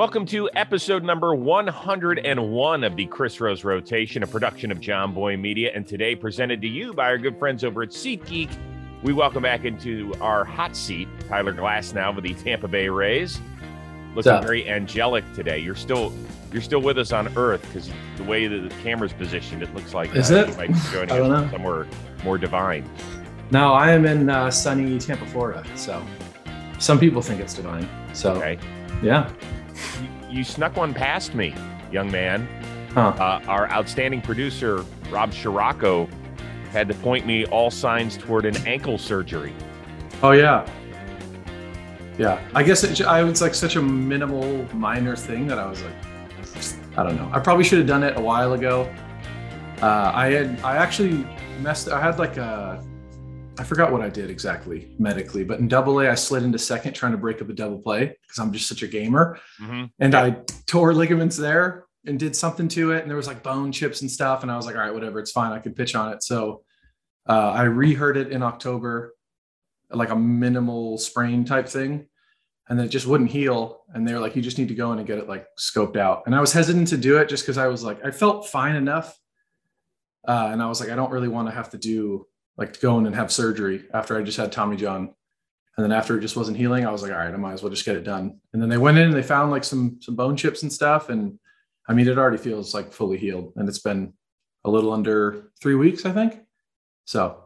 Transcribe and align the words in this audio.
Welcome 0.00 0.24
to 0.28 0.48
episode 0.56 1.04
number 1.04 1.34
101 1.34 2.84
of 2.84 2.96
the 2.96 3.04
Chris 3.04 3.38
Rose 3.38 3.64
Rotation, 3.64 4.22
a 4.22 4.26
production 4.26 4.72
of 4.72 4.80
Jomboy 4.80 5.38
Media, 5.38 5.72
and 5.74 5.86
today 5.86 6.16
presented 6.16 6.62
to 6.62 6.68
you 6.68 6.94
by 6.94 7.04
our 7.04 7.18
good 7.18 7.38
friends 7.38 7.64
over 7.64 7.82
at 7.82 7.90
SeatGeek. 7.90 8.48
We 9.02 9.12
welcome 9.12 9.42
back 9.42 9.66
into 9.66 10.14
our 10.22 10.42
hot 10.42 10.74
seat 10.74 11.06
Tyler 11.28 11.52
Glasnow 11.52 12.14
with 12.14 12.24
the 12.24 12.32
Tampa 12.32 12.66
Bay 12.66 12.88
Rays. 12.88 13.42
Looking 14.14 14.40
very 14.40 14.66
angelic 14.66 15.30
today. 15.34 15.58
You're 15.58 15.74
still 15.74 16.14
you're 16.50 16.62
still 16.62 16.80
with 16.80 16.96
us 16.96 17.12
on 17.12 17.28
Earth 17.36 17.60
because 17.66 17.90
the 18.16 18.24
way 18.24 18.46
that 18.46 18.70
the 18.70 18.74
camera's 18.76 19.12
positioned, 19.12 19.62
it 19.62 19.74
looks 19.74 19.92
like 19.92 20.16
is 20.16 20.32
uh, 20.32 20.46
it? 20.48 20.56
Might 20.56 20.68
be 20.68 20.80
joining 20.92 21.30
us 21.30 21.50
somewhere 21.50 21.86
more 22.24 22.38
divine. 22.38 22.88
No, 23.50 23.74
I 23.74 23.92
am 23.92 24.06
in 24.06 24.30
uh, 24.30 24.50
sunny 24.50 24.98
Tampa, 24.98 25.26
Florida. 25.26 25.62
So 25.76 26.02
some 26.78 26.98
people 26.98 27.20
think 27.20 27.42
it's 27.42 27.52
divine. 27.52 27.86
So 28.14 28.32
okay. 28.36 28.58
yeah. 29.02 29.30
You, 30.00 30.38
you 30.38 30.44
snuck 30.44 30.76
one 30.76 30.94
past 30.94 31.34
me, 31.34 31.54
young 31.90 32.10
man. 32.10 32.48
Huh. 32.92 33.14
Uh, 33.18 33.40
our 33.46 33.70
outstanding 33.70 34.20
producer, 34.20 34.84
Rob 35.10 35.32
Scirocco, 35.32 36.08
had 36.70 36.88
to 36.88 36.94
point 36.94 37.26
me 37.26 37.46
all 37.46 37.70
signs 37.70 38.16
toward 38.16 38.46
an 38.46 38.56
ankle 38.66 38.98
surgery. 38.98 39.52
Oh 40.22 40.32
yeah, 40.32 40.68
yeah. 42.18 42.40
I 42.54 42.62
guess 42.62 42.84
it, 42.84 43.00
I 43.02 43.22
was 43.22 43.40
like 43.40 43.54
such 43.54 43.76
a 43.76 43.82
minimal, 43.82 44.66
minor 44.74 45.16
thing 45.16 45.46
that 45.46 45.58
I 45.58 45.66
was 45.66 45.82
like, 45.82 45.94
I 46.96 47.02
don't 47.02 47.16
know. 47.16 47.30
I 47.32 47.40
probably 47.40 47.64
should 47.64 47.78
have 47.78 47.86
done 47.86 48.02
it 48.02 48.16
a 48.16 48.20
while 48.20 48.52
ago. 48.52 48.92
Uh, 49.80 50.12
I 50.14 50.26
had, 50.26 50.60
I 50.60 50.76
actually 50.76 51.26
messed. 51.60 51.88
I 51.88 52.00
had 52.00 52.18
like 52.18 52.36
a, 52.36 52.84
I 53.60 53.62
forgot 53.62 53.92
what 53.92 54.00
I 54.00 54.08
did 54.08 54.30
exactly 54.30 54.88
medically, 54.98 55.44
but 55.44 55.58
in 55.58 55.68
double 55.68 56.00
A, 56.00 56.08
I 56.08 56.14
slid 56.14 56.44
into 56.44 56.58
second 56.58 56.94
trying 56.94 57.12
to 57.12 57.18
break 57.18 57.42
up 57.42 57.50
a 57.50 57.52
double 57.52 57.78
play 57.78 58.16
because 58.22 58.38
I'm 58.38 58.52
just 58.52 58.66
such 58.66 58.82
a 58.82 58.88
gamer, 58.88 59.38
mm-hmm. 59.60 59.84
and 59.98 60.14
I 60.14 60.30
tore 60.66 60.94
ligaments 60.94 61.36
there 61.36 61.84
and 62.06 62.18
did 62.18 62.34
something 62.34 62.68
to 62.68 62.92
it, 62.92 63.02
and 63.02 63.10
there 63.10 63.18
was 63.18 63.26
like 63.26 63.42
bone 63.42 63.70
chips 63.70 64.00
and 64.00 64.10
stuff, 64.10 64.42
and 64.42 64.50
I 64.50 64.56
was 64.56 64.64
like, 64.64 64.76
all 64.76 64.80
right, 64.80 64.94
whatever, 64.94 65.18
it's 65.18 65.30
fine, 65.30 65.52
I 65.52 65.58
can 65.58 65.74
pitch 65.74 65.94
on 65.94 66.10
it. 66.10 66.22
So 66.22 66.62
uh, 67.28 67.50
I 67.50 67.64
reheard 67.64 68.16
it 68.16 68.32
in 68.32 68.42
October, 68.42 69.14
like 69.90 70.08
a 70.08 70.16
minimal 70.16 70.96
sprain 70.96 71.44
type 71.44 71.68
thing, 71.68 72.06
and 72.70 72.78
then 72.78 72.86
it 72.86 72.90
just 72.90 73.06
wouldn't 73.06 73.30
heal. 73.30 73.82
And 73.92 74.08
they 74.08 74.14
were 74.14 74.20
like, 74.20 74.36
you 74.36 74.40
just 74.40 74.56
need 74.56 74.68
to 74.68 74.74
go 74.74 74.90
in 74.92 74.98
and 74.98 75.06
get 75.06 75.18
it 75.18 75.28
like 75.28 75.44
scoped 75.58 75.98
out. 75.98 76.22
And 76.24 76.34
I 76.34 76.40
was 76.40 76.54
hesitant 76.54 76.88
to 76.88 76.96
do 76.96 77.18
it 77.18 77.28
just 77.28 77.42
because 77.42 77.58
I 77.58 77.66
was 77.66 77.84
like, 77.84 78.02
I 78.02 78.10
felt 78.10 78.48
fine 78.48 78.74
enough. 78.74 79.14
Uh, 80.26 80.48
and 80.50 80.62
I 80.62 80.66
was 80.66 80.80
like, 80.80 80.88
I 80.88 80.94
don't 80.94 81.10
really 81.10 81.28
want 81.28 81.48
to 81.48 81.54
have 81.54 81.68
to 81.70 81.78
do 81.78 82.26
like 82.60 82.78
go 82.80 82.98
in 82.98 83.06
and 83.06 83.14
have 83.14 83.32
surgery 83.32 83.84
after 83.92 84.16
I 84.16 84.22
just 84.22 84.36
had 84.36 84.52
Tommy 84.52 84.76
John. 84.76 85.14
And 85.76 85.84
then 85.84 85.92
after 85.92 86.16
it 86.16 86.20
just 86.20 86.36
wasn't 86.36 86.58
healing, 86.58 86.86
I 86.86 86.92
was 86.92 87.02
like, 87.02 87.10
all 87.10 87.18
right, 87.18 87.32
I 87.32 87.36
might 87.36 87.54
as 87.54 87.62
well 87.62 87.70
just 87.70 87.86
get 87.86 87.96
it 87.96 88.04
done. 88.04 88.38
And 88.52 88.60
then 88.60 88.68
they 88.68 88.76
went 88.76 88.98
in 88.98 89.04
and 89.04 89.14
they 89.14 89.22
found 89.22 89.50
like 89.50 89.64
some 89.64 89.98
some 90.00 90.14
bone 90.14 90.36
chips 90.36 90.62
and 90.62 90.70
stuff. 90.72 91.08
And 91.08 91.38
I 91.88 91.94
mean, 91.94 92.06
it 92.06 92.18
already 92.18 92.36
feels 92.36 92.74
like 92.74 92.92
fully 92.92 93.16
healed. 93.16 93.54
And 93.56 93.66
it's 93.66 93.78
been 93.78 94.12
a 94.64 94.70
little 94.70 94.92
under 94.92 95.50
three 95.60 95.74
weeks, 95.74 96.04
I 96.04 96.12
think. 96.12 96.38
So 97.06 97.42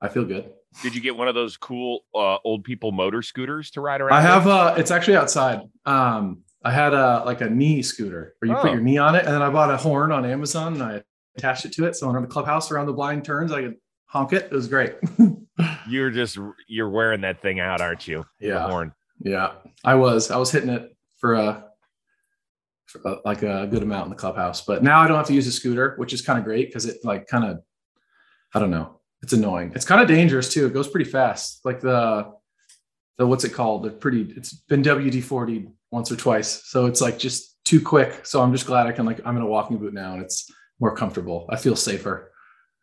I 0.00 0.08
feel 0.08 0.24
good. 0.24 0.50
Did 0.82 0.94
you 0.94 1.00
get 1.00 1.16
one 1.16 1.28
of 1.28 1.34
those 1.34 1.56
cool 1.56 2.04
uh, 2.14 2.38
old 2.44 2.64
people 2.64 2.90
motor 2.90 3.20
scooters 3.20 3.70
to 3.72 3.80
ride 3.82 4.00
around? 4.00 4.16
I 4.18 4.22
have. 4.22 4.46
Uh, 4.46 4.74
it's 4.78 4.90
actually 4.90 5.16
outside. 5.16 5.60
Um, 5.84 6.42
I 6.64 6.70
had 6.70 6.94
a 6.94 7.22
like 7.26 7.42
a 7.42 7.50
knee 7.50 7.82
scooter 7.82 8.34
where 8.38 8.50
you 8.50 8.56
oh. 8.56 8.62
put 8.62 8.72
your 8.72 8.80
knee 8.80 8.98
on 8.98 9.14
it, 9.14 9.24
and 9.24 9.34
then 9.34 9.42
I 9.42 9.50
bought 9.50 9.70
a 9.70 9.76
horn 9.76 10.10
on 10.10 10.24
Amazon 10.24 10.74
and 10.74 10.82
I 10.82 11.02
attached 11.36 11.66
it 11.66 11.72
to 11.72 11.86
it. 11.86 11.96
So 11.96 12.08
around 12.08 12.22
the 12.22 12.28
clubhouse, 12.28 12.70
around 12.70 12.86
the 12.86 12.92
blind 12.92 13.24
turns, 13.24 13.52
I 13.52 13.62
could 13.62 13.76
honk 14.08 14.32
it. 14.32 14.44
It 14.44 14.52
was 14.52 14.68
great. 14.68 14.96
you're 15.88 16.10
just 16.10 16.38
you're 16.66 16.90
wearing 16.90 17.22
that 17.22 17.40
thing 17.40 17.60
out, 17.60 17.80
aren't 17.80 18.06
you? 18.06 18.26
Yeah. 18.40 18.54
The 18.54 18.60
horn. 18.68 18.92
Yeah, 19.20 19.52
I 19.84 19.94
was. 19.94 20.30
I 20.30 20.36
was 20.36 20.50
hitting 20.50 20.70
it 20.70 20.94
for 21.16 21.34
a, 21.34 21.64
for 22.86 23.00
a 23.04 23.16
like 23.24 23.42
a 23.42 23.66
good 23.66 23.82
amount 23.82 24.04
in 24.04 24.10
the 24.10 24.16
clubhouse, 24.16 24.64
but 24.64 24.82
now 24.82 25.00
I 25.00 25.08
don't 25.08 25.16
have 25.16 25.26
to 25.26 25.34
use 25.34 25.46
a 25.46 25.52
scooter, 25.52 25.94
which 25.96 26.12
is 26.12 26.22
kind 26.22 26.38
of 26.38 26.44
great 26.44 26.68
because 26.68 26.84
it 26.86 26.98
like 27.04 27.26
kind 27.26 27.44
of 27.44 27.60
I 28.54 28.60
don't 28.60 28.70
know 28.70 28.98
it's 29.22 29.32
annoying. 29.32 29.72
It's 29.74 29.84
kind 29.84 30.00
of 30.00 30.08
dangerous 30.08 30.52
too. 30.52 30.66
It 30.66 30.74
goes 30.74 30.88
pretty 30.88 31.10
fast. 31.10 31.64
Like 31.64 31.80
the 31.80 32.32
the 33.16 33.26
what's 33.26 33.44
it 33.44 33.52
called? 33.52 33.82
The 33.82 33.90
pretty. 33.90 34.32
It's 34.36 34.52
been 34.52 34.82
WD 34.82 35.22
forty 35.24 35.68
once 35.90 36.12
or 36.12 36.16
twice, 36.16 36.62
so 36.66 36.86
it's 36.86 37.00
like 37.00 37.18
just 37.18 37.56
too 37.64 37.80
quick. 37.80 38.24
So 38.24 38.40
I'm 38.40 38.52
just 38.52 38.66
glad 38.66 38.86
I 38.86 38.92
can 38.92 39.06
like 39.06 39.20
I'm 39.24 39.36
in 39.36 39.42
a 39.42 39.46
walking 39.46 39.78
boot 39.78 39.94
now, 39.94 40.14
and 40.14 40.22
it's 40.22 40.50
more 40.78 40.94
comfortable. 40.94 41.46
I 41.50 41.56
feel 41.56 41.74
safer. 41.74 42.27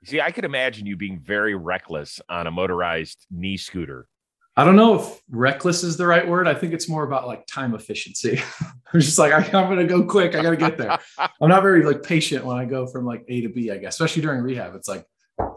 See, 0.05 0.21
I 0.21 0.31
could 0.31 0.45
imagine 0.45 0.85
you 0.85 0.95
being 0.95 1.19
very 1.19 1.55
reckless 1.55 2.21
on 2.29 2.45
a 2.45 2.51
motorized 2.51 3.25
knee 3.31 3.57
scooter. 3.57 4.07
I 4.55 4.63
don't 4.63 4.75
know 4.75 4.95
if 4.95 5.21
reckless 5.29 5.83
is 5.83 5.97
the 5.97 6.05
right 6.05 6.25
word. 6.25 6.47
I 6.47 6.53
think 6.53 6.73
it's 6.73 6.87
more 6.87 7.03
about 7.03 7.27
like 7.27 7.45
time 7.47 7.73
efficiency. 7.73 8.39
I'm 8.93 9.01
just 9.01 9.17
like, 9.17 9.33
I, 9.33 9.39
am 9.39 9.65
going 9.65 9.79
to 9.79 9.85
go 9.85 10.05
quick. 10.05 10.35
I 10.35 10.43
got 10.43 10.51
to 10.51 10.57
get 10.57 10.77
there. 10.77 10.97
I'm 11.17 11.49
not 11.49 11.63
very 11.63 11.83
like 11.83 12.03
patient 12.03 12.45
when 12.45 12.55
I 12.55 12.65
go 12.65 12.85
from 12.87 13.05
like 13.05 13.25
A 13.27 13.41
to 13.41 13.49
B, 13.49 13.71
I 13.71 13.77
guess, 13.77 13.95
especially 13.95 14.21
during 14.21 14.41
rehab. 14.41 14.75
It's 14.75 14.87
like, 14.87 15.05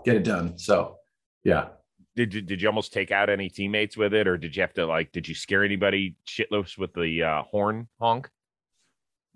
get 0.05 0.17
it 0.17 0.25
done. 0.25 0.59
So, 0.59 0.97
yeah. 1.45 1.69
Did 2.17 2.35
you, 2.35 2.41
did 2.41 2.63
you 2.63 2.69
almost 2.69 2.93
take 2.93 3.13
out 3.13 3.29
any 3.29 3.49
teammates 3.49 3.97
with 3.97 4.15
it, 4.15 4.27
or 4.27 4.37
did 4.37 4.57
you 4.57 4.63
have 4.63 4.75
to 4.75 4.87
like? 4.87 5.13
Did 5.13 5.29
you 5.29 5.37
scare 5.37 5.63
anybody 5.63 6.17
shitless 6.27 6.77
with 6.77 6.93
the 6.95 7.23
uh, 7.23 7.43
horn 7.43 7.87
honk? 8.01 8.29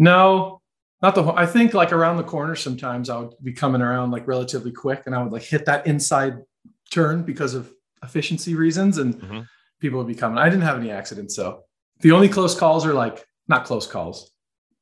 No, 0.01 0.62
not 1.03 1.15
the. 1.15 1.23
whole, 1.23 1.37
I 1.37 1.47
think 1.47 1.75
like 1.75 1.93
around 1.93 2.17
the 2.17 2.25
corner 2.25 2.55
sometimes 2.55 3.11
I 3.11 3.19
would 3.19 3.35
be 3.43 3.53
coming 3.53 3.83
around 3.83 4.11
like 4.11 4.27
relatively 4.27 4.73
quick, 4.73 5.03
and 5.07 5.15
I 5.15 5.23
would 5.23 5.33
like 5.33 5.43
hit 5.43 5.67
that 5.67 5.87
inside 5.87 6.39
turn 6.91 7.23
because 7.25 7.55
of 7.55 7.73
efficiency 8.03 8.55
reasons, 8.55 8.99
and 8.99 9.15
mm-hmm. 9.15 9.41
people 9.81 9.99
would 9.99 10.09
be 10.09 10.15
coming. 10.15 10.39
I 10.39 10.49
didn't 10.49 10.63
have 10.63 10.79
any 10.79 10.91
accidents, 10.91 11.35
so 11.35 11.65
the 12.01 12.13
only 12.13 12.29
close 12.29 12.55
calls 12.55 12.87
are 12.87 12.95
like 12.95 13.25
not 13.49 13.65
close 13.65 13.87
calls. 13.87 14.31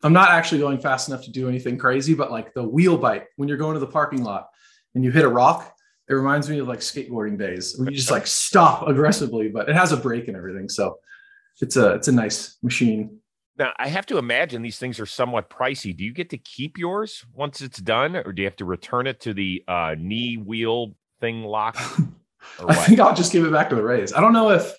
I'm 0.03 0.13
not 0.13 0.31
actually 0.31 0.61
going 0.61 0.79
fast 0.79 1.09
enough 1.09 1.25
to 1.25 1.31
do 1.31 1.49
anything 1.49 1.77
crazy, 1.77 2.15
but 2.15 2.31
like 2.31 2.55
the 2.55 2.63
wheel 2.63 2.97
bite 2.97 3.25
when 3.37 3.49
you're 3.49 3.59
going 3.59 3.75
to 3.75 3.81
the 3.81 3.87
parking 3.87 4.23
lot 4.23 4.49
and 4.95 5.05
you 5.05 5.11
hit 5.11 5.25
a 5.25 5.29
rock, 5.29 5.75
it 6.09 6.15
reminds 6.15 6.49
me 6.49 6.59
of 6.59 6.69
like 6.69 6.81
skateboarding 6.81 7.39
days 7.39 7.77
where 7.77 7.91
you 7.91 7.97
just 7.97 8.11
like 8.11 8.27
stop 8.27 8.89
aggressively, 8.89 9.49
but 9.49 9.69
it 9.69 9.77
has 9.77 9.93
a 9.93 9.97
brake 9.97 10.29
and 10.29 10.37
everything. 10.37 10.69
So 10.69 10.99
it's 11.61 11.77
a 11.77 11.95
it's 11.95 12.09
a 12.09 12.13
nice 12.13 12.57
machine. 12.63 13.20
Now 13.61 13.75
I 13.77 13.89
have 13.89 14.07
to 14.07 14.17
imagine 14.17 14.63
these 14.63 14.79
things 14.79 14.99
are 14.99 15.07
somewhat 15.07 15.51
pricey. 15.51 15.95
Do 15.95 16.03
you 16.03 16.15
get 16.15 16.31
to 16.31 16.39
keep 16.39 16.79
yours 16.79 17.27
once 17.35 17.61
it's 17.61 17.79
done, 17.79 18.17
or 18.17 18.33
do 18.33 18.41
you 18.41 18.49
have 18.49 18.57
to 18.57 18.65
return 18.65 19.07
it 19.07 19.21
to 19.21 19.35
the 19.35 19.63
uh, 19.69 19.95
knee 19.99 20.39
wheel 20.39 20.95
thing 21.21 21.45
lock? 21.45 21.77
I 22.67 22.75
think 22.75 23.01
I'll 23.01 23.15
just 23.15 23.33
give 23.33 23.45
it 23.45 23.53
back 23.53 23.69
to 23.69 23.75
the 23.77 23.83
Rays. 23.83 24.15
I 24.15 24.23
don't 24.23 24.33
know 24.33 24.51
if 24.51 24.75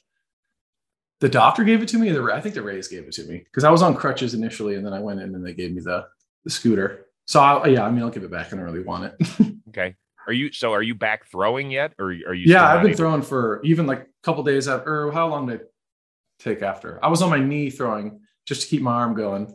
the 1.19 1.29
doctor 1.29 1.63
gave 1.63 1.83
it 1.83 1.89
to 1.89 1.99
me, 1.99 2.09
or 2.09 2.13
the 2.13 2.33
I 2.33 2.41
think 2.41 2.55
the 2.55 2.63
Rays 2.63 2.87
gave 2.87 3.03
it 3.03 3.11
to 3.11 3.23
me 3.25 3.37
because 3.37 3.63
I 3.63 3.69
was 3.69 3.83
on 3.83 3.95
crutches 3.95 4.33
initially, 4.33 4.73
and 4.73 4.83
then 4.83 4.93
I 4.93 4.99
went 4.99 5.21
in 5.21 5.35
and 5.35 5.45
they 5.45 5.53
gave 5.53 5.71
me 5.71 5.81
the 5.81 6.07
the 6.43 6.49
scooter. 6.49 7.05
So 7.25 7.39
I'll, 7.39 7.67
yeah, 7.67 7.85
I 7.85 7.91
mean, 7.91 8.01
I'll 8.01 8.09
give 8.09 8.23
it 8.23 8.31
back. 8.31 8.47
I 8.47 8.55
don't 8.55 8.65
really 8.65 8.81
want 8.81 9.13
it. 9.13 9.55
okay. 9.69 9.95
Are 10.25 10.33
you 10.33 10.51
so? 10.51 10.73
Are 10.73 10.81
you 10.81 10.95
back 10.95 11.27
throwing 11.27 11.69
yet, 11.69 11.93
or 11.99 12.05
are 12.07 12.33
you? 12.33 12.51
Yeah, 12.51 12.67
I've 12.67 12.81
been 12.81 12.95
throwing 12.95 13.21
for 13.21 13.61
even 13.63 13.85
like 13.85 13.99
a 13.99 14.23
couple 14.23 14.41
days 14.41 14.67
after. 14.67 15.05
Or 15.05 15.11
how 15.11 15.27
long 15.27 15.45
did 15.45 15.61
it 15.61 15.73
take 16.39 16.63
after? 16.63 16.99
I 17.05 17.09
was 17.09 17.21
on 17.21 17.29
my 17.29 17.37
knee 17.37 17.69
throwing 17.69 18.20
just 18.45 18.61
to 18.61 18.67
keep 18.67 18.81
my 18.81 18.93
arm 18.93 19.15
going, 19.15 19.53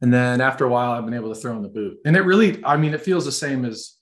and 0.00 0.12
then 0.12 0.40
after 0.40 0.64
a 0.64 0.68
while, 0.68 0.92
I've 0.92 1.04
been 1.04 1.14
able 1.14 1.34
to 1.34 1.40
throw 1.40 1.56
in 1.56 1.62
the 1.62 1.68
boot, 1.68 1.98
and 2.04 2.16
it 2.16 2.22
really, 2.22 2.64
I 2.64 2.76
mean, 2.76 2.94
it 2.94 3.02
feels 3.02 3.24
the 3.24 3.32
same 3.32 3.64
as 3.64 3.94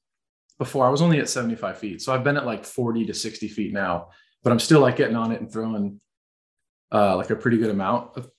before. 0.58 0.86
I 0.86 0.90
was 0.90 1.02
only 1.02 1.18
at 1.18 1.28
75 1.28 1.78
feet, 1.78 2.02
so 2.02 2.14
I've 2.14 2.24
been 2.24 2.36
at 2.36 2.46
like 2.46 2.64
40 2.64 3.06
to 3.06 3.14
60 3.14 3.48
feet 3.48 3.72
now, 3.72 4.08
but 4.42 4.52
I'm 4.52 4.60
still 4.60 4.80
like 4.80 4.96
getting 4.96 5.16
on 5.16 5.32
it 5.32 5.40
and 5.40 5.50
throwing 5.50 6.00
uh, 6.92 7.16
like 7.16 7.30
a 7.30 7.36
pretty 7.36 7.58
good 7.58 7.70
amount 7.70 8.16
of 8.16 8.30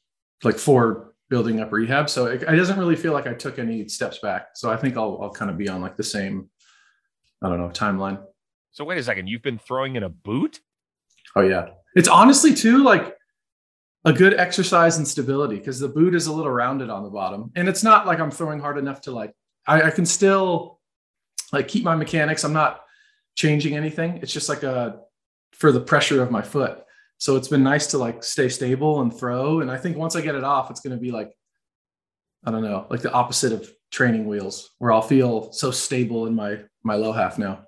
like 0.44 0.58
four 0.58 1.14
building 1.30 1.60
up 1.60 1.72
rehab. 1.72 2.10
So 2.10 2.28
it, 2.28 2.44
it, 2.44 2.56
doesn't 2.56 2.80
really 2.80 2.96
feel 2.96 3.14
like 3.14 3.28
I 3.28 3.34
took 3.34 3.60
any 3.60 3.88
steps 3.88 4.20
back. 4.20 4.50
So 4.56 4.72
I 4.72 4.78
think 4.78 4.98
I'll, 4.98 5.20
I'll 5.22 5.32
kind 5.32 5.52
of 5.52 5.58
be 5.58 5.68
on 5.68 5.82
like 5.82 5.98
the 5.98 6.04
same, 6.04 6.50
I 7.42 7.50
don't 7.50 7.60
know, 7.60 7.70
timeline. 7.70 8.24
So 8.72 8.86
wait 8.86 8.98
a 8.98 9.04
second, 9.04 9.28
you've 9.28 9.42
been 9.42 9.58
throwing 9.58 9.96
in 9.96 10.04
a 10.04 10.10
boot? 10.10 10.62
Oh 11.36 11.42
yeah. 11.42 11.70
It's 11.96 12.08
honestly 12.08 12.54
too 12.54 12.84
like 12.84 13.17
a 14.08 14.14
good 14.14 14.34
exercise 14.36 14.98
in 14.98 15.06
stability 15.06 15.58
because 15.58 15.80
the 15.80 15.90
boot 15.90 16.16
is 16.16 16.28
a 16.28 16.32
little 16.32 16.52
rounded 16.52 16.90
on 16.90 17.04
the 17.04 17.10
bottom. 17.10 17.52
And 17.58 17.68
it's 17.68 17.84
not 17.84 18.08
like 18.08 18.22
I'm 18.22 18.32
throwing 18.32 18.58
hard 18.58 18.78
enough 18.78 19.02
to 19.02 19.12
like, 19.12 19.36
I, 19.68 19.82
I 19.82 19.92
can 19.92 20.06
still 20.06 20.80
like 21.52 21.68
keep 21.68 21.84
my 21.84 21.94
mechanics. 21.94 22.46
I'm 22.46 22.54
not 22.54 22.80
changing 23.36 23.76
anything. 23.76 24.20
It's 24.22 24.32
just 24.32 24.48
like 24.48 24.64
a, 24.64 25.02
for 25.52 25.74
the 25.74 25.82
pressure 25.82 26.24
of 26.24 26.32
my 26.32 26.42
foot. 26.42 26.86
So 27.18 27.36
it's 27.36 27.50
been 27.50 27.64
nice 27.64 27.88
to 27.88 27.98
like 27.98 28.24
stay 28.24 28.48
stable 28.48 29.02
and 29.02 29.14
throw. 29.14 29.60
And 29.60 29.70
I 29.70 29.76
think 29.76 29.98
once 29.98 30.16
I 30.16 30.22
get 30.22 30.36
it 30.36 30.44
off, 30.46 30.72
it's 30.72 30.80
going 30.80 30.96
to 30.96 31.02
be 31.02 31.12
like, 31.12 31.36
I 32.46 32.52
don't 32.52 32.64
know, 32.64 32.88
like 32.90 33.02
the 33.02 33.12
opposite 33.12 33.52
of 33.52 33.70
training 33.92 34.26
wheels, 34.26 34.72
where 34.78 34.94
I'll 34.94 35.02
feel 35.02 35.52
so 35.52 35.70
stable 35.72 36.28
in 36.28 36.34
my 36.34 36.60
my 36.82 36.96
low 36.96 37.12
half 37.12 37.38
now. 37.38 37.66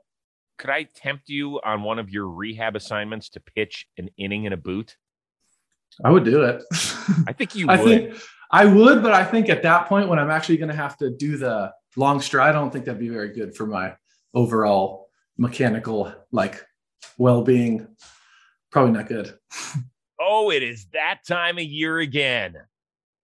Could 0.58 0.70
I 0.70 0.84
tempt 0.84 1.28
you 1.28 1.60
on 1.66 1.84
one 1.84 2.00
of 2.00 2.10
your 2.10 2.28
rehab 2.28 2.78
assignments 2.78 3.28
to 3.30 3.42
pitch 3.42 3.88
an 3.98 4.10
inning 4.18 4.46
in 4.46 4.54
a 4.54 4.58
boot? 4.58 4.96
I 6.04 6.12
would 6.12 6.24
do 6.24 6.44
it. 6.44 6.64
I 7.28 7.34
think 7.34 7.56
you 7.56 7.66
I 7.70 7.78
think 7.78 8.16
I 8.52 8.66
would, 8.66 9.04
but 9.04 9.14
I 9.14 9.24
think 9.24 9.50
at 9.50 9.64
that 9.64 9.88
point 9.88 10.10
when 10.10 10.20
I'm 10.20 10.30
actually 10.30 10.58
going 10.58 10.70
to 10.70 10.76
have 10.76 10.98
to 10.98 11.12
do 11.12 11.38
the 11.38 11.72
long 11.96 12.22
stride, 12.22 12.50
I 12.50 12.60
don't 12.60 12.72
think 12.72 12.86
that'd 12.86 13.00
be 13.00 13.10
very 13.10 13.34
good 13.34 13.56
for 13.56 13.66
my 13.66 13.96
overall 14.34 15.10
mechanical 15.38 16.14
like 16.32 16.64
well-being 17.18 17.88
probably 18.72 18.92
not 18.92 19.08
good. 19.08 19.38
oh, 20.20 20.52
it 20.52 20.64
is 20.64 20.88
that 20.94 21.20
time 21.28 21.58
of 21.58 21.64
year 21.64 22.00
again. 22.00 22.56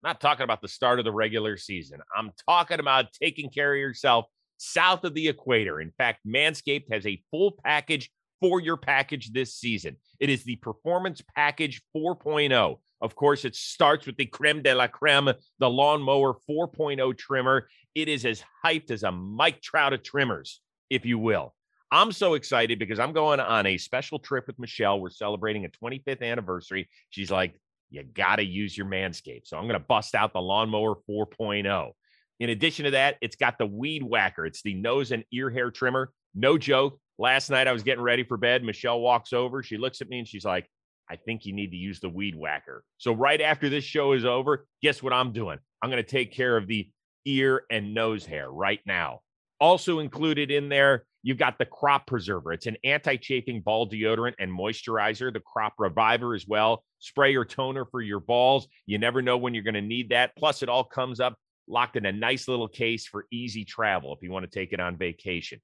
not 0.04 0.22
talking 0.22 0.44
about 0.44 0.62
the 0.62 0.68
start 0.68 1.00
of 1.00 1.06
the 1.06 1.12
regular 1.12 1.58
season. 1.58 2.00
I'm 2.16 2.32
talking 2.48 2.80
about 2.80 3.12
taking 3.14 3.50
care 3.50 3.74
of 3.74 3.80
yourself 3.80 4.26
south 4.58 5.04
of 5.04 5.14
the 5.14 5.28
equator. 5.28 5.82
In 5.82 5.92
fact, 5.92 6.20
Manscaped 6.28 6.92
has 6.92 7.06
a 7.06 7.22
full 7.32 7.58
package 7.64 8.12
for 8.40 8.60
your 8.60 8.78
package 8.78 9.32
this 9.32 9.56
season. 9.56 9.98
It 10.20 10.30
is 10.30 10.44
the 10.44 10.58
Performance 10.58 11.22
Package 11.36 11.82
4.0. 11.96 12.78
Of 13.02 13.16
course, 13.16 13.46
it 13.46 13.56
starts 13.56 14.06
with 14.06 14.18
the 14.18 14.26
creme 14.26 14.62
de 14.62 14.74
la 14.74 14.88
creme, 14.88 15.32
the 15.60 15.70
Lawnmower 15.70 16.36
4.0 16.50 17.18
trimmer. 17.18 17.70
It 17.96 18.08
is 18.08 18.26
as 18.26 18.44
hyped 18.66 18.92
as 18.92 19.04
a 19.04 19.12
Mike 19.12 19.62
Trout 19.62 19.94
of 19.94 20.04
trimmers, 20.04 20.62
if 20.90 21.06
you 21.06 21.18
will. 21.18 21.54
I'm 21.92 22.12
so 22.12 22.36
excited 22.36 22.78
because 22.78 23.00
I'm 23.00 23.14
going 23.14 23.40
on 23.40 23.66
a 23.66 23.78
special 23.78 24.20
trip 24.20 24.48
with 24.48 24.60
Michelle. 24.60 25.00
We're 25.00 25.10
celebrating 25.10 25.66
a 25.66 25.70
25th 25.70 26.22
anniversary. 26.22 26.90
She's 27.10 27.32
like, 27.32 27.60
you 27.90 28.04
got 28.04 28.36
to 28.36 28.44
use 28.44 28.78
your 28.78 28.86
Manscaped. 28.86 29.48
So 29.48 29.58
I'm 29.58 29.64
going 29.64 29.80
to 29.80 29.86
bust 29.86 30.14
out 30.14 30.34
the 30.34 30.42
Lawnmower 30.42 30.98
4.0. 31.10 31.92
In 32.40 32.50
addition 32.50 32.86
to 32.86 32.92
that, 32.92 33.18
it's 33.22 33.36
got 33.36 33.58
the 33.58 33.66
Weed 33.66 34.04
Whacker. 34.04 34.46
It's 34.46 34.62
the 34.62 34.76
nose 34.76 35.12
and 35.12 35.24
ear 35.32 35.50
hair 35.50 35.72
trimmer. 35.72 36.12
No 36.36 36.58
joke. 36.58 37.00
Last 37.20 37.50
night 37.50 37.68
I 37.68 37.74
was 37.74 37.84
getting 37.84 38.02
ready 38.02 38.24
for 38.24 38.38
bed. 38.38 38.64
Michelle 38.64 39.02
walks 39.02 39.34
over. 39.34 39.62
She 39.62 39.78
looks 39.78 40.00
at 40.00 40.08
me 40.08 40.20
and 40.20 40.28
she's 40.28 40.46
like, 40.46 40.70
I 41.12 41.18
think 41.18 41.46
you 41.46 41.54
need 41.54 41.72
to 41.72 41.78
use 41.78 42.00
the 42.00 42.08
Weed 42.08 42.34
Whacker. 42.34 42.84
So 42.98 43.12
right 43.12 43.42
after 43.42 43.68
this 43.68 43.84
show 43.84 44.14
is 44.14 44.24
over, 44.24 44.66
guess 44.82 45.04
what 45.04 45.12
I'm 45.12 45.34
doing? 45.34 45.60
I'm 45.84 45.90
going 45.90 46.02
to 46.04 46.10
take 46.10 46.32
care 46.32 46.56
of 46.56 46.66
the 46.66 46.90
ear 47.26 47.64
and 47.70 47.94
nose 47.94 48.26
hair 48.26 48.50
right 48.50 48.80
now. 48.86 49.20
Also 49.60 50.00
included 50.00 50.50
in 50.50 50.70
there, 50.70 51.04
you've 51.22 51.38
got 51.38 51.58
the 51.58 51.66
Crop 51.66 52.08
Preserver. 52.08 52.54
It's 52.54 52.68
an 52.68 52.78
anti 52.86 53.18
chafing 53.18 53.62
ball 53.62 53.90
deodorant 53.90 54.36
and 54.40 54.50
moisturizer, 54.50 55.34
the 55.34 55.42
Crop 55.42 55.74
Reviver 55.78 56.36
as 56.36 56.48
well. 56.48 56.86
Spray 57.00 57.36
or 57.36 57.44
toner 57.44 57.84
for 57.84 58.02
your 58.02 58.22
balls. 58.22 58.70
You 58.86 58.98
never 58.98 59.22
know 59.22 59.38
when 59.38 59.54
you're 59.54 59.64
going 59.64 59.74
to 59.74 59.82
need 59.82 60.10
that. 60.10 60.38
Plus, 60.38 60.64
it 60.64 60.70
all 60.70 60.86
comes 60.86 61.20
up 61.20 61.36
locked 61.68 61.98
in 61.98 62.06
a 62.06 62.12
nice 62.14 62.48
little 62.48 62.68
case 62.68 63.06
for 63.08 63.26
easy 63.30 63.66
travel 63.66 64.14
if 64.14 64.24
you 64.24 64.32
want 64.32 64.50
to 64.50 64.60
take 64.60 64.72
it 64.72 64.80
on 64.80 64.98
vacation. 64.98 65.60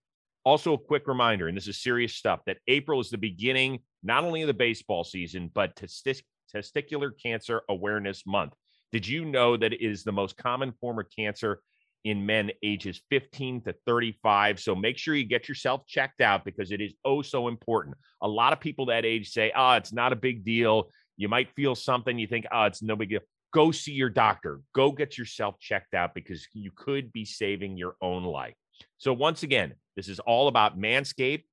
Also, 0.46 0.74
a 0.74 0.78
quick 0.78 1.08
reminder, 1.08 1.48
and 1.48 1.58
this 1.58 1.68
is 1.68 1.82
serious 1.82 2.14
stuff, 2.14 2.42
that 2.46 2.58
April 2.68 3.00
is 3.00 3.10
the 3.10 3.18
beginning 3.18 3.80
not 4.04 4.24
only 4.24 4.42
of 4.42 4.48
the 4.48 4.54
baseball 4.54 5.04
season, 5.04 5.50
but 5.54 5.76
testicular 5.76 7.12
cancer 7.22 7.64
awareness 7.68 8.24
month. 8.28 8.54
Did 8.92 9.08
you 9.08 9.26
know 9.26 9.58
that 9.58 9.74
it 9.74 9.82
is 9.82 10.04
the 10.04 10.12
most 10.12 10.38
common 10.38 10.72
form 10.80 11.00
of 11.00 11.08
cancer 11.14 11.62
in 12.06 12.24
men 12.24 12.52
ages 12.64 13.02
15 13.10 13.62
to 13.62 13.76
35. 13.86 14.60
So 14.60 14.76
make 14.76 14.98
sure 14.98 15.16
you 15.16 15.26
get 15.26 15.50
yourself 15.50 15.86
checked 15.88 16.22
out 16.22 16.46
because 16.46 16.72
it 16.72 16.80
is 16.80 16.94
oh 17.04 17.24
so 17.24 17.48
important. 17.48 17.98
A 18.22 18.28
lot 18.28 18.54
of 18.54 18.60
people 18.60 18.86
that 18.86 19.06
age 19.06 19.32
say, 19.32 19.52
oh, 19.56 19.74
it's 19.74 19.92
not 19.92 20.14
a 20.14 20.16
big 20.16 20.46
deal. 20.46 20.92
You 21.18 21.28
might 21.28 21.50
feel 21.56 21.76
something, 21.76 22.18
you 22.18 22.28
think, 22.28 22.46
oh, 22.52 22.66
it's 22.66 22.84
no 22.84 22.96
big 22.96 23.10
deal. 23.10 23.22
Go 23.52 23.72
see 23.72 23.94
your 23.94 24.12
doctor. 24.12 24.62
Go 24.74 24.92
get 24.92 25.18
yourself 25.18 25.60
checked 25.60 25.96
out 25.96 26.14
because 26.14 26.48
you 26.54 26.72
could 26.76 27.12
be 27.12 27.26
saving 27.26 27.76
your 27.76 27.96
own 28.02 28.24
life. 28.24 28.56
So, 28.98 29.14
once 29.14 29.44
again, 29.44 29.74
this 29.96 30.08
is 30.08 30.20
all 30.20 30.48
about 30.48 30.78
Manscaped. 30.78 31.44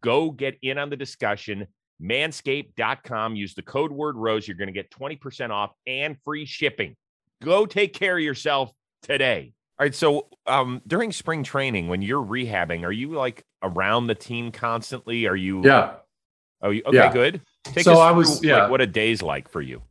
Go 0.00 0.30
get 0.30 0.58
in 0.62 0.78
on 0.78 0.90
the 0.90 0.96
discussion. 0.96 1.66
Manscaped.com. 2.02 3.36
Use 3.36 3.54
the 3.54 3.62
code 3.62 3.92
word 3.92 4.16
ROSE. 4.16 4.46
You're 4.46 4.56
going 4.56 4.68
to 4.68 4.72
get 4.72 4.90
20% 4.90 5.50
off 5.50 5.72
and 5.86 6.16
free 6.24 6.46
shipping. 6.46 6.96
Go 7.42 7.66
take 7.66 7.92
care 7.92 8.16
of 8.16 8.22
yourself 8.22 8.70
today. 9.02 9.52
All 9.78 9.84
right. 9.84 9.94
So 9.94 10.26
um, 10.46 10.80
during 10.86 11.12
spring 11.12 11.42
training, 11.42 11.88
when 11.88 12.02
you're 12.02 12.24
rehabbing, 12.24 12.84
are 12.84 12.92
you 12.92 13.10
like 13.10 13.44
around 13.62 14.06
the 14.06 14.14
team 14.14 14.52
constantly? 14.52 15.26
Are 15.26 15.36
you? 15.36 15.62
Yeah. 15.64 15.94
Oh, 16.60 16.70
you, 16.70 16.82
okay, 16.86 16.96
yeah. 16.96 17.12
good. 17.12 17.40
Take 17.64 17.84
so 17.84 17.98
I 18.00 18.10
was, 18.10 18.40
through, 18.40 18.48
yeah. 18.48 18.62
Like, 18.62 18.70
what 18.70 18.80
a 18.80 18.86
day's 18.86 19.22
like 19.22 19.48
for 19.48 19.62
you. 19.62 19.82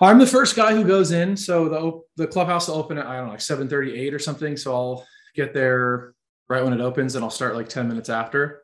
I'm 0.00 0.18
the 0.18 0.26
first 0.26 0.56
guy 0.56 0.74
who 0.74 0.84
goes 0.84 1.12
in. 1.12 1.36
So 1.36 1.68
the 1.68 2.00
the 2.16 2.26
clubhouse 2.26 2.68
will 2.68 2.76
open 2.76 2.98
at 2.98 3.06
I 3.06 3.16
don't 3.16 3.26
know 3.26 3.32
like 3.32 3.40
7:38 3.40 4.12
or 4.12 4.18
something. 4.18 4.56
So 4.56 4.74
I'll 4.74 5.06
get 5.34 5.54
there 5.54 6.14
right 6.48 6.62
when 6.62 6.72
it 6.72 6.80
opens, 6.80 7.14
and 7.14 7.24
I'll 7.24 7.30
start 7.30 7.56
like 7.56 7.68
10 7.68 7.88
minutes 7.88 8.08
after, 8.08 8.62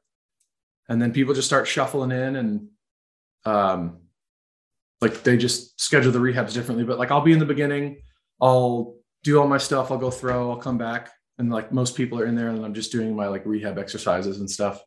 and 0.88 1.00
then 1.00 1.12
people 1.12 1.34
just 1.34 1.48
start 1.48 1.66
shuffling 1.66 2.10
in, 2.10 2.36
and 2.36 2.68
um, 3.44 3.98
like 5.00 5.22
they 5.22 5.36
just 5.36 5.80
schedule 5.80 6.12
the 6.12 6.18
rehabs 6.18 6.52
differently. 6.52 6.84
But 6.84 6.98
like 6.98 7.10
I'll 7.10 7.20
be 7.20 7.32
in 7.32 7.38
the 7.38 7.44
beginning. 7.44 8.02
I'll 8.40 8.96
do 9.24 9.40
all 9.40 9.48
my 9.48 9.58
stuff. 9.58 9.90
I'll 9.90 9.98
go 9.98 10.10
throw. 10.10 10.50
I'll 10.50 10.56
come 10.56 10.78
back, 10.78 11.10
and 11.38 11.50
like 11.50 11.72
most 11.72 11.96
people 11.96 12.20
are 12.20 12.26
in 12.26 12.34
there, 12.34 12.48
and 12.48 12.64
I'm 12.64 12.74
just 12.74 12.92
doing 12.92 13.14
my 13.14 13.28
like 13.28 13.46
rehab 13.46 13.78
exercises 13.78 14.40
and 14.40 14.50
stuff. 14.50 14.82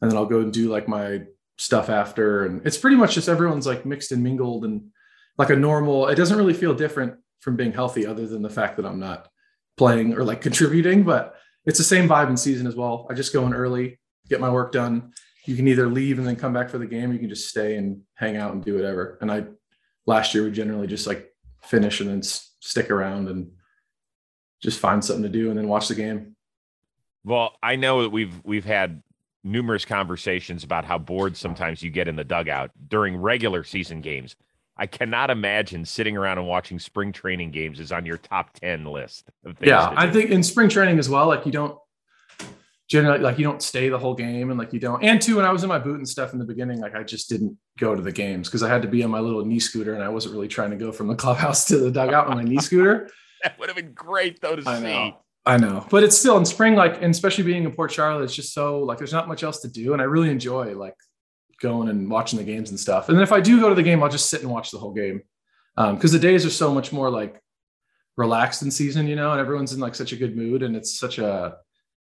And 0.00 0.10
then 0.10 0.18
I'll 0.18 0.26
go 0.26 0.40
and 0.40 0.52
do 0.52 0.68
like 0.68 0.88
my 0.88 1.22
stuff 1.58 1.88
after, 1.88 2.44
and 2.44 2.66
it's 2.66 2.78
pretty 2.78 2.96
much 2.96 3.14
just 3.14 3.28
everyone's 3.28 3.66
like 3.66 3.86
mixed 3.86 4.12
and 4.12 4.22
mingled, 4.22 4.64
and 4.64 4.90
like 5.38 5.50
a 5.50 5.56
normal. 5.56 6.08
It 6.08 6.16
doesn't 6.16 6.36
really 6.36 6.54
feel 6.54 6.74
different 6.74 7.14
from 7.40 7.56
being 7.56 7.72
healthy, 7.72 8.06
other 8.06 8.26
than 8.26 8.42
the 8.42 8.50
fact 8.50 8.76
that 8.76 8.86
I'm 8.86 8.98
not 8.98 9.28
playing 9.76 10.14
or 10.14 10.24
like 10.24 10.40
contributing, 10.40 11.02
but 11.02 11.36
it's 11.64 11.78
the 11.78 11.84
same 11.84 12.08
vibe 12.08 12.30
in 12.30 12.36
season 12.36 12.66
as 12.66 12.76
well. 12.76 13.06
I 13.10 13.14
just 13.14 13.32
go 13.32 13.46
in 13.46 13.54
early, 13.54 13.98
get 14.28 14.40
my 14.40 14.50
work 14.50 14.72
done. 14.72 15.12
You 15.44 15.56
can 15.56 15.68
either 15.68 15.86
leave 15.86 16.18
and 16.18 16.26
then 16.26 16.36
come 16.36 16.52
back 16.52 16.70
for 16.70 16.78
the 16.78 16.86
game, 16.86 17.12
you 17.12 17.18
can 17.18 17.28
just 17.28 17.48
stay 17.48 17.76
and 17.76 18.02
hang 18.14 18.36
out 18.36 18.52
and 18.52 18.64
do 18.64 18.74
whatever. 18.74 19.18
And 19.20 19.30
I 19.30 19.44
last 20.06 20.34
year 20.34 20.44
we 20.44 20.50
generally 20.50 20.86
just 20.86 21.06
like 21.06 21.32
finish 21.62 22.00
and 22.00 22.08
then 22.08 22.22
stick 22.22 22.90
around 22.90 23.28
and 23.28 23.50
just 24.62 24.80
find 24.80 25.04
something 25.04 25.22
to 25.22 25.28
do 25.28 25.50
and 25.50 25.58
then 25.58 25.68
watch 25.68 25.88
the 25.88 25.94
game. 25.94 26.36
Well, 27.24 27.56
I 27.62 27.76
know 27.76 28.02
that 28.02 28.10
we've 28.10 28.40
we've 28.44 28.64
had 28.64 29.02
numerous 29.44 29.84
conversations 29.84 30.64
about 30.64 30.84
how 30.84 30.98
bored 30.98 31.36
sometimes 31.36 31.82
you 31.82 31.90
get 31.90 32.08
in 32.08 32.16
the 32.16 32.24
dugout 32.24 32.70
during 32.88 33.16
regular 33.16 33.62
season 33.62 34.00
games. 34.00 34.34
I 34.78 34.86
cannot 34.86 35.30
imagine 35.30 35.84
sitting 35.84 36.16
around 36.16 36.38
and 36.38 36.46
watching 36.46 36.78
spring 36.78 37.12
training 37.12 37.50
games 37.50 37.80
is 37.80 37.92
on 37.92 38.04
your 38.04 38.18
top 38.18 38.52
10 38.60 38.84
list. 38.84 39.30
yeah, 39.60 39.92
I 39.96 40.10
think 40.10 40.30
in 40.30 40.42
spring 40.42 40.68
training 40.68 40.98
as 40.98 41.08
well, 41.08 41.26
like 41.28 41.46
you 41.46 41.52
don't 41.52 41.78
generally 42.88 43.18
like 43.18 43.38
you 43.38 43.44
don't 43.44 43.62
stay 43.62 43.88
the 43.88 43.98
whole 43.98 44.14
game 44.14 44.50
and 44.50 44.58
like 44.58 44.72
you 44.72 44.78
don't 44.78 45.02
and 45.02 45.20
two 45.20 45.36
when 45.36 45.44
I 45.44 45.50
was 45.50 45.64
in 45.64 45.68
my 45.68 45.78
boot 45.78 45.96
and 45.96 46.08
stuff 46.08 46.32
in 46.32 46.38
the 46.38 46.44
beginning, 46.44 46.80
like 46.80 46.94
I 46.94 47.02
just 47.02 47.28
didn't 47.28 47.56
go 47.78 47.94
to 47.94 48.02
the 48.02 48.12
games 48.12 48.48
because 48.48 48.62
I 48.62 48.68
had 48.68 48.82
to 48.82 48.88
be 48.88 49.02
on 49.02 49.10
my 49.10 49.20
little 49.20 49.44
knee 49.44 49.58
scooter 49.60 49.94
and 49.94 50.02
I 50.02 50.08
wasn't 50.08 50.34
really 50.34 50.48
trying 50.48 50.70
to 50.70 50.76
go 50.76 50.92
from 50.92 51.08
the 51.08 51.14
clubhouse 51.24 51.64
to 51.66 51.78
the 51.78 51.90
dugout 51.90 52.28
on 52.28 52.36
my 52.36 52.44
knee 52.44 52.58
scooter. 52.60 53.10
that 53.42 53.58
would 53.58 53.68
have 53.68 53.76
been 53.76 53.92
great 53.92 54.40
though 54.40 54.56
to 54.56 54.68
I 54.68 54.76
see. 54.78 54.82
Know. 54.84 55.18
I 55.46 55.56
know, 55.58 55.86
but 55.90 56.02
it's 56.02 56.18
still 56.18 56.36
in 56.38 56.44
spring, 56.44 56.74
like, 56.74 56.96
and 56.96 57.12
especially 57.12 57.44
being 57.44 57.62
in 57.62 57.70
Port 57.70 57.92
Charlotte, 57.92 58.24
it's 58.24 58.34
just 58.34 58.52
so 58.52 58.80
like 58.80 58.98
there's 58.98 59.12
not 59.12 59.28
much 59.28 59.44
else 59.44 59.60
to 59.60 59.68
do, 59.68 59.92
and 59.92 60.02
I 60.02 60.04
really 60.04 60.28
enjoy 60.28 60.74
like 60.74 60.96
going 61.60 61.88
and 61.88 62.10
watching 62.10 62.38
the 62.38 62.44
games 62.44 62.70
and 62.70 62.78
stuff. 62.78 63.08
And 63.08 63.16
then 63.16 63.22
if 63.22 63.32
I 63.32 63.40
do 63.40 63.60
go 63.60 63.68
to 63.68 63.74
the 63.74 63.82
game, 63.82 64.02
I'll 64.02 64.08
just 64.08 64.30
sit 64.30 64.42
and 64.42 64.50
watch 64.50 64.70
the 64.70 64.78
whole 64.78 64.92
game 64.92 65.22
because 65.76 66.14
um, 66.14 66.18
the 66.18 66.18
days 66.18 66.46
are 66.46 66.50
so 66.50 66.72
much 66.72 66.92
more 66.92 67.10
like 67.10 67.40
relaxed 68.16 68.62
in 68.62 68.70
season, 68.70 69.06
you 69.06 69.16
know, 69.16 69.32
and 69.32 69.40
everyone's 69.40 69.72
in 69.72 69.80
like 69.80 69.94
such 69.94 70.12
a 70.12 70.16
good 70.16 70.36
mood, 70.36 70.62
and 70.62 70.74
it's 70.74 70.98
such 70.98 71.18
a 71.18 71.56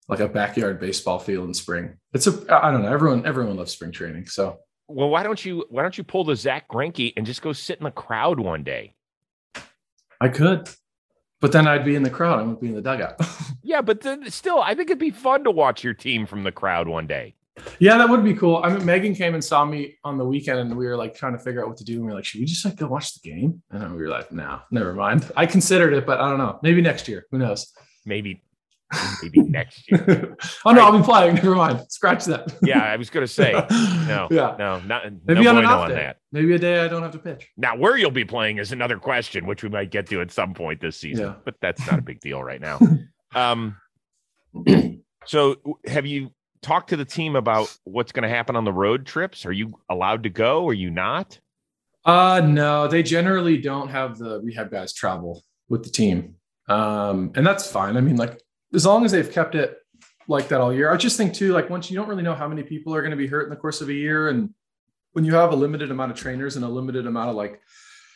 like 0.07 0.19
a 0.19 0.27
backyard 0.27 0.79
baseball 0.79 1.19
feel 1.19 1.43
in 1.45 1.53
spring. 1.53 1.97
It's 2.13 2.27
a 2.27 2.31
I 2.49 2.71
don't 2.71 2.83
know, 2.83 2.91
everyone 2.91 3.25
everyone 3.25 3.57
loves 3.57 3.71
spring 3.71 3.91
training, 3.91 4.27
so. 4.27 4.59
Well, 4.87 5.09
why 5.09 5.23
don't 5.23 5.43
you 5.43 5.65
why 5.69 5.83
don't 5.83 5.97
you 5.97 6.03
pull 6.03 6.25
the 6.25 6.35
Zack 6.35 6.67
Greinke 6.67 7.13
and 7.15 7.25
just 7.25 7.41
go 7.41 7.53
sit 7.53 7.77
in 7.77 7.85
the 7.85 7.91
crowd 7.91 8.41
one 8.41 8.63
day? 8.63 8.93
I 10.19 10.27
could. 10.27 10.69
But 11.39 11.53
then 11.53 11.65
I'd 11.65 11.85
be 11.85 11.95
in 11.95 12.03
the 12.03 12.09
crowd. 12.09 12.39
I 12.39 12.43
wouldn't 12.43 12.61
be 12.61 12.67
in 12.67 12.75
the 12.75 12.81
dugout. 12.81 13.15
yeah, 13.63 13.81
but 13.81 14.01
then 14.01 14.29
still, 14.29 14.61
I 14.61 14.75
think 14.75 14.89
it'd 14.89 14.99
be 14.99 15.09
fun 15.09 15.43
to 15.45 15.51
watch 15.51 15.83
your 15.83 15.95
team 15.95 16.27
from 16.27 16.43
the 16.43 16.51
crowd 16.51 16.87
one 16.87 17.07
day. 17.07 17.33
Yeah, 17.79 17.97
that 17.97 18.09
would 18.09 18.23
be 18.23 18.33
cool. 18.33 18.61
I 18.63 18.73
mean, 18.73 18.85
Megan 18.85 19.13
came 19.13 19.33
and 19.33 19.43
saw 19.43 19.65
me 19.65 19.97
on 20.03 20.17
the 20.17 20.25
weekend, 20.25 20.59
and 20.59 20.75
we 20.75 20.85
were 20.85 20.95
like 20.95 21.15
trying 21.15 21.33
to 21.33 21.39
figure 21.39 21.61
out 21.61 21.67
what 21.67 21.77
to 21.77 21.83
do. 21.83 21.95
And 21.95 22.01
we 22.03 22.07
were 22.07 22.15
like, 22.15 22.25
"Should 22.25 22.39
we 22.39 22.45
just 22.45 22.63
like 22.63 22.77
go 22.77 22.87
watch 22.87 23.13
the 23.13 23.29
game?" 23.29 23.61
And 23.71 23.95
we 23.95 24.01
were 24.01 24.09
like, 24.09 24.31
"No, 24.31 24.61
never 24.71 24.93
mind." 24.93 25.29
I 25.35 25.45
considered 25.45 25.93
it, 25.93 26.05
but 26.05 26.19
I 26.19 26.29
don't 26.29 26.37
know. 26.37 26.59
Maybe 26.63 26.81
next 26.81 27.07
year. 27.07 27.25
Who 27.31 27.37
knows? 27.37 27.71
Maybe 28.05 28.41
maybe 29.21 29.41
next 29.41 29.89
year. 29.89 30.35
oh 30.65 30.71
no, 30.71 30.81
I'll 30.81 30.97
be 30.97 31.03
playing. 31.03 31.35
Never 31.35 31.55
mind. 31.55 31.81
Scratch 31.89 32.25
that. 32.25 32.53
yeah, 32.61 32.83
I 32.83 32.95
was 32.97 33.09
going 33.09 33.25
to 33.25 33.31
say 33.31 33.51
no. 34.07 34.27
yeah, 34.31 34.55
no, 34.57 34.79
not 34.81 35.03
maybe 35.25 35.43
no 35.43 35.51
on 35.51 35.57
an 35.57 35.65
off 35.65 35.83
on 35.83 35.89
day. 35.89 35.95
that. 35.95 36.17
Maybe 36.31 36.53
a 36.53 36.59
day 36.59 36.79
I 36.79 36.87
don't 36.87 37.01
have 37.01 37.11
to 37.11 37.19
pitch. 37.19 37.47
Now, 37.57 37.75
where 37.75 37.97
you'll 37.97 38.11
be 38.11 38.25
playing 38.25 38.57
is 38.57 38.71
another 38.71 38.97
question, 38.97 39.45
which 39.45 39.63
we 39.63 39.69
might 39.69 39.91
get 39.91 40.07
to 40.07 40.21
at 40.21 40.31
some 40.31 40.53
point 40.53 40.81
this 40.81 40.97
season. 40.97 41.25
Yeah. 41.27 41.35
But 41.43 41.55
that's 41.61 41.85
not 41.89 41.99
a 41.99 42.01
big 42.01 42.19
deal 42.19 42.43
right 42.43 42.61
now. 42.61 42.79
um, 43.35 43.77
so 45.25 45.55
have 45.85 46.05
you 46.05 46.31
talked 46.61 46.89
to 46.89 46.97
the 46.97 47.05
team 47.05 47.35
about 47.35 47.75
what's 47.83 48.11
going 48.11 48.23
to 48.23 48.29
happen 48.29 48.55
on 48.55 48.65
the 48.65 48.73
road 48.73 49.05
trips? 49.05 49.45
Are 49.45 49.51
you 49.51 49.79
allowed 49.89 50.23
to 50.23 50.29
go? 50.29 50.67
Are 50.67 50.73
you 50.73 50.89
not? 50.89 51.39
Uh 52.03 52.41
no, 52.43 52.87
they 52.87 53.03
generally 53.03 53.57
don't 53.57 53.89
have 53.89 54.17
the 54.17 54.41
rehab 54.41 54.71
guys 54.71 54.91
travel 54.93 55.43
with 55.69 55.83
the 55.83 55.89
team. 55.89 56.35
Um, 56.67 57.31
and 57.35 57.45
that's 57.45 57.69
fine. 57.69 57.95
I 57.95 58.01
mean, 58.01 58.15
like 58.15 58.41
as 58.73 58.85
long 58.85 59.05
as 59.05 59.11
they've 59.11 59.31
kept 59.31 59.53
it 59.55 59.77
like 60.27 60.47
that 60.47 60.61
all 60.61 60.73
year. 60.73 60.91
I 60.91 60.97
just 60.97 61.17
think 61.17 61.33
too, 61.33 61.53
like 61.53 61.69
once 61.69 61.91
you 61.91 61.97
don't 61.97 62.07
really 62.07 62.23
know 62.23 62.33
how 62.33 62.47
many 62.47 62.63
people 62.63 62.95
are 62.95 63.01
going 63.01 63.11
to 63.11 63.17
be 63.17 63.27
hurt 63.27 63.43
in 63.43 63.49
the 63.49 63.55
course 63.55 63.81
of 63.81 63.89
a 63.89 63.93
year, 63.93 64.29
and 64.29 64.53
when 65.13 65.25
you 65.25 65.35
have 65.35 65.51
a 65.51 65.55
limited 65.55 65.91
amount 65.91 66.11
of 66.11 66.17
trainers 66.17 66.55
and 66.55 66.65
a 66.65 66.69
limited 66.69 67.05
amount 67.05 67.29
of 67.29 67.35
like 67.35 67.61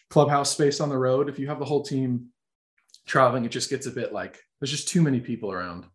clubhouse 0.09 0.51
space 0.51 0.79
on 0.79 0.89
the 0.89 0.97
road, 0.97 1.29
if 1.29 1.37
you 1.37 1.47
have 1.47 1.59
the 1.59 1.65
whole 1.65 1.83
team 1.83 2.27
traveling, 3.05 3.45
it 3.45 3.51
just 3.51 3.69
gets 3.69 3.85
a 3.85 3.91
bit 3.91 4.13
like 4.13 4.39
there's 4.59 4.71
just 4.71 4.87
too 4.87 5.01
many 5.01 5.19
people 5.19 5.51
around. 5.51 5.85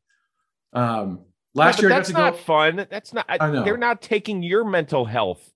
Um, 0.72 1.24
last 1.54 1.78
yeah, 1.78 1.82
year, 1.82 1.88
that's 1.90 2.10
not 2.10 2.32
go, 2.32 2.38
fun. 2.38 2.86
That's 2.90 3.12
not. 3.12 3.26
I 3.28 3.50
know. 3.50 3.64
They're 3.64 3.76
not 3.76 4.02
taking 4.02 4.42
your 4.42 4.64
mental 4.64 5.04
health. 5.04 5.46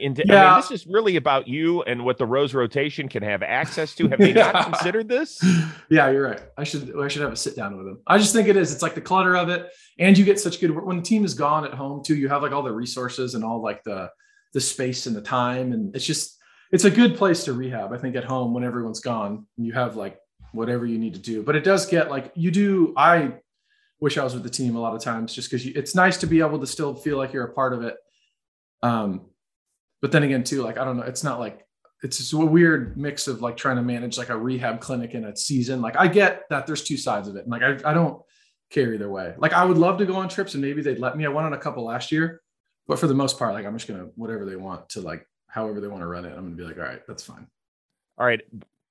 into 0.00 0.22
I 0.22 0.32
Yeah. 0.32 0.50
mean, 0.52 0.60
this 0.60 0.70
is 0.70 0.86
really 0.86 1.16
about 1.16 1.48
you 1.48 1.82
and 1.82 2.04
what 2.04 2.18
the 2.18 2.24
Rose 2.26 2.54
rotation 2.54 3.08
can 3.08 3.24
have 3.24 3.42
access 3.42 3.96
to. 3.96 4.06
Have 4.06 4.20
they 4.20 4.32
Yeah. 4.32 4.52
not 4.52 4.66
considered 4.66 5.08
this? 5.08 5.42
yeah, 5.90 6.08
you're 6.10 6.22
right. 6.22 6.40
I 6.56 6.62
should 6.62 6.94
I 6.96 7.08
should 7.08 7.22
have 7.22 7.32
a 7.32 7.36
sit 7.36 7.56
down 7.56 7.76
with 7.76 7.84
them. 7.84 7.98
I 8.06 8.16
just 8.18 8.32
think 8.32 8.46
it 8.46 8.56
is. 8.56 8.72
It's 8.72 8.80
like 8.82 8.94
the 8.94 9.00
clutter 9.00 9.36
of 9.36 9.48
it, 9.48 9.66
and 9.98 10.16
you 10.16 10.24
get 10.24 10.38
such 10.38 10.60
good 10.60 10.70
when 10.70 10.98
the 10.98 11.02
team 11.02 11.24
is 11.24 11.34
gone 11.34 11.64
at 11.64 11.74
home 11.74 12.04
too. 12.04 12.14
You 12.14 12.28
have 12.28 12.42
like 12.42 12.52
all 12.52 12.62
the 12.62 12.70
resources 12.72 13.34
and 13.34 13.42
all 13.42 13.60
like 13.60 13.82
the 13.82 14.08
the 14.54 14.60
space 14.60 15.06
and 15.06 15.16
the 15.16 15.20
time, 15.20 15.72
and 15.72 15.92
it's 15.96 16.06
just 16.06 16.38
it's 16.70 16.84
a 16.84 16.90
good 16.92 17.16
place 17.16 17.42
to 17.46 17.52
rehab. 17.52 17.92
I 17.92 17.98
think 17.98 18.14
at 18.14 18.22
home 18.22 18.54
when 18.54 18.62
everyone's 18.62 19.00
gone, 19.00 19.46
and 19.56 19.66
you 19.66 19.72
have 19.72 19.96
like 19.96 20.16
whatever 20.52 20.86
you 20.86 20.98
need 21.00 21.14
to 21.14 21.20
do. 21.20 21.42
But 21.42 21.56
it 21.56 21.64
does 21.64 21.86
get 21.86 22.08
like 22.08 22.30
you 22.36 22.52
do. 22.52 22.94
I 22.96 23.32
wish 24.00 24.18
I 24.18 24.24
was 24.24 24.34
with 24.34 24.42
the 24.42 24.50
team 24.50 24.76
a 24.76 24.80
lot 24.80 24.94
of 24.94 25.02
times 25.02 25.34
just 25.34 25.50
because 25.50 25.66
it's 25.66 25.94
nice 25.94 26.16
to 26.18 26.26
be 26.26 26.40
able 26.40 26.58
to 26.60 26.66
still 26.66 26.94
feel 26.94 27.16
like 27.16 27.32
you're 27.32 27.46
a 27.46 27.52
part 27.52 27.72
of 27.72 27.82
it. 27.82 27.96
Um, 28.82 29.26
but 30.00 30.12
then 30.12 30.22
again, 30.22 30.44
too, 30.44 30.62
like 30.62 30.78
I 30.78 30.84
don't 30.84 30.96
know, 30.96 31.02
it's 31.02 31.24
not 31.24 31.40
like 31.40 31.66
it's 32.02 32.18
just 32.18 32.32
a 32.32 32.36
weird 32.36 32.96
mix 32.96 33.26
of 33.26 33.42
like 33.42 33.56
trying 33.56 33.76
to 33.76 33.82
manage 33.82 34.18
like 34.18 34.28
a 34.28 34.38
rehab 34.38 34.80
clinic 34.80 35.14
in 35.14 35.24
a 35.24 35.36
season. 35.36 35.80
Like 35.80 35.96
I 35.96 36.06
get 36.06 36.42
that 36.50 36.66
there's 36.66 36.84
two 36.84 36.96
sides 36.96 37.26
of 37.26 37.36
it. 37.36 37.44
And 37.44 37.50
like 37.50 37.62
I, 37.62 37.90
I 37.90 37.92
don't 37.92 38.22
care 38.70 38.94
either 38.94 39.10
way. 39.10 39.34
Like 39.38 39.52
I 39.52 39.64
would 39.64 39.78
love 39.78 39.98
to 39.98 40.06
go 40.06 40.14
on 40.14 40.28
trips 40.28 40.54
and 40.54 40.62
maybe 40.62 40.82
they'd 40.82 41.00
let 41.00 41.16
me. 41.16 41.26
I 41.26 41.28
went 41.28 41.46
on 41.46 41.54
a 41.54 41.58
couple 41.58 41.84
last 41.84 42.12
year, 42.12 42.40
but 42.86 42.98
for 42.98 43.08
the 43.08 43.14
most 43.14 43.38
part, 43.38 43.54
like 43.54 43.66
I'm 43.66 43.76
just 43.76 43.88
gonna 43.88 44.08
whatever 44.14 44.44
they 44.44 44.56
want 44.56 44.88
to 44.90 45.00
like 45.00 45.26
however 45.48 45.80
they 45.80 45.88
want 45.88 46.02
to 46.02 46.06
run 46.06 46.24
it. 46.24 46.30
I'm 46.36 46.44
gonna 46.44 46.56
be 46.56 46.62
like, 46.62 46.78
all 46.78 46.84
right, 46.84 47.02
that's 47.08 47.24
fine. 47.24 47.48
All 48.16 48.26
right. 48.26 48.42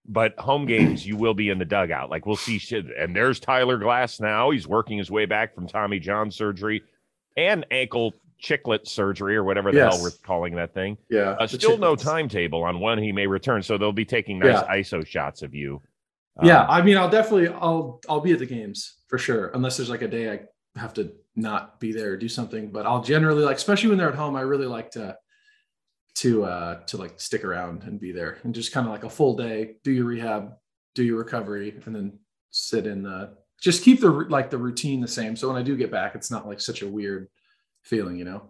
But 0.08 0.38
home 0.40 0.66
games, 0.66 1.06
you 1.06 1.18
will 1.18 1.34
be 1.34 1.50
in 1.50 1.60
the 1.60 1.66
dugout. 1.66 2.10
Like 2.10 2.26
we'll 2.26 2.38
see 2.38 2.60
shit. 2.60 2.86
And 2.98 3.16
there's 3.16 3.40
Tyler 3.40 3.78
Glasnow. 3.78 4.54
He's 4.54 4.68
working 4.68 4.98
his 4.98 5.12
way 5.12 5.26
back 5.26 5.54
from 5.54 5.68
Tommy 5.68 6.00
John 6.00 6.32
surgery 6.32 6.84
and 7.36 7.66
ankle 7.72 8.14
chiclet 8.42 8.88
surgery 8.88 9.36
or 9.36 9.44
whatever 9.44 9.72
the 9.72 9.80
hell 9.90 10.00
we're 10.02 10.12
calling 10.24 10.56
that 10.56 10.74
thing. 10.74 10.98
Yeah. 11.10 11.32
Uh, 11.40 11.48
still 11.48 11.78
no 11.78 11.96
timetable 11.96 12.64
on 12.64 12.80
when 12.80 13.00
he 13.00 13.12
may 13.12 13.28
return. 13.28 13.62
So 13.64 13.78
they'll 13.78 13.92
be 13.92 14.06
taking 14.06 14.40
nice 14.40 14.62
Yeah. 14.64 14.76
ISO 14.76 15.06
shots 15.06 15.42
of 15.42 15.54
you. 15.54 15.82
yeah, 16.44 16.62
Um, 16.62 16.68
I 16.70 16.82
mean, 16.84 16.98
I'll 16.98 17.10
definitely 17.10 17.50
I'll 17.50 18.00
I'll 18.08 18.22
be 18.22 18.32
at 18.32 18.40
the 18.40 18.46
games 18.46 19.00
for 19.08 19.18
sure, 19.18 19.48
unless 19.56 19.76
there's 19.78 19.90
like 19.90 20.04
a 20.04 20.08
day 20.08 20.32
I 20.32 20.40
have 20.80 20.94
to 20.94 21.12
not 21.36 21.80
be 21.80 21.92
there 21.92 22.12
or 22.12 22.18
do 22.18 22.30
something. 22.30 22.72
But 22.72 22.86
I'll 22.86 23.02
generally 23.04 23.44
like, 23.44 23.58
especially 23.58 23.90
when 23.90 23.98
they're 23.98 24.10
at 24.10 24.16
home, 24.16 24.36
I 24.36 24.42
really 24.42 24.68
like 24.68 24.92
to 24.92 25.18
to 26.18 26.44
uh 26.44 26.84
to 26.86 26.98
like 26.98 27.20
stick 27.20 27.44
around 27.44 27.84
and 27.84 28.00
be 28.00 28.12
there 28.12 28.40
and 28.44 28.56
just 28.56 28.72
kind 28.72 28.88
of 28.88 28.92
like 28.92 29.04
a 29.04 29.10
full 29.10 29.36
day, 29.36 29.76
do 29.84 29.92
your 29.92 30.06
rehab, 30.06 30.54
do 30.96 31.04
your 31.04 31.18
recovery, 31.18 31.80
and 31.86 31.96
then 31.96 32.20
sit 32.50 32.88
in 32.88 33.04
the 33.04 33.38
just 33.62 33.84
keep 33.84 34.02
the 34.02 34.10
like 34.10 34.50
the 34.50 34.58
routine 34.58 35.00
the 35.00 35.08
same. 35.08 35.36
So 35.36 35.48
when 35.48 35.58
I 35.58 35.64
do 35.64 35.78
get 35.78 35.92
back, 35.92 36.16
it's 36.16 36.32
not 36.32 36.48
like 36.48 36.60
such 36.60 36.82
a 36.82 36.88
weird 36.88 37.28
feeling, 37.84 38.18
you 38.18 38.26
know. 38.26 38.50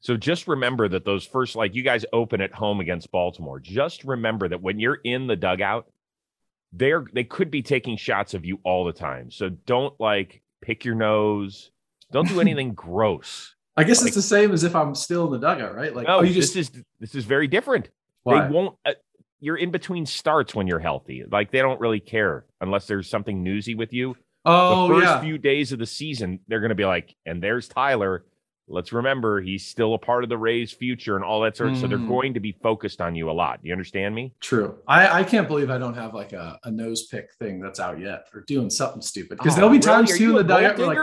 So 0.00 0.16
just 0.16 0.48
remember 0.48 0.88
that 0.88 1.04
those 1.04 1.26
first, 1.26 1.56
like 1.56 1.74
you 1.74 1.82
guys 1.82 2.06
open 2.12 2.40
at 2.40 2.54
home 2.54 2.80
against 2.80 3.10
Baltimore. 3.10 3.60
Just 3.60 4.04
remember 4.04 4.48
that 4.48 4.62
when 4.62 4.78
you're 4.78 5.00
in 5.04 5.26
the 5.26 5.36
dugout, 5.36 5.86
they're 6.72 7.04
they 7.12 7.24
could 7.24 7.50
be 7.50 7.62
taking 7.62 7.96
shots 7.96 8.34
of 8.34 8.44
you 8.44 8.60
all 8.62 8.84
the 8.84 8.92
time. 8.92 9.30
So 9.30 9.48
don't 9.48 9.98
like 9.98 10.42
pick 10.62 10.84
your 10.84 10.94
nose. 10.94 11.70
Don't 12.12 12.28
do 12.28 12.40
anything 12.42 12.72
gross. 12.74 13.54
I 13.76 13.84
guess 13.84 14.00
Like- 14.00 14.08
it's 14.08 14.16
the 14.16 14.22
same 14.22 14.52
as 14.52 14.64
if 14.64 14.74
I'm 14.76 14.94
still 14.94 15.26
in 15.26 15.32
the 15.32 15.38
dugout, 15.46 15.74
right? 15.74 15.94
Like, 15.94 16.06
No, 16.06 16.18
oh, 16.18 16.22
you 16.22 16.34
just 16.34 16.54
this 16.54 16.70
is 16.70 16.84
this 17.00 17.14
is 17.14 17.24
very 17.24 17.46
different. 17.46 17.88
why? 18.24 18.46
They 18.46 18.52
won't. 18.52 18.76
Uh, 18.84 18.92
you're 19.40 19.56
in 19.56 19.70
between 19.70 20.04
starts 20.04 20.54
when 20.54 20.66
you're 20.66 20.78
healthy. 20.80 21.24
Like 21.30 21.50
they 21.50 21.60
don't 21.60 21.80
really 21.80 22.00
care 22.00 22.44
unless 22.60 22.86
there's 22.86 23.08
something 23.08 23.42
newsy 23.42 23.74
with 23.74 23.92
you. 23.92 24.16
oh 24.44 24.88
the 24.88 24.94
first 24.94 25.06
yeah, 25.06 25.20
few 25.20 25.38
days 25.38 25.72
of 25.72 25.78
the 25.78 25.86
season, 25.86 26.40
they're 26.48 26.60
going 26.60 26.70
to 26.70 26.74
be 26.74 26.84
like, 26.84 27.14
and 27.26 27.42
there's 27.42 27.68
Tyler. 27.68 28.24
Let's 28.72 28.92
remember 28.92 29.40
he's 29.40 29.66
still 29.66 29.94
a 29.94 29.98
part 29.98 30.22
of 30.22 30.30
the 30.30 30.38
Rays' 30.38 30.70
future 30.72 31.16
and 31.16 31.24
all 31.24 31.40
that 31.40 31.56
sort. 31.56 31.76
So 31.76 31.88
they're 31.88 31.98
Mm. 31.98 32.06
going 32.08 32.34
to 32.34 32.40
be 32.40 32.52
focused 32.62 33.00
on 33.00 33.16
you 33.16 33.28
a 33.28 33.32
lot. 33.32 33.58
You 33.64 33.72
understand 33.72 34.14
me? 34.14 34.32
True. 34.40 34.76
I, 34.86 35.20
I 35.20 35.24
can't 35.24 35.48
believe 35.48 35.70
I 35.70 35.78
don't 35.78 35.94
have 35.94 36.14
like 36.14 36.32
a, 36.32 36.56
a 36.62 36.70
nose 36.70 37.06
pick 37.08 37.32
thing 37.34 37.60
that's 37.60 37.80
out 37.80 37.98
yet 37.98 38.26
or 38.32 38.42
doing 38.42 38.70
something 38.70 39.02
stupid. 39.02 39.38
Because 39.38 39.54
Oh, 39.54 39.56
there'll 39.56 39.70
be 39.70 39.78
really? 39.78 39.86
times 39.86 40.16
too 40.16 40.30
in 40.30 40.36
the 40.36 40.44
dugout 40.44 40.78
like? 40.78 40.98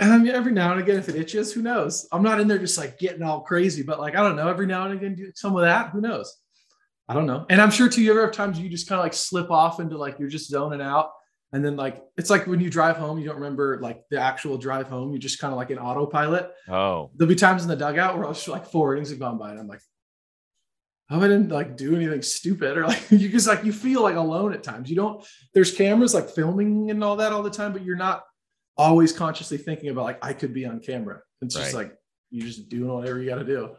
I 0.00 0.18
mean, 0.18 0.28
every 0.28 0.52
now 0.52 0.72
and 0.72 0.80
again, 0.80 0.96
if 0.96 1.08
it 1.08 1.16
itches, 1.16 1.52
who 1.52 1.62
knows? 1.62 2.08
I'm 2.12 2.22
not 2.22 2.40
in 2.40 2.48
there 2.48 2.58
just 2.58 2.78
like 2.78 2.98
getting 2.98 3.22
all 3.22 3.40
crazy, 3.40 3.82
but 3.82 4.00
like 4.00 4.16
I 4.16 4.22
don't 4.22 4.36
know, 4.36 4.48
every 4.48 4.66
now 4.66 4.84
and 4.84 4.94
again 4.94 5.14
do 5.14 5.32
some 5.34 5.56
of 5.56 5.62
that. 5.62 5.90
Who 5.90 6.00
knows? 6.00 6.36
I 7.08 7.14
don't 7.14 7.26
know. 7.26 7.44
And 7.50 7.60
I'm 7.60 7.70
sure 7.70 7.88
too, 7.88 8.02
you 8.02 8.10
ever 8.12 8.22
have 8.22 8.32
times 8.32 8.58
you 8.58 8.68
just 8.68 8.88
kind 8.88 8.98
of 8.98 9.04
like 9.04 9.14
slip 9.14 9.50
off 9.50 9.80
into 9.80 9.98
like 9.98 10.18
you're 10.18 10.28
just 10.28 10.48
zoning 10.48 10.80
out. 10.80 11.10
And 11.52 11.62
then 11.62 11.76
like 11.76 12.02
it's 12.16 12.30
like 12.30 12.46
when 12.46 12.60
you 12.60 12.70
drive 12.70 12.96
home, 12.96 13.18
you 13.18 13.26
don't 13.26 13.34
remember 13.34 13.78
like 13.80 14.02
the 14.08 14.18
actual 14.18 14.56
drive 14.56 14.88
home. 14.88 15.12
You 15.12 15.18
just 15.18 15.38
kind 15.38 15.52
of 15.52 15.58
like 15.58 15.70
an 15.70 15.78
autopilot. 15.78 16.50
Oh, 16.68 17.10
There'll 17.14 17.28
be 17.28 17.34
times 17.34 17.62
in 17.62 17.68
the 17.68 17.76
dugout 17.76 18.16
where 18.16 18.24
I 18.24 18.28
was 18.28 18.48
like 18.48 18.66
four 18.66 18.94
innings 18.94 19.10
have 19.10 19.18
gone 19.18 19.36
by 19.36 19.50
and 19.50 19.60
I'm 19.60 19.68
like, 19.68 19.82
oh, 21.10 21.18
I 21.18 21.28
didn't 21.28 21.50
like 21.50 21.76
do 21.76 21.94
anything 21.94 22.22
stupid 22.22 22.78
or 22.78 22.86
like 22.86 23.02
you 23.10 23.28
just 23.28 23.46
like 23.46 23.64
you 23.64 23.72
feel 23.72 24.02
like 24.02 24.16
alone 24.16 24.54
at 24.54 24.62
times. 24.62 24.88
You 24.88 24.96
don't, 24.96 25.24
there's 25.52 25.76
cameras 25.76 26.14
like 26.14 26.30
filming 26.30 26.90
and 26.90 27.04
all 27.04 27.16
that 27.16 27.32
all 27.32 27.42
the 27.42 27.50
time, 27.50 27.72
but 27.72 27.84
you're 27.84 27.96
not 27.96 28.24
always 28.76 29.12
consciously 29.12 29.58
thinking 29.58 29.90
about 29.90 30.04
like 30.04 30.24
I 30.24 30.32
could 30.32 30.52
be 30.54 30.66
on 30.66 30.80
camera. 30.80 31.20
It's 31.40 31.54
just 31.54 31.74
like 31.74 31.94
you're 32.30 32.46
just 32.46 32.68
doing 32.68 32.92
whatever 32.92 33.20
you 33.20 33.28
got 33.28 33.38
to 33.38 33.44
do. 33.44 33.70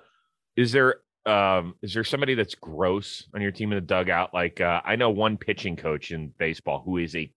is 0.55 0.71
there 0.71 0.97
um 1.25 1.75
is 1.81 1.93
there 1.93 2.03
somebody 2.03 2.35
that's 2.35 2.53
gross 2.55 3.27
on 3.33 3.41
your 3.41 3.51
team 3.51 3.71
in 3.71 3.77
the 3.77 3.81
dugout? 3.81 4.33
Like 4.33 4.59
uh, 4.61 4.81
I 4.83 4.95
know 4.95 5.09
one 5.09 5.37
pitching 5.37 5.75
coach 5.75 6.11
in 6.11 6.33
baseball 6.37 6.81
who 6.85 6.97
is 6.97 7.15
a 7.15 7.31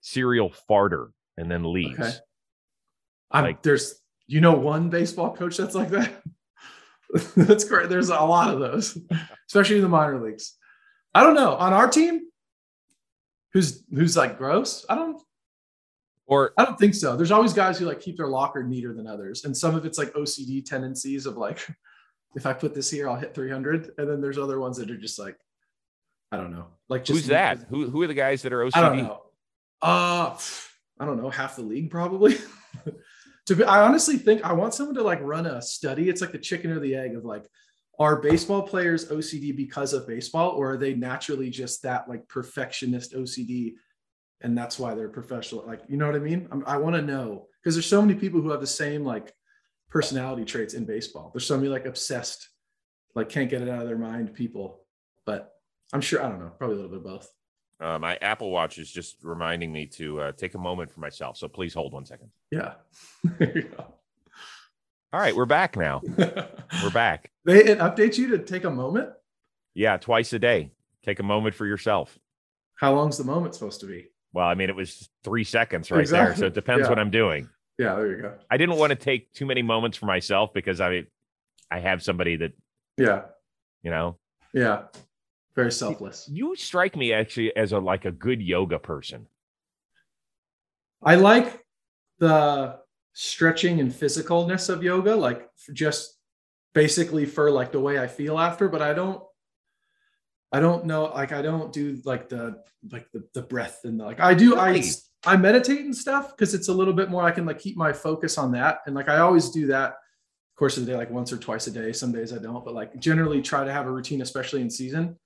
serial 0.00 0.52
farter 0.68 1.08
and 1.36 1.50
then 1.50 1.72
leaves. 1.72 1.98
Okay. 1.98 2.12
I'm, 3.30 3.44
Like- 3.44 3.62
there's, 3.62 4.00
you 4.26 4.40
know, 4.40 4.52
one 4.54 4.88
baseball 4.90 5.34
coach 5.34 5.56
that's 5.56 5.74
like 5.74 5.90
that. 5.90 6.22
that's 7.36 7.64
great. 7.64 7.88
There's 7.88 8.08
a 8.08 8.20
lot 8.20 8.52
of 8.54 8.60
those, 8.60 8.96
especially 9.48 9.76
in 9.76 9.82
the 9.82 9.88
minor 9.88 10.22
leagues. 10.24 10.56
I 11.14 11.22
don't 11.22 11.34
know 11.34 11.54
on 11.54 11.72
our 11.72 11.88
team. 11.88 12.22
Who's 13.52 13.84
who's 13.94 14.16
like 14.16 14.38
gross? 14.38 14.86
I 14.88 14.94
don't 14.94 15.20
Or 16.26 16.52
I 16.56 16.64
don't 16.64 16.78
think 16.78 16.94
so. 16.94 17.16
There's 17.16 17.30
always 17.30 17.52
guys 17.52 17.78
who 17.78 17.86
like 17.86 18.00
keep 18.00 18.16
their 18.16 18.28
locker 18.28 18.62
neater 18.62 18.94
than 18.94 19.06
others, 19.06 19.44
and 19.44 19.56
some 19.56 19.74
of 19.74 19.84
it's 19.84 19.98
like 19.98 20.12
OCD 20.14 20.64
tendencies 20.64 21.26
of 21.26 21.36
like, 21.36 21.66
if 22.36 22.46
I 22.46 22.52
put 22.52 22.74
this 22.74 22.90
here, 22.90 23.08
I'll 23.08 23.16
hit 23.16 23.34
300, 23.34 23.92
and 23.98 24.08
then 24.08 24.20
there's 24.20 24.38
other 24.38 24.60
ones 24.60 24.76
that 24.78 24.90
are 24.90 24.96
just 24.96 25.18
like, 25.18 25.36
I 26.30 26.36
don't 26.36 26.52
know, 26.52 26.66
like 26.88 27.04
just 27.04 27.20
who's 27.20 27.26
that? 27.28 27.66
Who 27.68 27.90
who 27.90 28.02
are 28.02 28.06
the 28.06 28.14
guys 28.14 28.42
that 28.42 28.52
are 28.52 28.64
OCD? 28.64 28.76
I 28.76 28.80
don't 28.80 28.96
know. 28.98 29.22
Uh, 29.82 30.38
I 30.98 31.04
don't 31.04 31.20
know, 31.20 31.28
half 31.28 31.56
the 31.56 31.62
league 31.62 31.90
probably. 31.90 32.36
to 33.46 33.56
be, 33.56 33.64
I 33.64 33.84
honestly 33.84 34.16
think 34.16 34.44
I 34.44 34.52
want 34.52 34.74
someone 34.74 34.94
to 34.94 35.02
like 35.02 35.20
run 35.20 35.46
a 35.46 35.60
study. 35.60 36.08
It's 36.08 36.20
like 36.20 36.32
the 36.32 36.38
chicken 36.38 36.70
or 36.70 36.78
the 36.78 36.94
egg 36.94 37.16
of 37.16 37.24
like, 37.24 37.44
are 37.98 38.16
baseball 38.16 38.62
players 38.62 39.10
OCD 39.10 39.54
because 39.54 39.92
of 39.92 40.06
baseball, 40.06 40.50
or 40.50 40.72
are 40.72 40.76
they 40.76 40.94
naturally 40.94 41.50
just 41.50 41.82
that 41.82 42.08
like 42.08 42.26
perfectionist 42.28 43.14
OCD, 43.14 43.74
and 44.42 44.56
that's 44.56 44.78
why 44.78 44.94
they're 44.94 45.08
professional? 45.08 45.64
Like, 45.66 45.82
you 45.88 45.96
know 45.96 46.06
what 46.06 46.16
I 46.16 46.20
mean? 46.20 46.48
I'm, 46.50 46.64
I 46.66 46.76
want 46.76 46.96
to 46.96 47.02
know 47.02 47.46
because 47.62 47.74
there's 47.74 47.86
so 47.86 48.02
many 48.02 48.14
people 48.18 48.40
who 48.40 48.50
have 48.50 48.60
the 48.60 48.66
same 48.66 49.04
like 49.04 49.32
personality 49.88 50.44
traits 50.44 50.74
in 50.74 50.84
baseball. 50.84 51.30
There's 51.32 51.46
so 51.46 51.56
many 51.56 51.68
like 51.68 51.86
obsessed, 51.86 52.48
like 53.14 53.28
can't 53.28 53.50
get 53.50 53.62
it 53.62 53.68
out 53.68 53.82
of 53.82 53.88
their 53.88 53.98
mind 53.98 54.34
people. 54.34 54.84
But 55.24 55.52
I'm 55.92 56.00
sure 56.00 56.22
I 56.22 56.28
don't 56.28 56.40
know, 56.40 56.52
probably 56.58 56.76
a 56.76 56.80
little 56.80 56.90
bit 56.90 56.98
of 56.98 57.04
both. 57.04 57.30
Uh, 57.80 57.98
my 57.98 58.16
Apple 58.22 58.50
Watch 58.50 58.78
is 58.78 58.90
just 58.90 59.16
reminding 59.22 59.72
me 59.72 59.86
to 59.86 60.20
uh, 60.20 60.32
take 60.32 60.54
a 60.54 60.58
moment 60.58 60.92
for 60.92 61.00
myself. 61.00 61.36
So 61.36 61.48
please 61.48 61.74
hold 61.74 61.92
one 61.92 62.06
second. 62.06 62.30
Yeah. 62.50 62.74
There 63.38 63.56
you 63.56 63.62
go. 63.62 63.86
All 65.12 65.20
right, 65.20 65.36
we're 65.36 65.44
back 65.44 65.76
now. 65.76 66.00
We're 66.16 66.90
back. 66.90 67.30
they 67.44 67.64
it 67.64 67.78
updates 67.80 68.16
you 68.16 68.28
to 68.28 68.38
take 68.38 68.64
a 68.64 68.70
moment. 68.70 69.10
Yeah, 69.74 69.98
twice 69.98 70.32
a 70.32 70.38
day. 70.38 70.72
Take 71.04 71.20
a 71.20 71.22
moment 71.22 71.54
for 71.54 71.66
yourself. 71.66 72.18
How 72.76 72.94
long's 72.94 73.18
the 73.18 73.24
moment 73.24 73.54
supposed 73.54 73.80
to 73.80 73.86
be? 73.86 74.08
Well, 74.32 74.46
I 74.46 74.54
mean, 74.54 74.70
it 74.70 74.76
was 74.76 75.08
three 75.24 75.44
seconds 75.44 75.90
right 75.90 76.08
there. 76.08 76.34
So 76.34 76.46
it 76.46 76.54
depends 76.54 76.84
Yeah. 76.84 76.88
what 76.88 76.98
I'm 76.98 77.10
doing. 77.10 77.48
Yeah, 77.78 77.94
there 77.96 78.06
you 78.16 78.22
go. 78.22 78.34
I 78.50 78.56
didn't 78.56 78.76
want 78.76 78.90
to 78.90 78.96
take 78.96 79.32
too 79.32 79.46
many 79.46 79.62
moments 79.62 79.96
for 79.98 80.06
myself 80.06 80.52
because 80.54 80.80
I 80.80 81.04
I 81.70 81.80
have 81.80 82.02
somebody 82.02 82.36
that, 82.36 82.52
Yeah, 82.98 83.22
you 83.82 83.90
know, 83.90 84.18
yeah. 84.52 84.84
Very 85.54 85.72
selfless. 85.72 86.28
you 86.30 86.56
strike 86.56 86.96
me 86.96 87.12
actually 87.12 87.54
as 87.56 87.72
a 87.72 87.78
like 87.78 88.04
a 88.06 88.10
good 88.10 88.40
yoga 88.40 88.78
person. 88.78 89.26
I 91.02 91.16
like 91.16 91.62
the 92.18 92.78
stretching 93.12 93.80
and 93.80 93.90
physicalness 93.92 94.70
of 94.70 94.82
yoga, 94.82 95.14
like 95.16 95.48
just 95.72 96.16
basically 96.72 97.26
for 97.26 97.50
like 97.50 97.72
the 97.72 97.80
way 97.80 97.98
I 97.98 98.06
feel 98.06 98.38
after, 98.38 98.68
but 98.68 98.80
I 98.80 98.94
don't 98.94 99.22
I 100.52 100.60
don't 100.60 100.84
know 100.84 101.04
like 101.04 101.32
I 101.32 101.42
don't 101.42 101.72
do 101.72 102.00
like 102.04 102.28
the 102.28 102.62
like 102.90 103.10
the, 103.12 103.24
the 103.34 103.42
breath 103.42 103.80
and 103.84 103.98
the, 103.98 104.04
like 104.04 104.20
I 104.20 104.34
do? 104.34 104.56
I 104.56 104.82
I 105.24 105.36
meditate 105.36 105.80
and 105.80 105.96
stuff 105.96 106.30
because 106.30 106.54
it's 106.54 106.68
a 106.68 106.72
little 106.72 106.92
bit 106.92 107.10
more 107.10 107.22
I 107.22 107.30
can 107.30 107.46
like 107.46 107.58
keep 107.58 107.76
my 107.76 107.92
focus 107.92 108.38
on 108.38 108.52
that 108.52 108.80
and 108.86 108.94
like 108.94 109.08
I 109.08 109.18
always 109.18 109.50
do 109.50 109.66
that 109.68 109.96
course 110.56 110.76
of 110.76 110.84
the 110.84 110.92
day 110.92 110.96
like 110.96 111.10
once 111.10 111.32
or 111.32 111.38
twice 111.38 111.66
a 111.66 111.70
day 111.70 111.92
some 111.92 112.12
days 112.12 112.32
I 112.32 112.38
don't 112.38 112.64
but 112.64 112.74
like 112.74 112.98
generally 113.00 113.40
try 113.40 113.64
to 113.64 113.72
have 113.72 113.86
a 113.86 113.90
routine 113.90 114.20
especially 114.20 114.60
in 114.60 114.70
season 114.70 115.18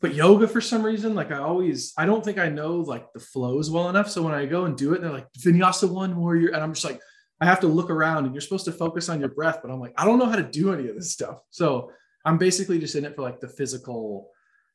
but 0.00 0.14
yoga 0.14 0.46
for 0.46 0.60
some 0.60 0.82
reason 0.82 1.14
like 1.14 1.32
I 1.32 1.38
always 1.38 1.92
I 1.96 2.06
don't 2.06 2.24
think 2.24 2.38
I 2.38 2.48
know 2.48 2.76
like 2.76 3.12
the 3.12 3.20
flows 3.20 3.70
well 3.70 3.88
enough 3.88 4.10
so 4.10 4.22
when 4.22 4.34
I 4.34 4.46
go 4.46 4.66
and 4.66 4.76
do 4.76 4.92
it 4.92 5.00
they're 5.00 5.10
like 5.10 5.32
vinyasa 5.38 5.90
one 5.90 6.16
warrior 6.16 6.48
and 6.48 6.62
I'm 6.62 6.74
just 6.74 6.84
like 6.84 7.00
I 7.40 7.46
have 7.46 7.60
to 7.60 7.66
look 7.66 7.88
around 7.90 8.26
and 8.26 8.34
you're 8.34 8.42
supposed 8.42 8.66
to 8.66 8.72
focus 8.72 9.08
on 9.08 9.18
your 9.18 9.30
breath, 9.30 9.60
but 9.62 9.70
I'm 9.70 9.80
like, 9.80 9.94
I 9.96 10.04
don't 10.04 10.18
know 10.18 10.26
how 10.26 10.36
to 10.36 10.42
do 10.42 10.72
any 10.74 10.88
of 10.88 10.94
this 10.94 11.12
stuff. 11.12 11.40
So 11.50 11.90
I'm 12.24 12.36
basically 12.36 12.78
just 12.78 12.94
in 12.96 13.06
it 13.06 13.16
for 13.16 13.22
like 13.22 13.40
the 13.40 13.48
physical, 13.48 14.28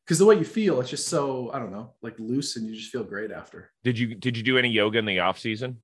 because 0.05 0.19
the 0.19 0.25
way 0.25 0.35
you 0.35 0.45
feel, 0.45 0.79
it's 0.81 0.89
just 0.89 1.07
so 1.07 1.49
I 1.53 1.59
don't 1.59 1.71
know, 1.71 1.93
like 2.01 2.17
loose, 2.19 2.55
and 2.57 2.67
you 2.67 2.75
just 2.75 2.91
feel 2.91 3.03
great 3.03 3.31
after. 3.31 3.71
Did 3.83 3.97
you 3.97 4.15
did 4.15 4.37
you 4.37 4.43
do 4.43 4.57
any 4.57 4.69
yoga 4.69 4.99
in 4.99 5.05
the 5.05 5.19
off 5.19 5.39
season? 5.39 5.81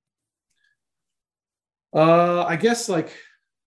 Uh, 1.93 2.43
I 2.43 2.55
guess 2.55 2.87
like 2.87 3.13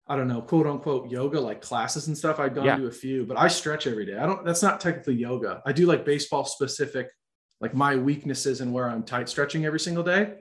I 0.08 0.15
don't 0.15 0.27
know, 0.27 0.41
quote 0.41 0.67
unquote 0.67 1.10
yoga, 1.10 1.39
like 1.39 1.62
classes 1.62 2.08
and 2.08 2.17
stuff. 2.17 2.39
I've 2.39 2.53
gone 2.53 2.65
Yeah. 2.65 2.75
to 2.77 2.88
a 2.88 2.91
few, 2.91 3.25
but 3.25 3.38
I 3.38 3.48
stretch 3.48 3.88
every 3.88 4.05
day. 4.05 4.17
I 4.17 4.25
don't. 4.25 4.43
That's 4.46 4.62
not 4.62 4.81
technically 4.81 5.15
yoga. 5.15 5.62
I 5.65 5.72
do 5.72 5.86
like 5.86 6.05
baseball 6.05 6.43
specific, 6.46 7.10
like 7.62 7.74
my 7.74 7.96
weaknesses 7.96 8.62
and 8.62 8.74
where 8.74 8.89
I'm 8.89 9.03
tight 9.03 9.29
stretching 9.29 9.65
every 9.65 9.79
single 9.79 10.03
day. 10.03 10.39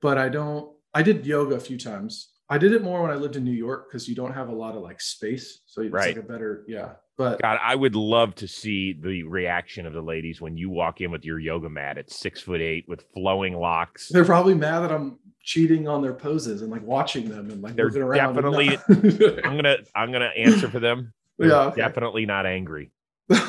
But 0.00 0.16
I 0.18 0.28
don't. 0.28 0.74
I 0.94 1.02
did 1.02 1.26
yoga 1.26 1.56
a 1.56 1.60
few 1.60 1.76
times. 1.78 2.30
I 2.50 2.56
did 2.58 2.72
it 2.72 2.82
more 2.82 3.02
when 3.02 3.10
I 3.10 3.14
lived 3.14 3.36
in 3.36 3.44
New 3.44 3.52
York 3.52 3.88
because 3.88 4.08
you 4.08 4.14
don't 4.14 4.32
have 4.32 4.48
a 4.48 4.54
lot 4.54 4.74
of 4.76 4.82
like 4.82 5.00
space, 5.00 5.60
so 5.66 5.82
it's 5.82 5.92
Right. 5.92 6.16
like 6.16 6.24
a 6.24 6.26
better 6.26 6.64
yeah. 6.68 6.92
But 7.16 7.42
God, 7.42 7.58
I 7.62 7.74
would 7.74 7.96
love 7.96 8.34
to 8.36 8.46
see 8.48 8.92
the 8.92 9.24
reaction 9.24 9.86
of 9.86 9.92
the 9.92 10.00
ladies 10.00 10.40
when 10.40 10.56
you 10.56 10.70
walk 10.70 11.00
in 11.00 11.10
with 11.10 11.24
your 11.24 11.38
yoga 11.40 11.68
mat 11.68 11.98
at 11.98 12.10
six 12.10 12.40
foot 12.40 12.60
eight 12.60 12.84
with 12.88 13.02
flowing 13.12 13.54
locks. 13.54 14.08
they're 14.08 14.24
probably 14.24 14.54
mad 14.54 14.80
that 14.80 14.92
I'm 14.92 15.18
cheating 15.42 15.88
on 15.88 16.00
their 16.02 16.14
poses 16.14 16.62
and 16.62 16.70
like 16.70 16.82
watching 16.82 17.28
them 17.28 17.50
and 17.50 17.60
like 17.62 17.74
They're 17.74 17.86
moving 17.86 18.02
around. 18.02 18.34
definitely- 18.34 18.78
I'm 19.44 19.56
gonna 19.56 19.76
I'm 19.94 20.12
gonna 20.12 20.30
answer 20.36 20.68
for 20.70 20.78
them. 20.80 21.12
They're 21.38 21.48
Yeah, 21.50 21.60
okay. 21.66 21.80
definitely 21.80 22.24
not 22.26 22.46
angry. 22.46 22.90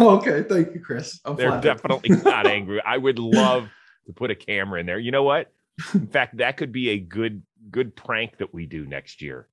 okay, 0.02 0.44
thank 0.44 0.74
you, 0.74 0.82
Chris. 0.82 1.20
I'm 1.26 1.36
They're 1.38 1.48
flattered. 1.50 1.64
definitely 1.64 2.10
not 2.24 2.46
angry. 2.48 2.82
I 2.86 2.98
would 2.98 3.18
love 3.20 3.70
to 4.08 4.14
put 4.14 4.30
a 4.32 4.36
camera 4.36 4.80
in 4.80 4.86
there. 4.86 5.00
You 5.00 5.12
know 5.12 5.24
what? 5.24 5.52
In 5.94 6.08
fact, 6.08 6.38
that 6.38 6.58
could 6.58 6.72
be 6.74 6.90
a 6.90 7.00
good 7.00 7.42
good 7.72 7.96
prank 7.96 8.38
that 8.38 8.54
we 8.54 8.66
do 8.66 8.86
next 8.86 9.22
year. 9.22 9.48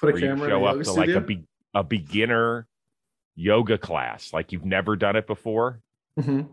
put 0.00 0.16
a 0.16 0.20
camera 0.20 0.48
show 0.48 0.64
up 0.64 0.82
to 0.82 0.92
like 0.92 1.10
a 1.10 1.20
be- 1.20 1.46
a 1.74 1.84
beginner 1.84 2.66
yoga 3.34 3.78
class, 3.78 4.32
like 4.32 4.52
you've 4.52 4.64
never 4.64 4.96
done 4.96 5.16
it 5.16 5.26
before. 5.26 5.80
Mhm. 6.18 6.48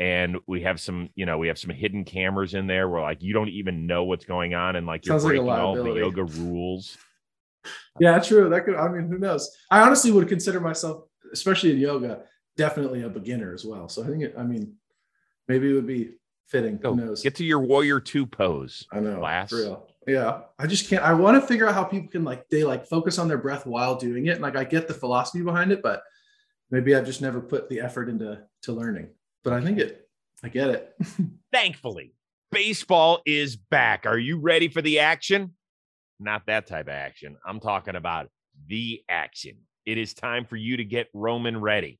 and 0.00 0.36
we 0.46 0.62
have 0.62 0.80
some 0.80 1.08
you 1.16 1.26
know 1.26 1.38
we 1.38 1.48
have 1.48 1.58
some 1.58 1.70
hidden 1.70 2.04
cameras 2.04 2.54
in 2.54 2.66
there 2.68 2.88
where 2.88 3.00
like 3.02 3.22
you 3.22 3.32
don't 3.32 3.48
even 3.48 3.86
know 3.86 4.04
what's 4.04 4.24
going 4.24 4.54
on 4.54 4.74
and 4.76 4.86
like 4.86 5.04
you're 5.06 5.14
Sounds 5.14 5.24
like 5.24 5.30
breaking 5.32 5.48
all 5.50 5.74
the 5.76 5.94
yoga 5.94 6.24
rules 6.24 6.96
Yeah, 8.00 8.18
true. 8.20 8.48
That 8.48 8.64
could. 8.64 8.76
I 8.76 8.88
mean, 8.88 9.08
who 9.08 9.18
knows? 9.18 9.50
I 9.70 9.80
honestly 9.80 10.10
would 10.12 10.28
consider 10.28 10.60
myself, 10.60 11.04
especially 11.32 11.72
in 11.72 11.78
yoga, 11.78 12.22
definitely 12.56 13.02
a 13.02 13.08
beginner 13.08 13.52
as 13.52 13.64
well. 13.64 13.88
So 13.88 14.02
I 14.02 14.06
think. 14.06 14.22
It, 14.22 14.34
I 14.38 14.44
mean, 14.44 14.74
maybe 15.48 15.68
it 15.70 15.74
would 15.74 15.86
be 15.86 16.12
fitting. 16.46 16.78
Go 16.78 16.94
Who 16.94 17.04
knows? 17.04 17.22
get 17.22 17.34
to 17.36 17.44
your 17.44 17.58
warrior 17.60 18.00
two 18.00 18.24
pose 18.24 18.86
I 18.92 19.00
know. 19.00 19.18
class. 19.18 19.50
For 19.50 19.56
real. 19.56 19.87
Yeah. 20.08 20.40
I 20.58 20.66
just 20.66 20.88
can't. 20.88 21.04
I 21.04 21.12
want 21.12 21.40
to 21.40 21.46
figure 21.46 21.68
out 21.68 21.74
how 21.74 21.84
people 21.84 22.10
can 22.10 22.24
like 22.24 22.48
they 22.48 22.64
like 22.64 22.86
focus 22.86 23.18
on 23.18 23.28
their 23.28 23.38
breath 23.38 23.66
while 23.66 23.94
doing 23.94 24.26
it. 24.26 24.32
And 24.32 24.42
like 24.42 24.56
I 24.56 24.64
get 24.64 24.88
the 24.88 24.94
philosophy 24.94 25.42
behind 25.42 25.70
it, 25.70 25.82
but 25.82 26.02
maybe 26.70 26.96
I've 26.96 27.06
just 27.06 27.22
never 27.22 27.40
put 27.40 27.68
the 27.68 27.80
effort 27.80 28.08
into 28.08 28.40
to 28.62 28.72
learning. 28.72 29.08
But 29.44 29.52
I 29.52 29.60
think 29.60 29.78
it. 29.78 30.08
I 30.42 30.48
get 30.48 30.70
it. 30.70 30.96
thankfully 31.52 32.14
baseball 32.50 33.20
is 33.26 33.56
back 33.56 34.06
are 34.06 34.18
you 34.18 34.38
ready 34.38 34.68
for 34.68 34.80
the 34.80 35.00
action 35.00 35.54
not 36.18 36.46
that 36.46 36.66
type 36.66 36.86
of 36.86 36.92
action 36.92 37.36
i'm 37.46 37.60
talking 37.60 37.96
about 37.96 38.28
the 38.66 39.02
action 39.08 39.56
it 39.84 39.98
is 39.98 40.14
time 40.14 40.44
for 40.44 40.56
you 40.56 40.76
to 40.76 40.84
get 40.84 41.08
roman 41.12 41.60
ready 41.60 41.98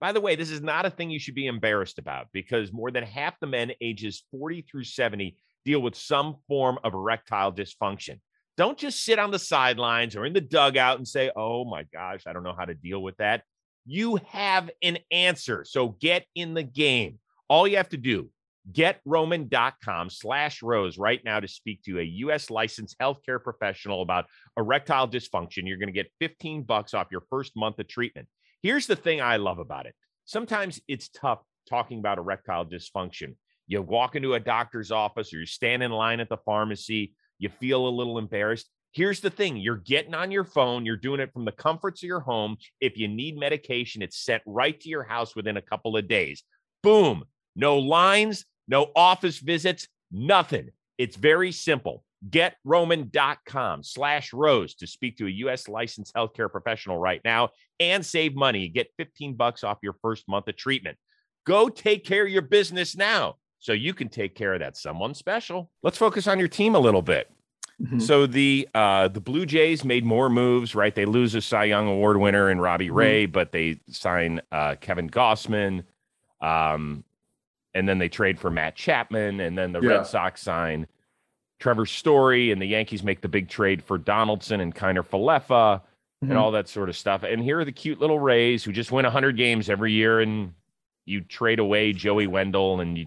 by 0.00 0.12
the 0.12 0.20
way 0.20 0.34
this 0.34 0.50
is 0.50 0.62
not 0.62 0.84
a 0.86 0.90
thing 0.90 1.10
you 1.10 1.18
should 1.18 1.34
be 1.34 1.46
embarrassed 1.46 1.98
about 1.98 2.26
because 2.32 2.72
more 2.72 2.90
than 2.90 3.04
half 3.04 3.38
the 3.40 3.46
men 3.46 3.70
ages 3.80 4.24
40 4.30 4.62
through 4.62 4.84
70 4.84 5.36
deal 5.64 5.80
with 5.80 5.94
some 5.94 6.36
form 6.48 6.78
of 6.84 6.94
erectile 6.94 7.52
dysfunction 7.52 8.20
don't 8.56 8.78
just 8.78 9.04
sit 9.04 9.18
on 9.18 9.30
the 9.30 9.38
sidelines 9.38 10.14
or 10.14 10.24
in 10.24 10.32
the 10.32 10.40
dugout 10.40 10.98
and 10.98 11.06
say 11.06 11.30
oh 11.36 11.64
my 11.64 11.84
gosh 11.92 12.22
i 12.26 12.32
don't 12.32 12.44
know 12.44 12.54
how 12.56 12.64
to 12.64 12.74
deal 12.74 13.02
with 13.02 13.16
that 13.16 13.42
you 13.86 14.18
have 14.28 14.70
an 14.82 14.98
answer 15.10 15.64
so 15.66 15.88
get 16.00 16.24
in 16.34 16.54
the 16.54 16.62
game 16.62 17.18
all 17.48 17.66
you 17.66 17.76
have 17.76 17.88
to 17.88 17.96
do 17.96 18.28
getroman.com 18.72 20.08
slash 20.08 20.62
rose 20.62 20.96
right 20.96 21.22
now 21.24 21.40
to 21.40 21.48
speak 21.48 21.82
to 21.82 22.00
a 22.00 22.02
U.S. 22.02 22.50
licensed 22.50 22.96
healthcare 22.98 23.42
professional 23.42 24.02
about 24.02 24.26
erectile 24.56 25.08
dysfunction. 25.08 25.66
You're 25.66 25.78
going 25.78 25.88
to 25.88 25.92
get 25.92 26.10
15 26.20 26.62
bucks 26.62 26.94
off 26.94 27.08
your 27.10 27.24
first 27.28 27.56
month 27.56 27.78
of 27.78 27.88
treatment. 27.88 28.26
Here's 28.62 28.86
the 28.86 28.96
thing 28.96 29.20
I 29.20 29.36
love 29.36 29.58
about 29.58 29.86
it. 29.86 29.94
Sometimes 30.24 30.80
it's 30.88 31.08
tough 31.08 31.40
talking 31.68 31.98
about 31.98 32.18
erectile 32.18 32.64
dysfunction. 32.64 33.34
You 33.66 33.82
walk 33.82 34.16
into 34.16 34.34
a 34.34 34.40
doctor's 34.40 34.90
office 34.90 35.32
or 35.32 35.38
you 35.40 35.46
stand 35.46 35.82
in 35.82 35.90
line 35.90 36.20
at 36.20 36.28
the 36.28 36.36
pharmacy, 36.36 37.14
you 37.38 37.48
feel 37.48 37.86
a 37.86 37.90
little 37.90 38.18
embarrassed. 38.18 38.68
Here's 38.92 39.20
the 39.20 39.30
thing 39.30 39.56
you're 39.56 39.76
getting 39.76 40.14
on 40.14 40.30
your 40.30 40.44
phone, 40.44 40.86
you're 40.86 40.96
doing 40.96 41.20
it 41.20 41.32
from 41.32 41.44
the 41.44 41.52
comforts 41.52 42.02
of 42.02 42.06
your 42.06 42.20
home. 42.20 42.56
If 42.80 42.96
you 42.96 43.08
need 43.08 43.38
medication, 43.38 44.02
it's 44.02 44.18
sent 44.24 44.42
right 44.46 44.78
to 44.80 44.88
your 44.88 45.02
house 45.02 45.34
within 45.34 45.56
a 45.56 45.62
couple 45.62 45.96
of 45.96 46.06
days. 46.06 46.44
Boom. 46.82 47.24
No 47.56 47.78
lines, 47.78 48.44
no 48.68 48.90
office 48.94 49.38
visits, 49.38 49.88
nothing. 50.12 50.70
It's 50.98 51.16
very 51.16 51.50
simple. 51.50 52.04
GetRoman.com 52.28 53.82
slash 53.82 54.32
Rose 54.32 54.74
to 54.76 54.86
speak 54.86 55.18
to 55.18 55.26
a 55.26 55.30
U.S. 55.30 55.68
licensed 55.68 56.14
healthcare 56.14 56.50
professional 56.50 56.98
right 56.98 57.20
now 57.24 57.50
and 57.80 58.04
save 58.04 58.34
money. 58.34 58.68
Get 58.68 58.92
15 58.96 59.34
bucks 59.34 59.64
off 59.64 59.78
your 59.82 59.96
first 60.00 60.28
month 60.28 60.48
of 60.48 60.56
treatment. 60.56 60.96
Go 61.44 61.68
take 61.68 62.04
care 62.04 62.24
of 62.24 62.32
your 62.32 62.42
business 62.42 62.96
now 62.96 63.36
so 63.64 63.72
you 63.72 63.94
can 63.94 64.10
take 64.10 64.34
care 64.34 64.52
of 64.52 64.60
that 64.60 64.76
someone 64.76 65.14
special. 65.14 65.70
Let's 65.82 65.96
focus 65.96 66.26
on 66.28 66.38
your 66.38 66.48
team 66.48 66.74
a 66.74 66.78
little 66.78 67.00
bit. 67.00 67.30
Mhm. 67.80 68.00
So 68.02 68.26
the 68.26 68.68
uh 68.74 69.08
the 69.08 69.22
Blue 69.22 69.46
Jays 69.46 69.84
made 69.86 70.04
more 70.04 70.28
moves, 70.28 70.74
right? 70.74 70.94
They 70.94 71.06
lose 71.06 71.34
a 71.34 71.40
Cy 71.40 71.64
Young 71.64 71.88
Award 71.88 72.18
winner 72.18 72.50
in 72.50 72.60
Robbie 72.60 72.90
Mhm. 72.90 72.94
Ray, 72.94 73.26
but 73.26 73.52
they 73.52 73.80
sign 73.88 74.42
uh 74.52 74.74
Kevin 74.82 75.08
Gausman. 75.08 75.82
Um 76.42 77.04
and 77.72 77.88
then 77.88 77.98
they 77.98 78.08
trade 78.10 78.38
for 78.38 78.50
Matt 78.50 78.76
Chapman, 78.76 79.40
and 79.40 79.56
then 79.56 79.72
the 79.72 79.80
Yeah. 79.80 79.88
Red 79.88 80.06
Sox 80.06 80.42
sign 80.42 80.86
Trevor 81.58 81.86
Story, 81.86 82.52
and 82.52 82.60
the 82.60 82.66
Yankees 82.66 83.02
make 83.02 83.22
the 83.22 83.28
big 83.28 83.48
trade 83.48 83.82
for 83.82 83.96
Donaldson 83.96 84.60
and 84.60 84.74
Kiner 84.74 85.02
Falefa 85.02 85.80
Mhm. 86.22 86.28
and 86.30 86.32
all 86.38 86.50
that 86.52 86.68
sort 86.68 86.90
of 86.90 86.96
stuff. 86.96 87.22
And 87.22 87.42
here 87.42 87.58
are 87.60 87.64
the 87.64 87.72
cute 87.72 87.98
little 87.98 88.18
Rays 88.18 88.62
who 88.62 88.72
just 88.72 88.92
win 88.92 89.06
100 89.06 89.38
games 89.38 89.70
every 89.70 89.92
year, 89.92 90.20
and 90.20 90.52
you 91.06 91.22
trade 91.22 91.58
away 91.58 91.92
Joey 91.94 92.26
Wendle, 92.26 92.80
and 92.80 92.98
you, 92.98 93.06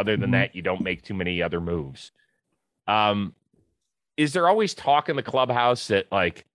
other 0.00 0.16
than 0.16 0.30
Mhm. 0.30 0.32
that, 0.32 0.54
you 0.56 0.62
don't 0.62 0.80
make 0.80 1.02
too 1.02 1.14
many 1.14 1.42
other 1.42 1.60
moves. 1.60 2.10
Um, 2.88 3.34
is 4.16 4.32
there 4.32 4.48
always 4.48 4.74
talk 4.74 5.08
in 5.08 5.16
the 5.16 5.22
clubhouse 5.22 5.88
that 5.88 6.10
like, 6.10 6.46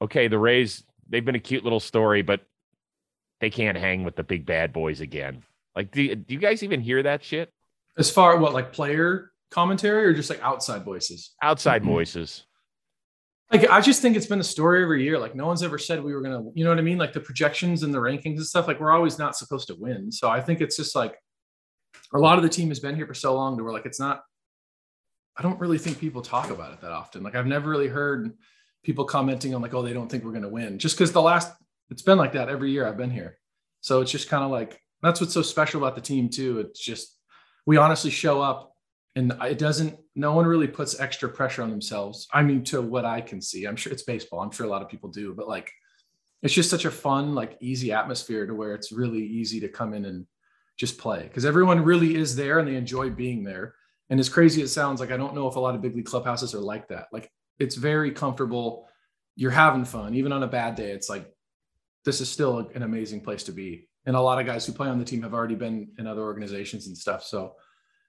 okay, 0.00 0.26
the 0.28 0.38
Rays 0.38 0.84
they've 1.08 1.24
been 1.24 1.34
a 1.34 1.40
cute 1.40 1.62
little 1.62 1.80
story, 1.80 2.22
but 2.22 2.40
they 3.40 3.50
can't 3.50 3.76
hang 3.76 4.04
with 4.04 4.16
the 4.16 4.24
big 4.24 4.46
bad 4.46 4.72
boys 4.72 5.00
again? 5.00 5.44
Like, 5.76 5.90
do, 5.90 6.14
do 6.14 6.32
you 6.32 6.40
guys 6.40 6.62
even 6.62 6.80
hear 6.80 7.02
that 7.02 7.22
shit? 7.22 7.52
As 7.98 8.10
far 8.10 8.38
what 8.38 8.54
like 8.54 8.72
player 8.72 9.30
commentary 9.50 10.06
or 10.06 10.14
just 10.14 10.30
like 10.30 10.42
outside 10.42 10.82
voices? 10.84 11.34
Outside 11.42 11.82
Mhm. 11.82 11.86
voices. 11.86 12.46
Like 13.52 13.68
I 13.68 13.80
just 13.82 14.00
think 14.00 14.16
it's 14.16 14.26
been 14.26 14.40
a 14.40 14.44
story 14.44 14.82
every 14.82 15.04
year. 15.04 15.18
Like 15.18 15.34
no 15.34 15.46
one's 15.46 15.62
ever 15.62 15.78
said 15.78 16.02
we 16.02 16.14
were 16.14 16.22
gonna, 16.22 16.42
you 16.54 16.64
know 16.64 16.70
what 16.70 16.78
I 16.78 16.82
mean? 16.82 16.98
Like 16.98 17.12
the 17.12 17.20
projections 17.20 17.82
and 17.82 17.92
the 17.94 17.98
rankings 17.98 18.36
and 18.38 18.46
stuff. 18.46 18.66
Like 18.66 18.80
we're 18.80 18.90
always 18.90 19.18
not 19.18 19.36
supposed 19.36 19.68
to 19.68 19.74
win. 19.76 20.10
So 20.10 20.28
I 20.30 20.40
think 20.40 20.60
it's 20.62 20.76
just 20.76 20.96
like 20.96 21.14
a 22.14 22.18
lot 22.18 22.38
of 22.38 22.42
the 22.42 22.48
team 22.48 22.68
has 22.68 22.80
been 22.80 22.96
here 22.96 23.06
for 23.06 23.14
so 23.14 23.34
long 23.34 23.56
that 23.56 23.64
we're 23.64 23.72
like 23.72 23.86
it's 23.86 24.00
not. 24.00 24.22
I 25.36 25.42
don't 25.42 25.58
really 25.58 25.78
think 25.78 25.98
people 25.98 26.22
talk 26.22 26.50
about 26.50 26.72
it 26.72 26.80
that 26.80 26.92
often. 26.92 27.22
Like 27.22 27.34
I've 27.34 27.46
never 27.46 27.68
really 27.68 27.88
heard 27.88 28.32
people 28.84 29.04
commenting 29.04 29.54
on 29.54 29.60
like, 29.62 29.74
oh, 29.74 29.82
they 29.82 29.92
don't 29.92 30.08
think 30.08 30.24
we're 30.24 30.32
gonna 30.32 30.48
win, 30.48 30.78
just 30.78 30.96
because 30.96 31.12
the 31.12 31.22
last 31.22 31.52
it's 31.90 32.02
been 32.02 32.18
like 32.18 32.32
that 32.32 32.48
every 32.48 32.70
year 32.70 32.86
I've 32.86 32.96
been 32.96 33.10
here. 33.10 33.38
So 33.80 34.00
it's 34.00 34.12
just 34.12 34.28
kind 34.28 34.44
of 34.44 34.50
like 34.50 34.80
that's 35.02 35.20
what's 35.20 35.34
so 35.34 35.42
special 35.42 35.82
about 35.82 35.96
the 35.96 36.00
team 36.00 36.28
too. 36.28 36.60
It's 36.60 36.80
just 36.80 37.18
we 37.66 37.76
honestly 37.76 38.10
show 38.10 38.40
up 38.40 38.74
and 39.16 39.32
it 39.42 39.58
doesn't 39.58 39.98
no 40.14 40.32
one 40.32 40.46
really 40.46 40.66
puts 40.66 40.98
extra 41.00 41.28
pressure 41.28 41.62
on 41.62 41.70
themselves 41.70 42.26
i 42.32 42.42
mean 42.42 42.62
to 42.64 42.82
what 42.82 43.04
i 43.04 43.20
can 43.20 43.40
see 43.40 43.64
i'm 43.64 43.76
sure 43.76 43.92
it's 43.92 44.02
baseball 44.02 44.40
i'm 44.40 44.50
sure 44.50 44.66
a 44.66 44.68
lot 44.68 44.82
of 44.82 44.88
people 44.88 45.08
do 45.08 45.32
but 45.34 45.48
like 45.48 45.70
it's 46.42 46.54
just 46.54 46.70
such 46.70 46.84
a 46.84 46.90
fun 46.90 47.34
like 47.34 47.56
easy 47.60 47.92
atmosphere 47.92 48.46
to 48.46 48.54
where 48.54 48.74
it's 48.74 48.92
really 48.92 49.24
easy 49.24 49.60
to 49.60 49.68
come 49.68 49.94
in 49.94 50.04
and 50.04 50.26
just 50.76 50.98
play 50.98 51.22
because 51.22 51.44
everyone 51.44 51.84
really 51.84 52.16
is 52.16 52.36
there 52.36 52.58
and 52.58 52.68
they 52.68 52.76
enjoy 52.76 53.10
being 53.10 53.44
there. 53.44 53.74
And 54.10 54.20
as 54.20 54.28
crazy 54.28 54.62
as 54.62 54.70
it 54.70 54.72
sounds 54.72 55.00
like 55.00 55.10
i 55.10 55.16
don't 55.16 55.34
know 55.34 55.48
if 55.48 55.56
a 55.56 55.60
lot 55.60 55.74
of 55.74 55.82
big 55.82 55.96
league 55.96 56.06
clubhouses 56.06 56.54
are 56.54 56.60
like 56.60 56.88
that. 56.88 57.06
Like 57.12 57.30
it's 57.58 57.76
very 57.76 58.10
comfortable. 58.10 58.88
You're 59.36 59.50
having 59.50 59.84
fun. 59.84 60.14
Even 60.14 60.32
on 60.32 60.42
a 60.42 60.48
bad 60.48 60.74
day 60.74 60.90
it's 60.90 61.08
like 61.08 61.32
this 62.04 62.20
is 62.20 62.30
still 62.30 62.70
an 62.74 62.82
amazing 62.82 63.20
place 63.20 63.44
to 63.44 63.52
be. 63.52 63.88
And 64.06 64.14
a 64.14 64.20
lot 64.20 64.38
of 64.38 64.46
guys 64.46 64.66
who 64.66 64.72
play 64.72 64.88
on 64.88 64.98
the 64.98 65.04
team 65.04 65.22
have 65.22 65.32
already 65.32 65.54
been 65.54 65.88
in 65.98 66.06
other 66.06 66.22
organizations 66.22 66.86
and 66.86 66.96
stuff. 66.96 67.24
So 67.24 67.54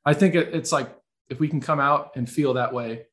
I 0.06 0.14
think 0.14 0.36
it, 0.36 0.54
it's 0.54 0.72
like 0.72 0.94
if 1.30 1.40
we 1.40 1.48
can 1.48 1.62
come 1.62 1.80
out 1.80 2.12
and 2.16 2.30
feel 2.30 2.54
that 2.54 2.74
way 2.74 3.06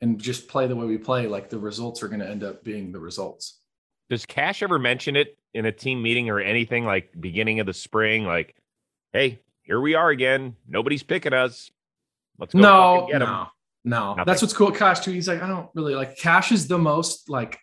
and 0.00 0.20
just 0.20 0.48
play 0.48 0.66
the 0.66 0.76
way 0.76 0.86
we 0.86 0.98
play, 0.98 1.26
like 1.26 1.50
the 1.50 1.58
results 1.58 2.02
are 2.02 2.08
going 2.08 2.20
to 2.20 2.28
end 2.28 2.44
up 2.44 2.62
being 2.64 2.92
the 2.92 3.00
results. 3.00 3.60
Does 4.08 4.24
Cash 4.24 4.62
ever 4.62 4.78
mention 4.78 5.16
it 5.16 5.36
in 5.54 5.66
a 5.66 5.72
team 5.72 6.02
meeting 6.02 6.30
or 6.30 6.40
anything 6.40 6.84
like 6.84 7.12
beginning 7.20 7.60
of 7.60 7.66
the 7.66 7.74
spring? 7.74 8.24
Like, 8.24 8.54
hey, 9.12 9.40
here 9.62 9.80
we 9.80 9.94
are 9.94 10.10
again. 10.10 10.56
Nobody's 10.66 11.02
picking 11.02 11.32
us. 11.32 11.70
Let's 12.38 12.54
go 12.54 12.60
No, 12.60 13.06
get 13.10 13.22
'em." 13.22 13.28
no, 13.28 13.46
No, 13.84 14.08
Nothing. 14.10 14.24
that's 14.26 14.42
what's 14.42 14.54
cool. 14.54 14.70
Cash 14.70 15.00
too. 15.00 15.12
He's 15.12 15.28
like, 15.28 15.42
I 15.42 15.46
don't 15.48 15.68
really 15.74 15.94
like 15.94 16.16
Cash 16.16 16.52
is 16.52 16.68
the 16.68 16.78
most 16.78 17.28
like 17.30 17.58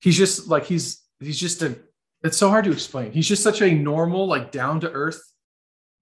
he's 0.00 0.16
just 0.16 0.48
like 0.48 0.64
he's 0.64 1.02
he's 1.20 1.38
just 1.38 1.62
a 1.62 1.76
it's 2.22 2.36
so 2.36 2.48
hard 2.48 2.64
to 2.64 2.72
explain. 2.72 3.12
He's 3.12 3.28
just 3.28 3.42
such 3.42 3.60
a 3.62 3.72
normal, 3.72 4.26
like 4.26 4.50
down 4.50 4.80
to 4.80 4.90
earth, 4.90 5.20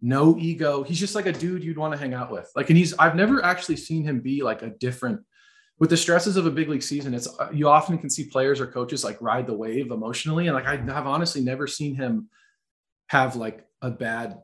no 0.00 0.36
ego. 0.38 0.82
He's 0.82 0.98
just 1.00 1.14
like 1.14 1.26
a 1.26 1.32
dude 1.32 1.62
you'd 1.64 1.76
want 1.78 1.92
to 1.92 1.98
hang 1.98 2.14
out 2.14 2.30
with. 2.30 2.50
Like, 2.56 2.70
and 2.70 2.78
he's 2.78 2.94
I've 2.98 3.16
never 3.16 3.44
actually 3.44 3.76
seen 3.76 4.04
him 4.04 4.20
be 4.20 4.42
like 4.42 4.62
a 4.62 4.70
different 4.70 5.20
with 5.80 5.90
the 5.90 5.96
stresses 5.96 6.36
of 6.36 6.46
a 6.46 6.50
big 6.50 6.68
league 6.68 6.82
season. 6.82 7.14
It's 7.14 7.26
uh, 7.38 7.48
you 7.52 7.68
often 7.68 7.98
can 7.98 8.08
see 8.08 8.24
players 8.28 8.60
or 8.60 8.66
coaches 8.66 9.04
like 9.04 9.20
ride 9.20 9.46
the 9.46 9.56
wave 9.56 9.90
emotionally, 9.90 10.46
and 10.46 10.54
like 10.54 10.66
I 10.66 10.76
have 10.76 11.06
honestly 11.06 11.40
never 11.42 11.66
seen 11.66 11.94
him 11.94 12.28
have 13.14 13.36
like 13.36 13.64
a 13.80 13.90
bad 13.90 14.42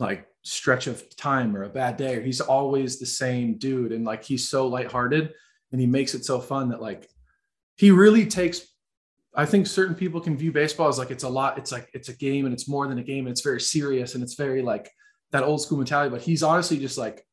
like 0.00 0.26
stretch 0.42 0.88
of 0.88 1.16
time 1.16 1.56
or 1.56 1.62
a 1.62 1.68
bad 1.68 1.96
day. 1.96 2.16
Or 2.16 2.22
he's 2.22 2.40
always 2.40 2.98
the 2.98 3.06
same 3.06 3.56
dude, 3.56 3.92
and 3.92 4.04
like 4.04 4.24
he's 4.24 4.48
so 4.48 4.66
lighthearted, 4.66 5.32
and 5.70 5.80
he 5.80 5.86
makes 5.86 6.14
it 6.14 6.24
so 6.24 6.40
fun 6.40 6.70
that 6.70 6.82
like 6.82 7.08
he 7.76 7.92
really 7.92 8.26
takes 8.26 8.66
I 9.36 9.46
think 9.46 9.66
certain 9.66 9.94
people 9.94 10.20
can 10.20 10.36
view 10.36 10.52
baseball 10.52 10.88
as 10.88 10.98
like 10.98 11.12
it's 11.12 11.24
a 11.24 11.28
lot, 11.28 11.56
it's 11.56 11.70
like 11.70 11.88
it's 11.94 12.08
a 12.08 12.16
game 12.16 12.46
and 12.46 12.52
it's 12.52 12.68
more 12.68 12.88
than 12.88 12.98
a 12.98 13.02
game 13.02 13.26
and 13.26 13.32
it's 13.32 13.42
very 13.42 13.60
serious 13.60 14.14
and 14.14 14.22
it's 14.24 14.34
very 14.34 14.62
like 14.62 14.90
that 15.30 15.44
old 15.44 15.60
school 15.60 15.78
mentality. 15.78 16.10
But 16.10 16.22
he's 16.22 16.42
honestly 16.42 16.78
just 16.78 16.98
like 16.98 17.24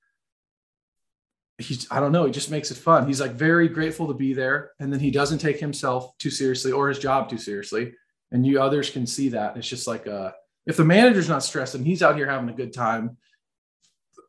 he's 1.58 1.88
I 1.90 2.00
don't 2.00 2.12
know, 2.12 2.26
he 2.26 2.32
just 2.32 2.52
makes 2.52 2.70
it 2.70 2.78
fun. 2.78 3.08
He's 3.08 3.22
like 3.22 3.32
very 3.32 3.68
grateful 3.68 4.08
to 4.08 4.14
be 4.14 4.34
there, 4.34 4.72
and 4.80 4.94
then 4.94 5.00
he 5.00 5.10
doesn't 5.10 5.40
take 5.40 5.60
himself 5.60 6.16
too 6.20 6.32
seriously 6.32 6.72
or 6.72 6.88
his 6.88 7.00
job 7.00 7.30
too 7.30 7.40
seriously. 7.40 7.94
And 8.32 8.46
you 8.46 8.62
others 8.62 8.92
can 8.92 9.06
see 9.08 9.30
that. 9.30 9.58
It's 9.58 9.68
just 9.68 9.88
like 9.88 10.08
uh 10.08 10.32
if 10.66 10.78
the 10.78 10.86
manager's 10.86 11.30
not 11.30 11.44
stressed 11.44 11.76
and 11.76 11.86
he's 11.86 12.04
out 12.04 12.16
here 12.16 12.30
having 12.30 12.50
a 12.50 12.54
good 12.54 12.74
time, 12.74 13.18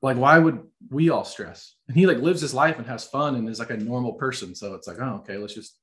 like 0.01 0.17
why 0.17 0.39
would 0.39 0.61
we 0.91 1.11
all 1.11 1.25
stress? 1.25 1.75
And 1.89 1.97
he 1.97 2.07
like 2.07 2.19
lives 2.19 2.41
his 2.41 2.55
life 2.55 2.79
and 2.79 2.87
has 2.87 3.05
fun 3.05 3.37
and 3.37 3.49
is 3.49 3.59
like 3.59 3.71
a 3.71 3.77
normal 3.77 4.15
person. 4.15 4.55
So 4.55 4.75
it's 4.75 4.89
like, 4.89 4.99
oh, 5.01 5.21
okay, 5.21 5.37
let's 5.37 5.55
just 5.55 5.79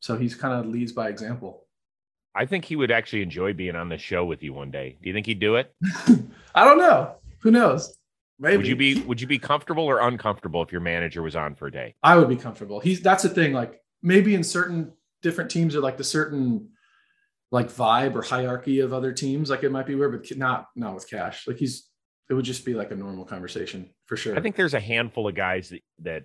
so 0.00 0.16
he's 0.16 0.34
kind 0.34 0.58
of 0.58 0.66
leads 0.66 0.92
by 0.92 1.08
example. 1.08 1.66
I 2.34 2.46
think 2.46 2.64
he 2.64 2.76
would 2.76 2.90
actually 2.90 3.22
enjoy 3.22 3.52
being 3.52 3.76
on 3.76 3.88
the 3.88 3.98
show 3.98 4.24
with 4.24 4.42
you 4.42 4.52
one 4.52 4.70
day. 4.70 4.96
Do 5.02 5.08
you 5.08 5.14
think 5.14 5.26
he'd 5.26 5.38
do 5.38 5.56
it? 5.56 5.74
I 6.54 6.64
don't 6.64 6.78
know. 6.78 7.16
Who 7.40 7.50
knows? 7.50 7.96
Maybe. 8.38 8.56
Would 8.56 8.66
you 8.66 8.76
be 8.76 9.00
would 9.02 9.20
you 9.20 9.26
be 9.26 9.38
comfortable 9.38 9.84
or 9.84 10.00
uncomfortable 10.00 10.62
if 10.62 10.72
your 10.72 10.80
manager 10.80 11.22
was 11.22 11.36
on 11.36 11.54
for 11.54 11.66
a 11.66 11.72
day? 11.72 11.94
I 12.02 12.16
would 12.16 12.28
be 12.28 12.36
comfortable. 12.36 12.80
He's 12.80 13.00
that's 13.00 13.22
the 13.22 13.28
thing. 13.28 13.52
Like 13.52 13.80
maybe 14.02 14.34
in 14.34 14.42
certain 14.42 14.92
different 15.22 15.50
teams 15.50 15.76
or 15.76 15.80
like 15.80 15.96
the 15.96 16.04
certain 16.04 16.68
like 17.52 17.68
vibe 17.68 18.14
or 18.16 18.22
hierarchy 18.22 18.80
of 18.80 18.92
other 18.92 19.12
teams, 19.12 19.48
like 19.50 19.62
it 19.62 19.70
might 19.70 19.86
be 19.86 19.94
weird, 19.94 20.20
but 20.28 20.36
not 20.36 20.66
not 20.74 20.94
with 20.94 21.08
Cash. 21.08 21.46
Like 21.46 21.58
he's 21.58 21.88
it 22.28 22.34
would 22.34 22.44
just 22.44 22.64
be 22.64 22.74
like 22.74 22.90
a 22.90 22.96
normal 22.96 23.24
conversation 23.24 23.90
for 24.06 24.16
sure. 24.16 24.36
I 24.36 24.40
think 24.40 24.56
there's 24.56 24.74
a 24.74 24.80
handful 24.80 25.28
of 25.28 25.34
guys 25.34 25.68
that, 25.68 25.82
that 26.00 26.24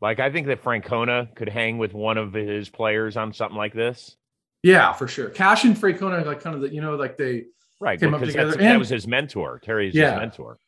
like 0.00 0.18
I 0.20 0.30
think 0.32 0.46
that 0.48 0.62
Francona 0.64 1.32
could 1.36 1.48
hang 1.48 1.78
with 1.78 1.92
one 1.92 2.16
of 2.18 2.32
his 2.32 2.68
players 2.68 3.16
on 3.16 3.32
something 3.32 3.58
like 3.58 3.74
this. 3.74 4.16
Yeah, 4.62 4.92
for 4.92 5.06
sure. 5.08 5.28
Cash 5.30 5.64
and 5.64 5.76
Francona 5.76 6.22
are 6.22 6.24
like 6.24 6.40
kind 6.40 6.56
of 6.56 6.62
the 6.62 6.72
you 6.74 6.80
know 6.80 6.96
like 6.96 7.16
they 7.16 7.44
Right, 7.82 7.98
Came 7.98 8.12
up 8.12 8.20
together. 8.20 8.50
that's- 8.50 8.62
that 8.72 8.78
was 8.78 8.90
his 8.90 9.06
mentor. 9.06 9.58
Terry's 9.58 9.94
Yeah. 9.94 10.10
his 10.12 10.18
mentor. 10.20 10.58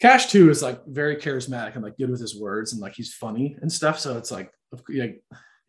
Cash 0.00 0.30
too 0.30 0.50
is 0.50 0.62
like 0.62 0.80
very 0.86 1.16
charismatic 1.16 1.74
and 1.74 1.82
like 1.82 1.96
good 1.96 2.08
with 2.10 2.20
his 2.20 2.38
words 2.40 2.72
and 2.72 2.80
like 2.80 2.94
he's 2.94 3.12
funny 3.12 3.56
and 3.60 3.70
stuff. 3.72 3.98
So 3.98 4.16
it's 4.16 4.30
like, 4.30 4.52
like 4.88 5.20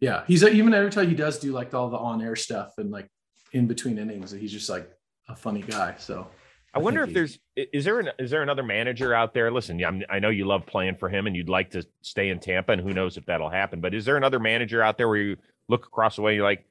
yeah, 0.01 0.23
he's 0.27 0.43
even 0.43 0.73
every 0.73 0.89
time 0.89 1.07
he 1.07 1.15
does 1.15 1.39
do 1.39 1.53
like 1.53 1.73
all 1.73 1.89
the 1.89 1.97
on 1.97 2.21
air 2.21 2.35
stuff 2.35 2.73
and 2.77 2.89
like 2.91 3.07
in 3.53 3.67
between 3.67 3.99
innings, 3.99 4.31
he's 4.31 4.51
just 4.51 4.67
like 4.67 4.89
a 5.29 5.35
funny 5.35 5.61
guy. 5.61 5.95
So 5.99 6.27
I 6.73 6.79
wonder 6.79 7.01
if 7.01 7.07
think 7.07 7.15
there's 7.15 7.39
is 7.55 7.85
there 7.85 7.99
an 7.99 8.09
is 8.17 8.31
there 8.31 8.41
another 8.41 8.63
manager 8.63 9.13
out 9.13 9.33
there? 9.35 9.51
Listen, 9.51 9.83
I'm, 9.83 10.01
I 10.09 10.17
know 10.19 10.29
you 10.29 10.45
love 10.45 10.65
playing 10.65 10.95
for 10.95 11.07
him 11.07 11.27
and 11.27 11.35
you'd 11.35 11.49
like 11.49 11.69
to 11.71 11.85
stay 12.01 12.29
in 12.29 12.39
Tampa, 12.39 12.71
and 12.71 12.81
who 12.81 12.93
knows 12.93 13.15
if 13.15 13.25
that'll 13.27 13.49
happen. 13.49 13.79
But 13.79 13.93
is 13.93 14.03
there 14.03 14.17
another 14.17 14.39
manager 14.39 14.81
out 14.81 14.97
there 14.97 15.07
where 15.07 15.17
you 15.17 15.37
look 15.69 15.85
across 15.85 16.15
the 16.15 16.23
way, 16.23 16.31
and 16.31 16.37
you're 16.37 16.45
like, 16.45 16.65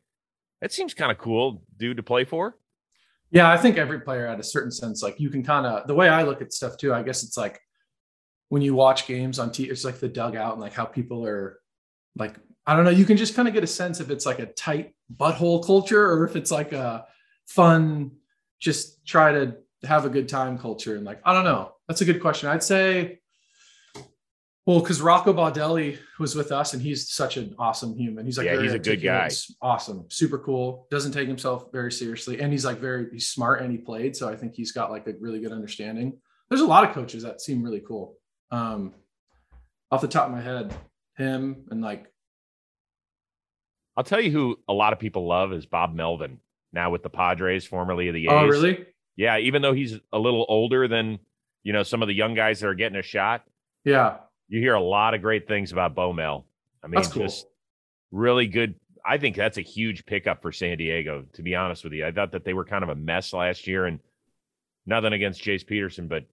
that 0.61 0.73
seems 0.73 0.93
kind 0.93 1.13
of 1.13 1.19
cool, 1.19 1.63
dude, 1.77 1.99
to 1.99 2.03
play 2.03 2.25
for? 2.25 2.57
Yeah, 3.31 3.49
I 3.49 3.57
think 3.57 3.79
every 3.79 4.01
player 4.01 4.27
at 4.27 4.41
a 4.41 4.43
certain 4.43 4.73
sense, 4.73 5.05
like 5.05 5.21
you 5.21 5.31
can 5.31 5.45
kind 5.45 5.67
of 5.67 5.87
the 5.87 5.95
way 5.95 6.09
I 6.09 6.25
look 6.25 6.43
at 6.43 6.53
stuff 6.53 6.77
too. 6.79 6.93
I 6.93 7.05
guess 7.05 7.23
it's 7.23 7.37
like 7.37 7.61
when 8.49 8.63
you 8.63 8.75
watch 8.75 9.07
games 9.07 9.39
on 9.39 9.51
TV, 9.51 9.71
it's 9.71 9.85
like 9.85 10.01
the 10.01 10.09
dugout 10.09 10.55
and 10.55 10.61
like 10.61 10.73
how 10.73 10.85
people 10.85 11.25
are 11.25 11.61
like 12.17 12.35
I 12.71 12.77
don't 12.77 12.85
know. 12.85 12.93
You 12.93 13.05
can 13.05 13.17
just 13.17 13.35
kind 13.35 13.49
of 13.49 13.55
get 13.55 13.65
a 13.65 13.67
sense 13.67 13.99
if 13.99 14.11
it's 14.11 14.25
like 14.25 14.39
a 14.39 14.47
tight 14.47 14.95
butthole 15.17 15.67
culture 15.67 16.09
or 16.09 16.25
if 16.25 16.37
it's 16.37 16.53
like 16.53 16.73
a 16.73 17.05
fun, 17.49 18.13
just 18.61 19.05
try 19.05 19.33
to 19.33 19.57
have 19.83 20.05
a 20.05 20.09
good 20.09 20.29
time 20.29 20.57
culture. 20.57 20.95
And 20.95 21.05
like 21.05 21.21
I 21.25 21.33
don't 21.33 21.43
know. 21.43 21.73
That's 21.89 22.01
a 22.01 22.05
good 22.05 22.21
question. 22.21 22.49
I'd 22.49 22.63
say. 22.63 23.19
Well, 24.67 24.79
because 24.79 25.01
Rocco 25.01 25.33
Baldelli 25.33 25.99
was 26.21 26.37
with 26.37 26.53
us, 26.53 26.75
and 26.75 26.81
he's 26.81 27.11
such 27.11 27.37
an 27.39 27.57
awesome 27.59 27.97
human. 27.97 28.25
He's 28.25 28.39
like, 28.39 28.47
Yeah, 28.47 28.63
he's 28.63 28.73
a 28.73 28.79
good 28.79 29.03
guy. 29.03 29.29
Awesome, 29.61 30.05
super 30.09 30.39
cool. 30.39 30.87
Doesn't 30.93 31.11
take 31.11 31.27
himself 31.27 31.73
very 31.73 31.91
seriously, 31.91 32.41
and 32.41 32.53
he's 32.53 32.65
like 32.65 32.79
very 32.79 33.09
he's 33.11 33.27
smart 33.27 33.63
and 33.63 33.73
he 33.73 33.79
played. 33.79 34.15
So 34.15 34.29
I 34.29 34.37
think 34.37 34.55
he's 34.55 34.71
got 34.71 34.93
like 34.93 35.09
a 35.09 35.15
really 35.19 35.41
good 35.41 35.51
understanding. 35.51 36.21
There's 36.49 36.61
a 36.61 36.67
lot 36.67 36.85
of 36.85 36.95
coaches 36.95 37.25
that 37.25 37.41
seem 37.41 37.65
really 37.65 37.81
cool. 37.81 38.17
Um, 38.53 38.95
off 39.91 40.03
the 40.03 40.09
top 40.09 40.27
of 40.27 40.33
my 40.33 40.41
head, 40.41 40.73
him 41.17 41.65
and 41.71 41.83
like 41.83 42.07
I'll 44.01 44.05
tell 44.05 44.23
you 44.23 44.31
who 44.31 44.59
a 44.67 44.73
lot 44.73 44.95
of 44.95 44.99
people 44.99 45.27
love 45.29 45.53
is 45.53 45.67
Bob 45.67 45.95
Melvin, 45.95 46.39
now 46.73 46.89
with 46.89 47.03
the 47.03 47.11
Padres, 47.11 47.67
formerly 47.67 48.09
of 48.09 48.15
the 48.15 48.29
oh, 48.29 48.39
A's. 48.39 48.45
oh 48.45 48.47
really? 48.47 48.87
Yeah, 49.15 49.37
even 49.37 49.61
though 49.61 49.75
he's 49.75 49.99
a 50.11 50.19
little 50.19 50.47
older 50.49 50.89
than 50.89 51.19
you 51.65 51.75
know 51.75 51.83
some 51.83 52.01
of 52.01 52.09
the 52.09 52.15
young 52.15 52.33
guys 52.33 52.61
that 52.61 52.69
are 52.69 52.75
getting 52.75 52.99
a 52.99 53.03
shot, 53.03 53.45
Yeah, 53.85 54.17
you 54.49 54.59
hear 54.59 54.73
a 54.73 54.81
lot 54.81 55.13
of 55.13 55.21
great 55.21 55.47
things 55.47 55.71
about 55.71 55.95
Bo 55.95 56.15
Mel. 56.15 56.47
I 56.83 56.87
mean, 56.87 56.95
That's 56.95 57.09
cool. 57.09 57.25
just 57.25 57.47
really 58.11 58.47
good. 58.47 58.75
I 59.05 59.19
think 59.19 59.37
that's 59.37 59.59
a 59.59 59.61
huge 59.61 60.07
pickup 60.07 60.41
for 60.41 60.51
San 60.51 60.79
Diego. 60.79 61.27
To 61.35 61.43
be 61.43 61.55
honest 61.55 61.85
with 61.85 61.93
you, 61.93 62.07
I 62.07 62.11
thought 62.11 62.33
that 62.33 62.47
they 62.47 62.55
were 62.55 62.65
kind 62.65 62.83
of 62.83 62.89
a 62.89 62.95
mess 62.95 63.35
last 63.35 63.67
year, 63.67 63.85
and 63.85 64.01
nothing 64.87 65.13
against 65.13 65.43
Jace 65.43 65.67
Peterson, 65.67 66.09
but 66.09 66.25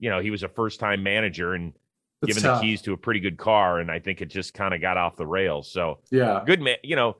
you 0.00 0.10
know 0.10 0.18
he 0.18 0.32
was 0.32 0.42
a 0.42 0.48
first-time 0.48 1.04
manager 1.04 1.54
and 1.54 1.72
That's 2.20 2.34
given 2.34 2.42
tough. 2.42 2.60
the 2.60 2.66
keys 2.66 2.82
to 2.82 2.92
a 2.92 2.96
pretty 2.96 3.20
good 3.20 3.38
car, 3.38 3.78
and 3.80 3.90
I 3.90 3.98
think 3.98 4.20
it 4.20 4.26
just 4.26 4.52
kind 4.54 4.74
of 4.74 4.80
got 4.80 4.96
off 4.96 5.16
the 5.16 5.26
rails. 5.26 5.70
So 5.70 5.98
Yeah, 6.10 6.42
good 6.46 6.60
man. 6.60 6.76
You 6.82 6.96
know, 6.96 7.16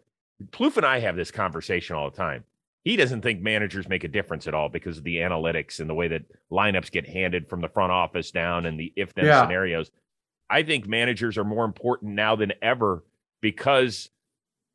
Plouffe 0.51 0.77
and 0.77 0.87
I 0.87 1.01
have 1.01 1.17
this 1.17 1.31
conversation 1.31 1.97
all 1.97 2.11
the 2.11 2.17
time. 2.17 2.45
He 2.85 2.97
doesn't 2.97 3.23
think 3.23 3.41
managers 3.43 3.89
make 3.89 4.05
a 4.05 4.09
difference 4.09 4.47
at 4.47 4.55
all 4.55 4.69
because 4.69 4.99
of 4.99 5.05
the 5.05 5.17
analytics 5.17 5.81
and 5.81 5.89
the 5.89 5.95
way 5.95 6.09
that 6.09 6.23
lineups 6.51 6.91
get 6.91 7.07
handed 7.09 7.49
from 7.49 7.61
the 7.61 7.69
front 7.69 7.93
office 7.93 8.31
down 8.31 8.65
and 8.67 8.79
the 8.81 8.93
if 8.97 9.13
then 9.15 9.27
Yeah. 9.27 9.43
scenarios. 9.43 9.91
I 10.49 10.63
think 10.63 10.87
managers 10.89 11.37
are 11.39 11.45
more 11.45 11.65
important 11.65 12.13
now 12.15 12.37
than 12.37 12.53
ever 12.63 13.05
because 13.43 14.11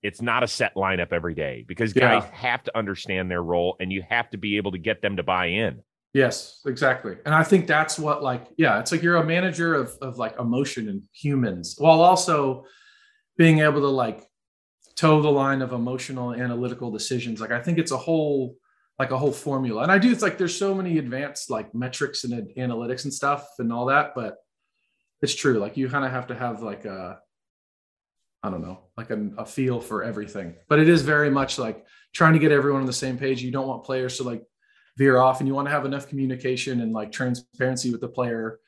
it's 0.03 0.21
not 0.21 0.43
a 0.43 0.47
set 0.47 0.75
lineup 0.75 1.11
every 1.11 1.33
day 1.33 1.65
because 1.67 1.93
guys 1.93 2.23
Yeah. 2.23 2.35
have 2.35 2.63
to 2.63 2.77
understand 2.77 3.29
their 3.29 3.41
role 3.43 3.75
and 3.79 3.91
you 3.91 4.03
have 4.07 4.29
to 4.31 4.37
be 4.37 4.57
able 4.57 4.71
to 4.71 4.77
get 4.77 5.01
them 5.01 5.17
to 5.17 5.23
buy 5.23 5.47
in. 5.47 5.81
Yes, 6.15 6.61
exactly. 6.65 7.17
And 7.25 7.35
I 7.35 7.43
think 7.43 7.67
that's 7.67 7.99
what 7.99 8.23
like, 8.23 8.47
yeah, 8.57 8.79
it's 8.79 8.93
like 8.93 9.03
you're 9.03 9.17
a 9.17 9.25
manager 9.25 9.75
of 9.75 9.97
of 10.01 10.17
like 10.17 10.39
emotion 10.39 10.87
and 10.87 11.03
humans 11.11 11.75
while 11.77 11.99
also 11.99 12.63
being 13.37 13.59
able 13.59 13.81
to 13.81 13.89
like 13.89 14.25
toe 14.95 15.21
the 15.21 15.29
line 15.29 15.61
of 15.61 15.73
emotional 15.73 16.33
analytical 16.33 16.89
decisions. 16.89 17.41
Like 17.41 17.51
I 17.51 17.61
think 17.61 17.79
it's 17.79 17.91
a 17.91 17.97
whole 17.97 18.55
like 18.97 19.11
a 19.11 19.17
whole 19.17 19.33
formula. 19.33 19.83
And 19.83 19.91
I 19.91 19.97
do 19.97 20.09
it's 20.09 20.21
like 20.21 20.37
there's 20.37 20.57
so 20.57 20.73
many 20.73 20.99
advanced 20.99 21.49
like 21.49 21.75
metrics 21.75 22.23
and 22.23 22.49
analytics 22.57 23.03
and 23.03 23.13
stuff 23.13 23.45
and 23.59 23.73
all 23.73 23.87
that, 23.87 24.13
but 24.15 24.37
it's 25.21 25.35
true. 25.35 25.59
Like 25.59 25.75
you 25.75 25.89
kind 25.89 26.05
of 26.05 26.11
have 26.11 26.27
to 26.27 26.35
have 26.35 26.63
like 26.63 26.85
a 26.85 27.19
I 28.41 28.49
don't 28.49 28.61
know, 28.61 28.79
like 28.95 29.09
a, 29.09 29.31
a 29.39 29.45
feel 29.45 29.81
for 29.81 30.01
everything. 30.01 30.55
But 30.69 30.79
it 30.79 30.87
is 30.87 31.01
very 31.01 31.29
much 31.29 31.59
like 31.59 31.85
trying 32.13 32.31
to 32.31 32.39
get 32.39 32.53
everyone 32.53 32.79
on 32.79 32.87
the 32.87 32.93
same 32.93 33.17
page. 33.17 33.41
You 33.41 33.51
don't 33.51 33.67
want 33.67 33.83
players 33.83 34.15
to 34.19 34.23
like 34.23 34.45
veer 34.97 35.17
off 35.17 35.39
and 35.39 35.47
you 35.47 35.53
want 35.53 35.67
to 35.67 35.71
have 35.71 35.85
enough 35.85 36.07
communication 36.07 36.81
and 36.81 36.93
like 36.93 37.11
transparency 37.11 37.91
with 37.91 38.01
the 38.01 38.07
player 38.07 38.59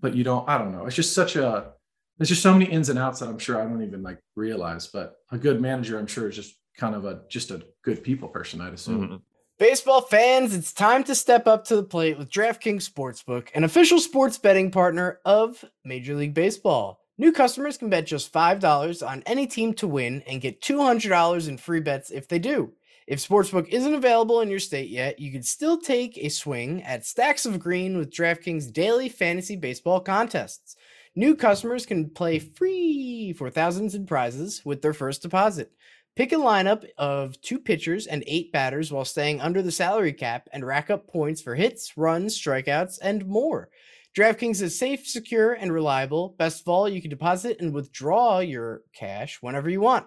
but 0.00 0.14
you 0.14 0.22
don't 0.24 0.48
i 0.48 0.58
don't 0.58 0.72
know 0.72 0.86
it's 0.86 0.96
just 0.96 1.14
such 1.14 1.36
a 1.36 1.72
there's 2.18 2.28
just 2.28 2.42
so 2.42 2.52
many 2.52 2.66
ins 2.66 2.88
and 2.90 2.98
outs 2.98 3.20
that 3.20 3.28
i'm 3.28 3.38
sure 3.38 3.60
i 3.60 3.64
don't 3.64 3.82
even 3.82 4.02
like 4.02 4.18
realize 4.36 4.86
but 4.88 5.16
a 5.30 5.38
good 5.38 5.60
manager 5.60 5.98
i'm 5.98 6.06
sure 6.06 6.28
is 6.28 6.36
just 6.36 6.54
kind 6.76 6.94
of 6.94 7.04
a 7.04 7.22
just 7.28 7.50
a 7.50 7.62
good 7.82 8.02
people 8.04 8.28
person 8.28 8.60
i'd 8.60 8.74
assume 8.74 9.08
Mhm. 9.08 9.20
Baseball 9.58 10.00
fans, 10.00 10.54
it's 10.54 10.72
time 10.72 11.04
to 11.04 11.14
step 11.14 11.46
up 11.46 11.64
to 11.66 11.76
the 11.76 11.82
plate 11.82 12.16
with 12.16 12.30
DraftKings 12.30 12.88
Sportsbook, 12.90 13.48
an 13.54 13.62
official 13.62 13.98
sports 14.00 14.38
betting 14.38 14.70
partner 14.70 15.20
of 15.26 15.62
Major 15.84 16.14
League 16.14 16.32
Baseball. 16.32 16.98
New 17.18 17.30
customers 17.30 17.76
can 17.76 17.90
bet 17.90 18.06
just 18.06 18.32
$5 18.32 19.06
on 19.06 19.22
any 19.26 19.46
team 19.46 19.74
to 19.74 19.86
win 19.86 20.22
and 20.26 20.40
get 20.40 20.62
$200 20.62 21.46
in 21.46 21.58
free 21.58 21.80
bets 21.80 22.10
if 22.10 22.26
they 22.26 22.38
do. 22.38 22.72
If 23.10 23.18
Sportsbook 23.18 23.66
isn't 23.70 23.92
available 23.92 24.40
in 24.40 24.50
your 24.50 24.60
state 24.60 24.88
yet, 24.88 25.18
you 25.18 25.32
can 25.32 25.42
still 25.42 25.80
take 25.80 26.16
a 26.16 26.28
swing 26.28 26.80
at 26.84 27.04
Stacks 27.04 27.44
of 27.44 27.58
Green 27.58 27.98
with 27.98 28.12
DraftKings 28.12 28.72
daily 28.72 29.08
fantasy 29.08 29.56
baseball 29.56 29.98
contests. 29.98 30.76
New 31.16 31.34
customers 31.34 31.84
can 31.84 32.08
play 32.08 32.38
free 32.38 33.34
for 33.36 33.50
thousands 33.50 33.96
in 33.96 34.06
prizes 34.06 34.62
with 34.64 34.80
their 34.80 34.92
first 34.92 35.22
deposit. 35.22 35.72
Pick 36.14 36.30
a 36.30 36.36
lineup 36.36 36.84
of 36.98 37.40
two 37.40 37.58
pitchers 37.58 38.06
and 38.06 38.22
eight 38.28 38.52
batters 38.52 38.92
while 38.92 39.04
staying 39.04 39.40
under 39.40 39.60
the 39.60 39.72
salary 39.72 40.12
cap 40.12 40.48
and 40.52 40.64
rack 40.64 40.88
up 40.88 41.08
points 41.08 41.42
for 41.42 41.56
hits, 41.56 41.96
runs, 41.96 42.40
strikeouts, 42.40 43.00
and 43.02 43.26
more. 43.26 43.70
DraftKings 44.16 44.62
is 44.62 44.78
safe, 44.78 45.04
secure, 45.04 45.54
and 45.54 45.72
reliable. 45.72 46.36
Best 46.38 46.60
of 46.60 46.68
all, 46.68 46.88
you 46.88 47.00
can 47.00 47.10
deposit 47.10 47.56
and 47.58 47.74
withdraw 47.74 48.38
your 48.38 48.82
cash 48.92 49.38
whenever 49.40 49.68
you 49.68 49.80
want. 49.80 50.06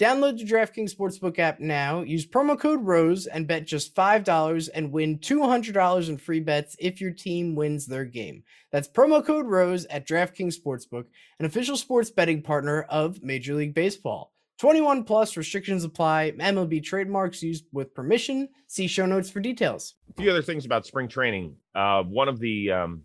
Download 0.00 0.36
the 0.36 0.44
DraftKings 0.44 0.92
Sportsbook 0.92 1.38
app 1.38 1.60
now. 1.60 2.02
Use 2.02 2.26
promo 2.26 2.58
code 2.58 2.84
ROSE 2.84 3.26
and 3.26 3.46
bet 3.46 3.64
just 3.64 3.94
$5 3.94 4.68
and 4.74 4.90
win 4.90 5.18
$200 5.20 6.08
in 6.08 6.18
free 6.18 6.40
bets 6.40 6.74
if 6.80 7.00
your 7.00 7.12
team 7.12 7.54
wins 7.54 7.86
their 7.86 8.04
game. 8.04 8.42
That's 8.72 8.88
promo 8.88 9.24
code 9.24 9.46
ROSE 9.46 9.86
at 9.90 10.04
DraftKings 10.04 10.56
Sportsbook, 10.58 11.04
an 11.38 11.46
official 11.46 11.76
sports 11.76 12.10
betting 12.10 12.42
partner 12.42 12.82
of 12.82 13.22
Major 13.22 13.54
League 13.54 13.74
Baseball. 13.74 14.32
21 14.58 15.04
plus 15.04 15.36
restrictions 15.36 15.84
apply. 15.84 16.32
MLB 16.38 16.82
trademarks 16.82 17.40
used 17.40 17.66
with 17.70 17.94
permission. 17.94 18.48
See 18.66 18.88
show 18.88 19.06
notes 19.06 19.30
for 19.30 19.38
details. 19.38 19.94
A 20.10 20.20
few 20.20 20.30
other 20.30 20.42
things 20.42 20.64
about 20.64 20.86
spring 20.86 21.06
training. 21.06 21.54
Uh, 21.72 22.02
one 22.02 22.28
of 22.28 22.40
the 22.40 22.72
um, 22.72 23.02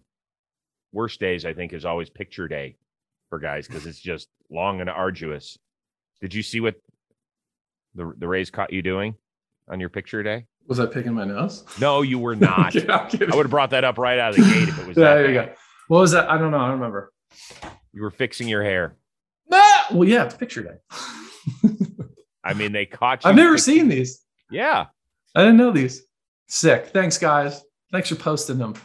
worst 0.92 1.20
days, 1.20 1.46
I 1.46 1.54
think, 1.54 1.72
is 1.74 1.86
always 1.86 2.10
picture 2.10 2.48
day 2.48 2.78
for 3.30 3.38
guys 3.38 3.68
because 3.68 3.86
it's 3.86 4.00
just 4.00 4.28
long 4.50 4.82
and 4.82 4.90
arduous. 4.90 5.58
Did 6.22 6.34
you 6.34 6.44
see 6.44 6.60
what 6.60 6.76
the 7.96 8.14
the 8.18 8.28
Rays 8.28 8.50
caught 8.52 8.72
you 8.74 8.82
doing 8.82 9.16
on 9.70 9.80
your 9.80 9.90
picture 9.90 10.22
day? 10.24 10.46
Was 10.68 10.80
I 10.80 10.86
picking 10.86 11.14
my 11.14 11.26
nose? 11.26 11.64
No, 11.80 12.02
you 12.02 12.20
were 12.20 12.36
not. 12.38 12.74
Kidding. 12.74 12.90
I 12.92 13.36
would 13.36 13.46
have 13.46 13.50
brought 13.52 13.72
that 13.72 13.84
up 13.84 13.98
right 13.98 14.20
out 14.20 14.32
of 14.32 14.36
the 14.38 14.44
gate 14.52 14.68
if 14.70 14.80
it 14.80 14.88
was 14.88 14.98
Yeah, 14.98 15.04
that 15.06 15.14
there 15.16 15.28
you 15.28 15.34
go. 15.34 15.54
What 15.88 16.00
was 16.00 16.12
that? 16.12 16.30
I 16.30 16.38
don't 16.38 16.52
know. 16.52 16.58
I 16.60 16.68
don't 16.68 16.74
remember. 16.80 17.12
You 17.94 18.04
were 18.04 18.12
fixing 18.12 18.48
your 18.48 18.64
hair. 18.64 18.96
Well, 19.92 20.04
yeah, 20.08 20.26
it's 20.26 20.36
picture 20.36 20.62
day. 20.62 20.76
I 22.44 22.54
mean, 22.54 22.72
they 22.74 22.86
caught 22.86 23.24
you. 23.24 23.30
I've 23.32 23.36
never 23.36 23.56
fixing- 23.56 23.76
seen 23.76 23.88
these. 23.90 24.22
Yeah. 24.52 24.86
I 25.34 25.40
didn't 25.42 25.58
know 25.58 25.72
these. 25.72 26.04
Sick. 26.48 26.88
Thanks, 26.94 27.18
guys. 27.18 27.64
Thanks 27.92 28.10
for 28.10 28.16
posting 28.16 28.60
them. 28.60 28.76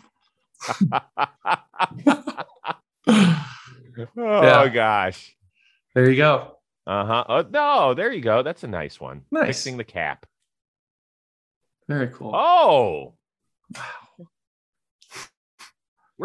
oh 3.07 4.43
Yeah. 4.43 4.69
gosh. 4.69 5.37
There 5.95 6.09
you 6.11 6.17
go. 6.17 6.54
Uh 6.87 7.05
huh. 7.07 7.25
Oh 7.29 7.45
no, 7.51 7.95
there 7.95 8.13
you 8.13 8.21
go. 8.21 8.43
That's 8.43 8.63
a 8.63 8.69
nice 8.69 9.01
one. 9.01 9.23
Nice. 9.31 9.47
Fixing 9.47 9.77
the 9.77 9.85
cap. 9.85 10.27
Very 11.89 12.09
cool. 12.09 12.35
Oh. 12.35 13.15
Wow. 13.75 14.29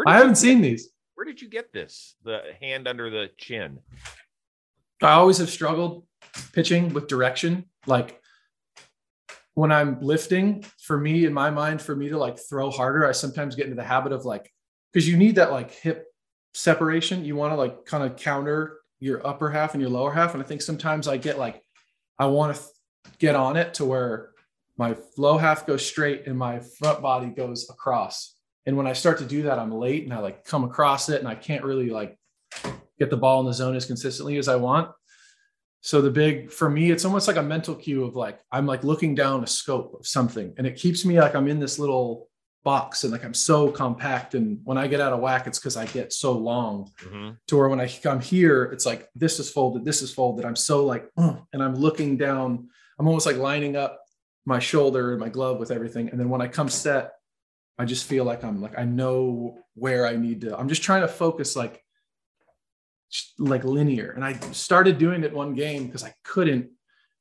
I 0.06 0.18
haven't 0.18 0.36
seen 0.36 0.60
these. 0.60 0.88
Where 1.14 1.24
did 1.24 1.42
you 1.42 1.48
get 1.48 1.72
this? 1.72 2.14
The 2.24 2.40
hand 2.60 2.86
under 2.86 3.10
the 3.10 3.30
chin. 3.36 3.80
I 5.02 5.12
always 5.12 5.38
have 5.38 5.50
struggled 5.50 6.06
pitching 6.52 6.92
with 6.92 7.08
direction. 7.08 7.64
Like 7.86 8.20
when 9.54 9.72
I'm 9.72 10.00
lifting, 10.00 10.64
for 10.80 10.98
me, 10.98 11.24
in 11.24 11.32
my 11.32 11.50
mind, 11.50 11.82
for 11.82 11.96
me 11.96 12.08
to 12.08 12.18
like 12.18 12.38
throw 12.38 12.70
harder, 12.70 13.06
I 13.06 13.12
sometimes 13.12 13.56
get 13.56 13.64
into 13.64 13.76
the 13.76 13.82
habit 13.82 14.12
of 14.12 14.24
like, 14.24 14.52
because 14.92 15.08
you 15.08 15.16
need 15.16 15.36
that 15.36 15.50
like 15.50 15.72
hip 15.72 16.06
separation. 16.54 17.24
You 17.24 17.36
want 17.36 17.52
to 17.52 17.56
like 17.56 17.84
kind 17.84 18.04
of 18.04 18.16
counter 18.16 18.79
your 19.00 19.26
upper 19.26 19.50
half 19.50 19.74
and 19.74 19.80
your 19.80 19.90
lower 19.90 20.12
half. 20.12 20.34
And 20.34 20.42
I 20.42 20.46
think 20.46 20.62
sometimes 20.62 21.08
I 21.08 21.16
get 21.16 21.38
like, 21.38 21.62
I 22.18 22.26
want 22.26 22.56
to 22.56 22.62
get 23.18 23.34
on 23.34 23.56
it 23.56 23.74
to 23.74 23.84
where 23.84 24.30
my 24.76 24.96
low 25.16 25.36
half 25.36 25.66
goes 25.66 25.84
straight 25.84 26.26
and 26.26 26.38
my 26.38 26.60
front 26.60 27.02
body 27.02 27.28
goes 27.28 27.68
across. 27.68 28.36
And 28.66 28.76
when 28.76 28.86
I 28.86 28.92
start 28.92 29.18
to 29.18 29.24
do 29.24 29.42
that, 29.42 29.58
I'm 29.58 29.72
late 29.72 30.04
and 30.04 30.12
I 30.12 30.18
like 30.18 30.44
come 30.44 30.64
across 30.64 31.08
it 31.08 31.18
and 31.18 31.28
I 31.28 31.34
can't 31.34 31.64
really 31.64 31.90
like 31.90 32.18
get 32.98 33.10
the 33.10 33.16
ball 33.16 33.40
in 33.40 33.46
the 33.46 33.54
zone 33.54 33.74
as 33.74 33.86
consistently 33.86 34.36
as 34.36 34.48
I 34.48 34.56
want. 34.56 34.90
So 35.82 36.02
the 36.02 36.10
big 36.10 36.50
for 36.50 36.68
me, 36.68 36.90
it's 36.90 37.04
almost 37.06 37.26
like 37.26 37.36
a 37.36 37.42
mental 37.42 37.74
cue 37.74 38.04
of 38.04 38.16
like 38.16 38.38
I'm 38.52 38.66
like 38.66 38.84
looking 38.84 39.14
down 39.14 39.42
a 39.42 39.46
scope 39.46 39.96
of 39.98 40.06
something, 40.06 40.52
and 40.58 40.66
it 40.66 40.76
keeps 40.76 41.04
me 41.04 41.18
like 41.18 41.34
I'm 41.34 41.48
in 41.48 41.58
this 41.58 41.78
little 41.78 42.28
box 42.62 43.04
and 43.04 43.12
like 43.12 43.24
I'm 43.24 43.34
so 43.34 43.70
compact. 43.70 44.34
And 44.34 44.60
when 44.64 44.76
I 44.76 44.86
get 44.86 45.00
out 45.00 45.12
of 45.12 45.20
whack, 45.20 45.46
it's 45.46 45.58
because 45.58 45.76
I 45.76 45.86
get 45.86 46.12
so 46.12 46.32
long 46.32 46.90
Mhm. 47.02 47.36
to 47.46 47.56
where 47.56 47.68
when 47.68 47.80
I 47.80 47.88
come 47.88 48.20
here, 48.20 48.64
it's 48.64 48.84
like 48.84 49.08
this 49.14 49.38
is 49.40 49.50
folded, 49.50 49.84
this 49.84 50.02
is 50.02 50.12
folded. 50.12 50.44
I'm 50.44 50.56
so 50.56 50.84
like, 50.84 51.08
"Ugh," 51.16 51.38
and 51.52 51.62
I'm 51.62 51.74
looking 51.74 52.16
down. 52.18 52.68
I'm 52.98 53.06
almost 53.08 53.26
like 53.26 53.36
lining 53.36 53.76
up 53.76 54.00
my 54.44 54.58
shoulder 54.58 55.12
and 55.12 55.20
my 55.20 55.28
glove 55.30 55.58
with 55.58 55.70
everything. 55.70 56.08
And 56.10 56.20
then 56.20 56.28
when 56.28 56.42
I 56.42 56.48
come 56.48 56.68
set, 56.68 57.12
I 57.78 57.86
just 57.86 58.04
feel 58.04 58.24
like 58.24 58.44
I'm 58.44 58.60
like 58.60 58.78
I 58.78 58.84
know 58.84 59.58
where 59.74 60.06
I 60.06 60.16
need 60.16 60.42
to. 60.42 60.58
I'm 60.58 60.68
just 60.68 60.82
trying 60.82 61.00
to 61.02 61.08
focus 61.08 61.56
like 61.56 61.82
like 63.38 63.64
linear. 63.64 64.10
And 64.12 64.24
I 64.24 64.34
started 64.52 64.98
doing 64.98 65.24
it 65.24 65.32
one 65.32 65.54
game 65.54 65.86
because 65.86 66.04
I 66.04 66.14
couldn't 66.24 66.70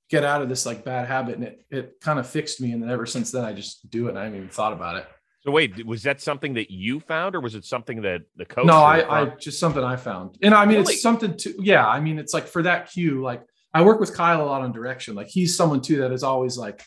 get 0.09 0.23
out 0.23 0.41
of 0.41 0.49
this 0.49 0.65
like 0.65 0.83
bad 0.83 1.07
habit, 1.07 1.35
and 1.35 1.43
it 1.45 1.65
it 1.69 2.01
kind 2.01 2.19
of 2.19 2.27
fixed 2.27 2.59
me. 2.61 2.71
And 2.73 2.83
then 2.83 2.89
ever 2.89 3.05
since 3.05 3.31
then, 3.31 3.45
I 3.45 3.53
just 3.53 3.89
do 3.89 4.07
it. 4.07 4.09
And 4.09 4.19
I 4.19 4.25
haven't 4.25 4.37
even 4.37 4.49
thought 4.49 4.73
about 4.73 4.97
it. 4.97 5.07
So 5.41 5.51
wait, 5.51 5.85
was 5.85 6.03
that 6.03 6.21
something 6.21 6.53
that 6.55 6.69
you 6.69 6.99
found, 6.99 7.33
or 7.33 7.39
was 7.39 7.55
it 7.55 7.63
something 7.63 8.01
that 8.01 8.23
the 8.35 8.45
coach? 8.45 8.65
no, 8.65 8.77
I, 8.77 9.21
I 9.21 9.25
just 9.37 9.59
something 9.59 9.83
I 9.83 9.95
found, 9.95 10.37
and 10.41 10.53
I 10.53 10.65
mean 10.65 10.79
Really? 10.79 10.93
it's 10.95 11.01
something 11.01 11.37
to 11.37 11.55
yeah. 11.59 11.87
I 11.87 11.99
mean 12.01 12.19
it's 12.19 12.33
like 12.33 12.45
for 12.45 12.61
that 12.63 12.91
cue, 12.91 13.21
like 13.21 13.43
I 13.73 13.83
work 13.83 13.99
with 13.99 14.13
Kyle 14.15 14.41
a 14.41 14.45
lot 14.45 14.61
on 14.61 14.71
direction. 14.73 15.15
Like 15.15 15.27
he's 15.27 15.55
someone 15.55 15.81
too 15.81 15.97
that 16.01 16.11
is 16.11 16.23
always 16.23 16.57
like, 16.57 16.83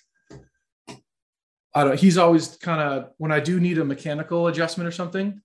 I 1.75 1.85
don't. 1.85 1.99
He's 1.99 2.19
always 2.19 2.57
kind 2.59 2.81
of 2.81 3.11
when 3.17 3.33
I 3.33 3.41
do 3.41 3.59
need 3.59 3.79
a 3.79 3.85
mechanical 3.85 4.49
adjustment 4.49 4.87
or 4.87 4.93
something. 4.93 5.41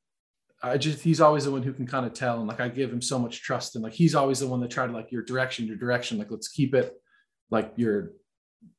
I 0.62 0.78
just 0.78 1.02
he's 1.02 1.22
always 1.22 1.46
the 1.46 1.52
one 1.52 1.64
who 1.64 1.72
can 1.72 1.88
kind 1.88 2.06
of 2.06 2.14
tell, 2.14 2.40
and 2.40 2.48
like 2.48 2.60
I 2.60 2.68
give 2.68 2.92
him 2.92 3.02
so 3.02 3.18
much 3.20 3.42
trust, 3.42 3.76
and 3.76 3.84
like 3.84 3.94
he's 3.94 4.16
always 4.16 4.40
the 4.40 4.48
one 4.48 4.60
that 4.62 4.72
tried 4.72 4.88
to 4.88 4.94
like 4.94 5.12
your 5.12 5.24
direction, 5.24 5.66
your 5.68 5.78
direction. 5.78 6.18
Like 6.18 6.32
let's 6.32 6.50
keep 6.50 6.74
it 6.76 6.94
like 7.52 7.72
your 7.78 8.12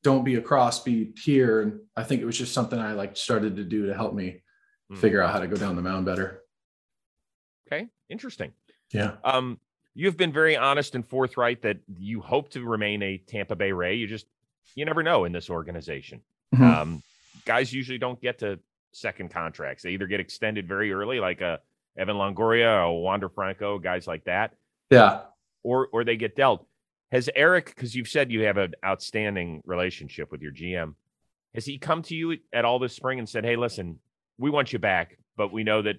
don't 0.03 0.25
be 0.25 0.37
across, 0.37 0.83
be 0.83 1.13
here. 1.23 1.61
And 1.63 1.81
I 1.97 2.05
think 2.05 2.21
it 2.23 2.25
was 2.25 2.39
just 2.39 2.53
something 2.55 2.79
I 2.79 2.93
like 2.93 3.17
started 3.17 3.57
to 3.57 3.65
do 3.65 3.87
to 3.87 3.95
help 3.95 4.15
me 4.15 4.43
Hmm. 4.91 4.97
figure 4.97 5.21
out 5.23 5.33
how 5.33 5.41
to 5.41 5.47
go 5.47 5.57
down 5.57 5.77
the 5.77 5.83
mound 5.83 6.07
better. 6.07 6.43
okay, 7.67 7.89
interesting. 8.09 8.53
Yeah. 8.93 9.17
Um, 9.23 9.61
you've 9.95 10.17
been 10.17 10.33
very 10.33 10.57
honest 10.57 10.95
and 10.95 11.07
forthright 11.07 11.61
that 11.63 11.77
you 11.99 12.21
hope 12.23 12.49
to 12.51 12.65
remain 12.65 13.03
a 13.03 13.19
Tampa 13.19 13.55
Bay 13.57 13.73
Ray. 13.73 13.97
You 13.97 14.07
just 14.07 14.27
you 14.75 14.85
never 14.87 15.03
know 15.03 15.25
in 15.25 15.33
this 15.33 15.51
organization. 15.51 16.23
Mhm. 16.55 16.63
Um, 16.63 17.03
guys 17.45 17.73
usually 17.73 17.99
don't 17.99 18.21
get 18.21 18.39
to 18.39 18.59
second 18.93 19.31
contracts. 19.31 19.83
They 19.83 19.91
either 19.91 20.07
get 20.07 20.21
extended 20.21 20.67
very 20.67 20.93
early, 20.93 21.21
like 21.21 21.41
a 21.43 21.61
Evan 21.99 22.17
Longoria 22.17 22.87
or 22.89 23.03
Wander 23.03 23.29
Franco, 23.29 23.79
guys 23.79 24.07
like 24.07 24.25
that, 24.25 24.55
Yeah. 24.91 25.25
or 25.63 25.89
or 25.89 26.05
they 26.05 26.17
get 26.17 26.35
dealt. 26.37 26.67
Has 27.11 27.31
Eric, 27.35 27.67
because 27.75 27.95
you've 27.95 28.09
said 28.09 28.31
you 28.31 28.43
have 28.43 28.59
an 28.59 28.75
outstanding 28.85 29.63
relationship 29.65 30.31
with 30.31 30.43
your 30.43 30.53
GM, 30.53 30.95
has 31.55 31.65
he 31.65 31.79
come 31.79 32.03
to 32.03 32.15
you 32.15 32.37
at 32.53 32.65
all 32.65 32.79
this 32.79 32.95
spring 32.95 33.19
and 33.19 33.29
said, 33.29 33.45
"Hey, 33.45 33.57
listen, 33.57 33.99
we 34.37 34.51
want 34.51 34.73
you 34.73 34.79
back, 34.79 35.19
but 35.37 35.53
we 35.53 35.65
know 35.65 35.81
that 35.83 35.97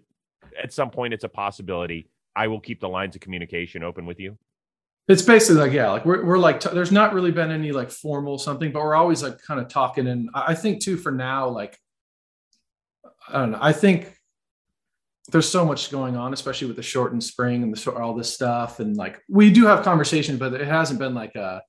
at 0.61 0.71
some 0.71 0.91
point 0.91 1.13
it's 1.13 1.23
a 1.23 1.29
possibility. 1.29 2.09
I 2.35 2.47
will 2.47 2.59
keep 2.59 2.79
the 2.79 2.89
lines 2.89 3.15
of 3.15 3.21
communication 3.21 3.83
open 3.83 4.05
with 4.05 4.19
you." 4.19 4.37
It's 5.07 5.23
basically 5.23 5.59
like, 5.59 5.71
yeah, 5.71 5.89
like 5.89 6.05
we're, 6.05 6.23
we're 6.23 6.37
like, 6.37 6.59
t- 6.59 6.69
there's 6.71 6.91
not 6.91 7.15
really 7.15 7.31
been 7.31 7.49
any 7.49 7.71
like 7.71 7.89
formal 7.89 8.37
something, 8.37 8.71
but 8.71 8.83
we're 8.83 8.93
always 8.93 9.23
like 9.23 9.41
kind 9.41 9.59
of 9.59 9.67
talking. 9.67 10.05
And 10.05 10.29
I 10.35 10.51
I 10.51 10.55
think 10.55 10.83
too, 10.83 10.97
for 10.97 11.11
now, 11.11 11.49
like, 11.49 11.79
I 13.27 13.39
don't 13.39 13.51
know. 13.51 13.59
I 13.59 13.73
think 13.73 14.18
there's 15.31 15.47
so 15.47 15.65
much 15.65 15.91
going 15.91 16.17
on, 16.17 16.33
especially 16.33 16.67
with 16.67 16.77
the 16.77 16.83
shortened 16.83 17.23
spring 17.23 17.61
and 17.61 17.75
the, 17.75 17.91
all 17.91 18.15
this 18.15 18.33
stuff. 18.33 18.79
And 18.79 18.95
like, 18.95 19.21
we 19.29 19.51
do 19.51 19.65
have 19.65 19.83
conversations, 19.83 20.39
but 20.39 20.53
it 20.53 20.67
hasn't 20.67 20.99
been 20.99 21.13
like 21.13 21.35
a 21.35 21.61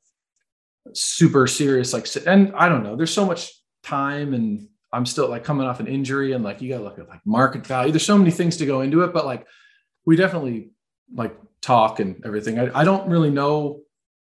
super 0.95 1.47
serious, 1.47 1.93
like, 1.93 2.07
and 2.27 2.53
I 2.55 2.69
don't 2.69 2.83
know, 2.83 2.97
there's 2.97 3.13
so 3.13 3.27
much 3.27 3.53
time 3.83 4.33
and 4.35 4.69
I'm 4.93 5.07
still 5.07 5.29
like 5.29 5.45
coming 5.45 5.67
off 5.67 5.81
an 5.81 5.87
injury 5.87 6.33
and 6.33 6.43
like, 6.43 6.63
you 6.63 6.71
gotta 6.71 6.85
look 6.85 6.99
at 6.99 7.09
like 7.09 7.21
market 7.27 7.67
value. 7.67 7.93
There's 7.93 8.07
so 8.07 8.17
many 8.17 8.31
things 8.31 8.57
to 8.59 8.67
go 8.67 8.81
into 8.81 9.03
it, 9.03 9.13
but 9.13 9.27
like, 9.27 9.47
we 10.07 10.17
definitely 10.17 10.71
like 11.15 11.37
talk 11.61 12.01
and 12.01 12.25
everything. 12.25 12.59
I, 12.59 12.81
I 12.81 12.85
don't 12.85 13.09
really 13.09 13.31
know 13.31 13.83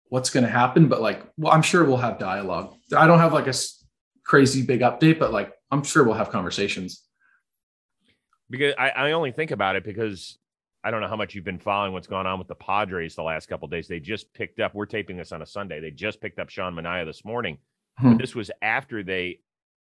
what's 0.10 0.30
going 0.30 0.43
to 0.43 0.49
happen, 0.49 0.88
but 0.88 1.02
like, 1.02 1.23
well, 1.38 1.52
I'm 1.52 1.63
sure 1.63 1.84
we'll 1.86 1.97
have 1.97 2.19
dialogue. 2.19 2.76
I 2.95 3.08
don't 3.08 3.19
have 3.19 3.34
like 3.34 3.47
a 3.47 3.54
crazy 4.23 4.62
big 4.62 4.82
update, 4.82 5.17
but 5.17 5.32
like, 5.32 5.52
I'm 5.71 5.84
sure 5.84 6.04
we'll 6.04 6.13
have 6.13 6.30
conversations. 6.30 7.02
Because 8.53 8.75
I, 8.77 8.89
I 8.89 9.11
only 9.13 9.31
think 9.31 9.49
about 9.49 9.75
it 9.75 9.83
because 9.83 10.37
I 10.83 10.91
don't 10.91 11.01
know 11.01 11.07
how 11.07 11.15
much 11.15 11.33
you've 11.33 11.43
been 11.43 11.57
following 11.57 11.91
what's 11.91 12.05
going 12.05 12.27
on 12.27 12.37
with 12.37 12.47
the 12.47 12.53
Padres 12.53 13.15
the 13.15 13.23
last 13.23 13.49
couple 13.49 13.65
of 13.65 13.71
days. 13.71 13.87
They 13.87 13.99
just 13.99 14.31
picked 14.31 14.59
up. 14.59 14.75
We're 14.75 14.85
taping 14.85 15.17
this 15.17 15.31
on 15.31 15.41
a 15.41 15.45
Sunday. 15.47 15.79
They 15.79 15.89
just 15.89 16.21
picked 16.21 16.37
up 16.37 16.49
Sean 16.49 16.75
Manaea 16.75 17.03
this 17.03 17.25
morning. 17.25 17.57
Hmm. 17.97 18.09
But 18.09 18.19
this 18.19 18.35
was 18.35 18.51
after 18.61 19.01
they 19.01 19.39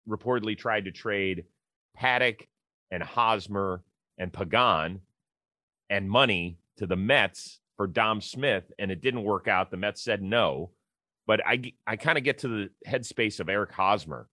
reportedly 0.08 0.56
tried 0.56 0.86
to 0.86 0.92
trade 0.92 1.46
Paddock 1.96 2.48
and 2.92 3.02
Hosmer 3.02 3.82
and 4.20 4.32
Pagan 4.32 5.02
and 5.90 6.08
money 6.08 6.60
to 6.78 6.86
the 6.86 6.96
Mets 6.96 7.62
for 7.78 7.88
Dom 7.88 8.22
Smith, 8.22 8.72
and 8.78 8.92
it 8.92 9.02
didn't 9.02 9.24
work 9.24 9.48
out. 9.48 9.72
The 9.72 9.78
Mets 9.78 10.04
said 10.04 10.22
no. 10.22 10.70
But 11.26 11.42
I 11.48 11.74
I 11.88 11.96
kind 11.96 12.20
of 12.20 12.24
get 12.24 12.38
to 12.40 12.48
the 12.48 12.70
headspace 12.88 13.40
of 13.40 13.50
Eric 13.50 13.72
Hosmer, 13.72 14.30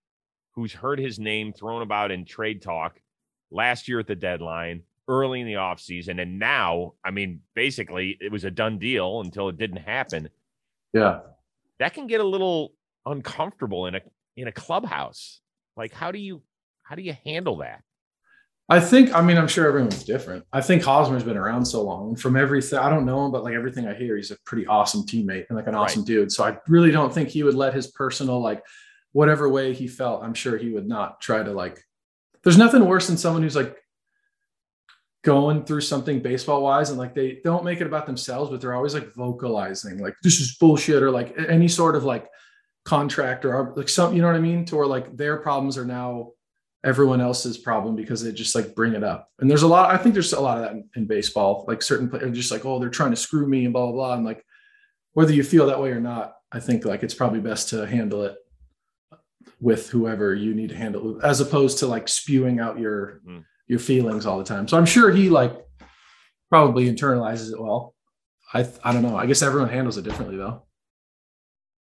who's 0.54 0.74
heard 0.74 0.98
his 0.98 1.18
name 1.18 1.54
thrown 1.54 1.80
about 1.80 2.10
in 2.10 2.26
trade 2.26 2.60
talk 2.60 3.00
last 3.50 3.88
year 3.88 3.98
at 4.00 4.06
the 4.06 4.16
deadline, 4.16 4.82
early 5.08 5.40
in 5.40 5.46
the 5.46 5.54
offseason. 5.54 6.20
And 6.20 6.38
now, 6.38 6.94
I 7.04 7.10
mean, 7.10 7.40
basically, 7.54 8.16
it 8.20 8.30
was 8.30 8.44
a 8.44 8.50
done 8.50 8.78
deal 8.78 9.20
until 9.20 9.48
it 9.48 9.58
didn't 9.58 9.78
happen. 9.78 10.28
Yeah. 10.92 11.20
that 11.78 11.94
can 11.94 12.06
get 12.06 12.20
a 12.20 12.24
little 12.24 12.72
uncomfortable 13.06 13.86
in 13.86 13.94
a 13.96 14.00
in 14.36 14.48
a 14.48 14.52
clubhouse. 14.52 15.40
Like, 15.76 15.92
how 15.92 16.12
do 16.12 16.18
you 16.18 16.42
how 16.82 16.94
do 16.94 17.02
you 17.02 17.16
handle 17.24 17.58
that? 17.58 17.82
I 18.70 18.80
think, 18.80 19.14
I 19.14 19.22
mean, 19.22 19.38
I'm 19.38 19.48
sure 19.48 19.66
everyone's 19.66 20.04
different. 20.04 20.44
I 20.52 20.60
think 20.60 20.82
Hosmer's 20.82 21.24
been 21.24 21.38
around 21.38 21.64
so 21.64 21.82
long. 21.82 22.16
From 22.16 22.36
everything, 22.36 22.78
I 22.78 22.90
don't 22.90 23.06
know 23.06 23.24
him, 23.24 23.32
but 23.32 23.42
like 23.42 23.54
everything 23.54 23.86
I 23.86 23.94
hear, 23.94 24.14
he's 24.14 24.30
a 24.30 24.36
pretty 24.44 24.66
awesome 24.66 25.04
teammate 25.04 25.46
and 25.48 25.56
like 25.56 25.68
an 25.68 25.74
awesome 25.74 26.02
right. 26.02 26.06
dude. 26.06 26.32
So 26.32 26.44
I 26.44 26.58
really 26.68 26.90
don't 26.90 27.10
think 27.12 27.30
he 27.30 27.42
would 27.42 27.54
let 27.54 27.72
his 27.72 27.86
personal, 27.86 28.40
like, 28.40 28.62
whatever 29.12 29.48
way 29.48 29.72
he 29.72 29.88
felt, 29.88 30.22
I'm 30.22 30.34
sure 30.34 30.58
he 30.58 30.68
would 30.68 30.86
not 30.86 31.18
try 31.18 31.42
to, 31.42 31.50
like, 31.50 31.82
there's 32.48 32.56
nothing 32.56 32.86
worse 32.86 33.08
than 33.08 33.18
someone 33.18 33.42
who's 33.42 33.54
like 33.54 33.76
going 35.22 35.66
through 35.66 35.82
something 35.82 36.22
baseball 36.22 36.62
wise 36.62 36.88
and 36.88 36.98
like 36.98 37.14
they 37.14 37.40
don't 37.44 37.62
make 37.62 37.82
it 37.82 37.86
about 37.86 38.06
themselves, 38.06 38.50
but 38.50 38.58
they're 38.58 38.74
always 38.74 38.94
like 38.94 39.12
vocalizing, 39.14 39.98
like, 39.98 40.14
this 40.22 40.40
is 40.40 40.56
bullshit 40.56 41.02
or 41.02 41.10
like 41.10 41.34
any 41.46 41.68
sort 41.68 41.94
of 41.94 42.04
like 42.04 42.26
contract 42.86 43.44
or 43.44 43.74
like 43.76 43.90
some, 43.90 44.14
you 44.14 44.22
know 44.22 44.28
what 44.28 44.36
I 44.36 44.40
mean? 44.40 44.64
To 44.64 44.76
where 44.76 44.86
like 44.86 45.14
their 45.14 45.36
problems 45.36 45.76
are 45.76 45.84
now 45.84 46.30
everyone 46.84 47.20
else's 47.20 47.58
problem 47.58 47.96
because 47.96 48.22
they 48.22 48.32
just 48.32 48.54
like 48.54 48.74
bring 48.74 48.94
it 48.94 49.04
up. 49.04 49.28
And 49.40 49.50
there's 49.50 49.64
a 49.64 49.68
lot, 49.68 49.90
I 49.90 49.98
think 49.98 50.14
there's 50.14 50.32
a 50.32 50.40
lot 50.40 50.56
of 50.56 50.64
that 50.64 50.72
in, 50.72 50.88
in 50.96 51.04
baseball, 51.06 51.66
like 51.68 51.82
certain 51.82 52.08
players 52.08 52.34
just 52.34 52.50
like, 52.50 52.64
oh, 52.64 52.78
they're 52.78 52.88
trying 52.88 53.10
to 53.10 53.16
screw 53.16 53.46
me 53.46 53.64
and 53.64 53.74
blah, 53.74 53.84
blah, 53.84 53.92
blah. 53.92 54.14
And 54.14 54.24
like, 54.24 54.42
whether 55.12 55.34
you 55.34 55.44
feel 55.44 55.66
that 55.66 55.82
way 55.82 55.90
or 55.90 56.00
not, 56.00 56.32
I 56.50 56.60
think 56.60 56.86
like 56.86 57.02
it's 57.02 57.12
probably 57.12 57.40
best 57.40 57.68
to 57.68 57.86
handle 57.86 58.22
it 58.24 58.38
with 59.60 59.88
whoever 59.90 60.34
you 60.34 60.54
need 60.54 60.70
to 60.70 60.76
handle 60.76 61.18
it, 61.18 61.24
as 61.24 61.40
opposed 61.40 61.78
to 61.78 61.86
like 61.86 62.08
spewing 62.08 62.60
out 62.60 62.78
your, 62.78 63.20
mm-hmm. 63.26 63.40
your 63.66 63.78
feelings 63.78 64.26
all 64.26 64.38
the 64.38 64.44
time. 64.44 64.68
So 64.68 64.76
I'm 64.76 64.86
sure 64.86 65.10
he 65.10 65.28
like 65.30 65.56
probably 66.50 66.90
internalizes 66.92 67.52
it 67.52 67.60
well. 67.60 67.94
I, 68.54 68.66
I 68.82 68.92
don't 68.92 69.02
know. 69.02 69.16
I 69.16 69.26
guess 69.26 69.42
everyone 69.42 69.68
handles 69.68 69.98
it 69.98 70.02
differently 70.02 70.36
though. 70.36 70.64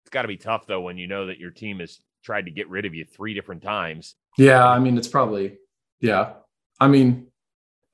It's 0.04 0.10
got 0.10 0.22
to 0.22 0.28
be 0.28 0.36
tough 0.36 0.66
though 0.66 0.80
when 0.80 0.98
you 0.98 1.06
know 1.06 1.26
that 1.26 1.38
your 1.38 1.50
team 1.50 1.80
has 1.80 1.98
tried 2.24 2.46
to 2.46 2.50
get 2.50 2.68
rid 2.68 2.86
of 2.86 2.94
you 2.94 3.04
three 3.04 3.34
different 3.34 3.62
times 3.62 4.16
yeah, 4.36 4.66
I 4.66 4.78
mean, 4.78 4.98
it's 4.98 5.08
probably, 5.08 5.58
yeah. 6.00 6.34
I 6.78 6.88
mean, 6.88 7.28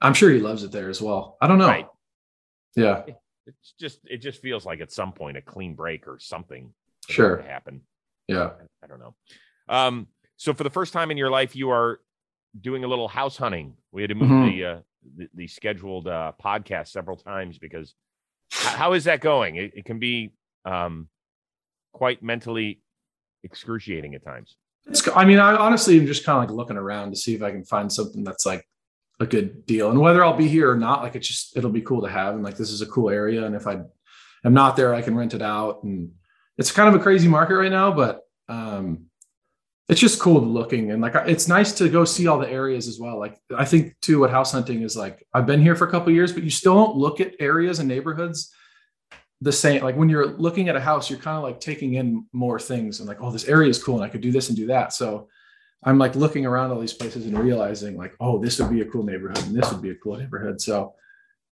I'm 0.00 0.14
sure 0.14 0.30
he 0.30 0.40
loves 0.40 0.64
it 0.64 0.72
there 0.72 0.90
as 0.90 1.00
well. 1.00 1.36
I 1.40 1.46
don't 1.46 1.58
know. 1.58 1.68
Right. 1.68 1.86
Yeah. 2.74 3.04
It's 3.46 3.74
just, 3.78 4.00
it 4.04 4.18
just 4.18 4.40
feels 4.40 4.66
like 4.66 4.80
at 4.80 4.92
some 4.92 5.12
point 5.12 5.36
a 5.36 5.42
clean 5.42 5.74
break 5.74 6.08
or 6.08 6.18
something. 6.18 6.72
Sure. 7.08 7.40
Happen. 7.42 7.82
Yeah. 8.26 8.50
I, 8.60 8.84
I 8.84 8.86
don't 8.88 8.98
know. 8.98 9.14
Um, 9.72 10.06
so 10.36 10.52
for 10.52 10.64
the 10.64 10.70
first 10.70 10.92
time 10.92 11.10
in 11.10 11.16
your 11.16 11.30
life, 11.30 11.56
you 11.56 11.70
are 11.70 12.00
doing 12.60 12.84
a 12.84 12.86
little 12.86 13.08
house 13.08 13.36
hunting. 13.36 13.74
We 13.90 14.02
had 14.02 14.10
to 14.10 14.14
move 14.14 14.28
mm-hmm. 14.28 14.58
the, 14.58 14.64
uh, 14.64 14.78
the, 15.16 15.28
the 15.34 15.46
scheduled 15.48 16.06
uh, 16.06 16.32
podcast 16.42 16.88
several 16.88 17.16
times 17.16 17.58
because 17.58 17.94
how 18.52 18.92
is 18.92 19.04
that 19.04 19.20
going? 19.20 19.56
It, 19.56 19.72
it 19.74 19.84
can 19.86 19.98
be 19.98 20.34
um, 20.66 21.08
quite 21.92 22.22
mentally 22.22 22.82
excruciating 23.42 24.14
at 24.14 24.22
times. 24.22 24.56
It's, 24.86 25.08
I 25.14 25.24
mean, 25.24 25.38
I 25.38 25.56
honestly 25.56 25.98
am 25.98 26.06
just 26.06 26.24
kind 26.24 26.36
of 26.36 26.50
like 26.50 26.56
looking 26.56 26.76
around 26.76 27.10
to 27.10 27.16
see 27.16 27.34
if 27.34 27.42
I 27.42 27.50
can 27.50 27.64
find 27.64 27.90
something 27.90 28.24
that's 28.24 28.44
like 28.44 28.68
a 29.20 29.26
good 29.26 29.64
deal. 29.64 29.90
And 29.90 30.00
whether 30.00 30.22
I'll 30.22 30.36
be 30.36 30.48
here 30.48 30.70
or 30.70 30.76
not, 30.76 31.02
like 31.02 31.14
it's 31.14 31.28
just 31.28 31.56
it'll 31.56 31.70
be 31.70 31.80
cool 31.80 32.02
to 32.02 32.10
have. 32.10 32.34
And 32.34 32.42
like 32.42 32.56
this 32.56 32.70
is 32.70 32.82
a 32.82 32.86
cool 32.86 33.08
area. 33.08 33.46
And 33.46 33.54
if 33.54 33.66
I 33.66 33.80
am 34.44 34.52
not 34.52 34.76
there, 34.76 34.92
I 34.92 35.00
can 35.00 35.16
rent 35.16 35.34
it 35.34 35.42
out. 35.42 35.82
And 35.84 36.10
it's 36.58 36.72
kind 36.72 36.92
of 36.92 37.00
a 37.00 37.02
crazy 37.02 37.28
market 37.28 37.54
right 37.54 37.70
now, 37.70 37.92
but 37.92 38.20
um 38.48 39.06
it's 39.88 40.00
just 40.00 40.20
cool 40.20 40.40
looking 40.40 40.90
and 40.90 41.02
like 41.02 41.14
it's 41.26 41.48
nice 41.48 41.72
to 41.72 41.88
go 41.88 42.04
see 42.04 42.26
all 42.26 42.38
the 42.38 42.48
areas 42.48 42.88
as 42.88 42.98
well. 42.98 43.18
Like 43.18 43.36
I 43.54 43.64
think 43.64 43.94
too, 44.00 44.20
what 44.20 44.30
house 44.30 44.52
hunting 44.52 44.82
is 44.82 44.96
like. 44.96 45.26
I've 45.34 45.46
been 45.46 45.60
here 45.60 45.74
for 45.74 45.86
a 45.86 45.90
couple 45.90 46.12
years, 46.12 46.32
but 46.32 46.44
you 46.44 46.50
still 46.50 46.74
don't 46.74 46.96
look 46.96 47.20
at 47.20 47.34
areas 47.40 47.78
and 47.78 47.88
neighborhoods 47.88 48.52
the 49.42 49.52
same 49.52 49.82
like 49.82 49.96
when 49.96 50.08
you're 50.08 50.28
looking 50.38 50.68
at 50.68 50.76
a 50.76 50.80
house 50.80 51.10
you're 51.10 51.18
kind 51.18 51.36
of 51.36 51.42
like 51.42 51.58
taking 51.58 51.94
in 51.94 52.24
more 52.32 52.60
things 52.60 53.00
and 53.00 53.08
like 53.08 53.18
oh 53.20 53.30
this 53.32 53.48
area 53.48 53.68
is 53.68 53.82
cool 53.82 53.96
and 53.96 54.04
i 54.04 54.08
could 54.08 54.20
do 54.20 54.30
this 54.30 54.48
and 54.48 54.56
do 54.56 54.68
that 54.68 54.92
so 54.92 55.26
i'm 55.82 55.98
like 55.98 56.14
looking 56.14 56.46
around 56.46 56.70
all 56.70 56.78
these 56.78 56.92
places 56.92 57.26
and 57.26 57.36
realizing 57.36 57.96
like 57.96 58.14
oh 58.20 58.38
this 58.38 58.60
would 58.60 58.70
be 58.70 58.82
a 58.82 58.84
cool 58.84 59.02
neighborhood 59.02 59.42
and 59.44 59.54
this 59.54 59.70
would 59.72 59.82
be 59.82 59.90
a 59.90 59.96
cool 59.96 60.16
neighborhood 60.16 60.60
so 60.60 60.94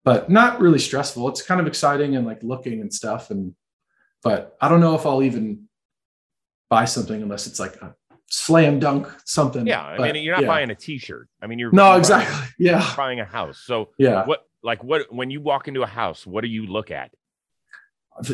but 0.04 0.30
not 0.30 0.60
really 0.60 0.78
stressful 0.78 1.28
it's 1.28 1.42
kind 1.42 1.60
of 1.60 1.66
exciting 1.66 2.14
and 2.14 2.24
like 2.24 2.40
looking 2.44 2.80
and 2.80 2.94
stuff 2.94 3.32
and 3.32 3.52
but 4.22 4.56
i 4.60 4.68
don't 4.68 4.80
know 4.80 4.94
if 4.94 5.04
i'll 5.04 5.22
even 5.22 5.64
buy 6.70 6.84
something 6.84 7.20
unless 7.20 7.48
it's 7.48 7.58
like 7.58 7.74
a 7.82 7.96
slam 8.34 8.78
dunk 8.78 9.06
something 9.26 9.66
yeah 9.66 9.84
i 9.84 9.96
but, 9.98 10.12
mean 10.12 10.24
you're 10.24 10.34
not 10.34 10.42
yeah. 10.42 10.48
buying 10.48 10.70
a 10.70 10.74
t-shirt 10.74 11.28
i 11.42 11.46
mean 11.46 11.58
you're 11.58 11.70
no 11.70 11.88
you're 11.90 11.98
exactly 11.98 12.34
buying, 12.34 12.52
yeah 12.58 12.94
buying 12.96 13.20
a 13.20 13.24
house 13.24 13.62
so 13.64 13.90
yeah 13.98 14.24
what 14.24 14.46
like 14.62 14.82
what 14.82 15.12
when 15.12 15.30
you 15.30 15.40
walk 15.40 15.68
into 15.68 15.82
a 15.82 15.86
house 15.86 16.26
what 16.26 16.40
do 16.40 16.48
you 16.48 16.66
look 16.66 16.90
at 16.90 17.10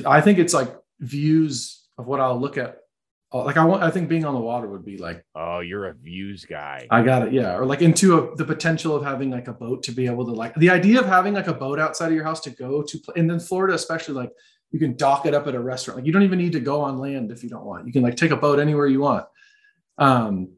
I 0.06 0.20
think 0.20 0.38
it's 0.38 0.54
like 0.54 0.74
views 1.00 1.86
of 1.96 2.06
what 2.06 2.20
I'll 2.20 2.38
look 2.38 2.58
at. 2.58 2.78
Uh, 3.32 3.44
like 3.44 3.58
I 3.58 3.64
want, 3.64 3.82
I 3.82 3.90
think 3.90 4.08
being 4.08 4.24
on 4.24 4.32
the 4.32 4.40
water 4.40 4.66
would 4.68 4.86
be 4.86 4.96
like, 4.96 5.22
oh, 5.34 5.60
you're 5.60 5.86
a 5.86 5.94
views 5.94 6.46
guy. 6.46 6.86
I 6.90 7.02
got 7.02 7.28
it, 7.28 7.32
yeah. 7.34 7.56
Or 7.56 7.66
like 7.66 7.82
into 7.82 8.18
a, 8.18 8.36
the 8.36 8.44
potential 8.44 8.96
of 8.96 9.04
having 9.04 9.30
like 9.30 9.48
a 9.48 9.52
boat 9.52 9.82
to 9.84 9.92
be 9.92 10.06
able 10.06 10.24
to 10.24 10.32
like 10.32 10.54
the 10.54 10.70
idea 10.70 10.98
of 10.98 11.06
having 11.06 11.34
like 11.34 11.46
a 11.46 11.52
boat 11.52 11.78
outside 11.78 12.06
of 12.06 12.14
your 12.14 12.24
house 12.24 12.40
to 12.40 12.50
go 12.50 12.82
to, 12.82 12.98
and 13.16 13.28
then 13.28 13.38
Florida 13.38 13.74
especially 13.74 14.14
like 14.14 14.32
you 14.70 14.78
can 14.78 14.96
dock 14.96 15.26
it 15.26 15.34
up 15.34 15.46
at 15.46 15.54
a 15.54 15.60
restaurant. 15.60 15.98
Like 15.98 16.06
you 16.06 16.12
don't 16.12 16.22
even 16.22 16.38
need 16.38 16.52
to 16.52 16.60
go 16.60 16.80
on 16.80 16.98
land 16.98 17.30
if 17.30 17.42
you 17.42 17.50
don't 17.50 17.66
want. 17.66 17.86
You 17.86 17.92
can 17.92 18.02
like 18.02 18.16
take 18.16 18.30
a 18.30 18.36
boat 18.36 18.58
anywhere 18.58 18.86
you 18.86 19.00
want. 19.00 19.26
Um, 19.98 20.52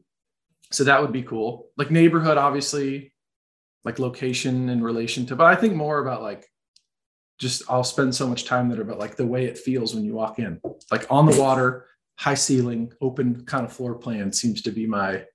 so 0.71 0.83
that 0.85 1.01
would 1.01 1.11
be 1.11 1.23
cool. 1.23 1.69
Like 1.77 1.91
neighborhood, 1.91 2.37
obviously, 2.37 3.13
like 3.83 3.99
location 3.99 4.69
in 4.69 4.83
relation 4.83 5.25
to, 5.27 5.35
but 5.35 5.47
I 5.47 5.55
think 5.55 5.75
more 5.75 5.99
about 5.99 6.21
like 6.21 6.47
just 7.39 7.63
I'll 7.69 7.83
spend 7.83 8.13
so 8.15 8.27
much 8.27 8.45
time 8.45 8.69
there, 8.69 8.83
but 8.83 8.99
like 8.99 9.15
the 9.15 9.25
way 9.25 9.45
it 9.45 9.57
feels 9.57 9.95
when 9.95 10.05
you 10.05 10.13
walk 10.13 10.39
in, 10.39 10.61
like 10.91 11.07
on 11.09 11.25
the 11.25 11.39
water, 11.41 11.87
high 12.15 12.35
ceiling, 12.35 12.93
open 13.01 13.43
kind 13.45 13.65
of 13.65 13.73
floor 13.73 13.95
plan 13.95 14.31
seems 14.31 14.61
to 14.61 14.71
be 14.71 14.85
my 14.85 15.25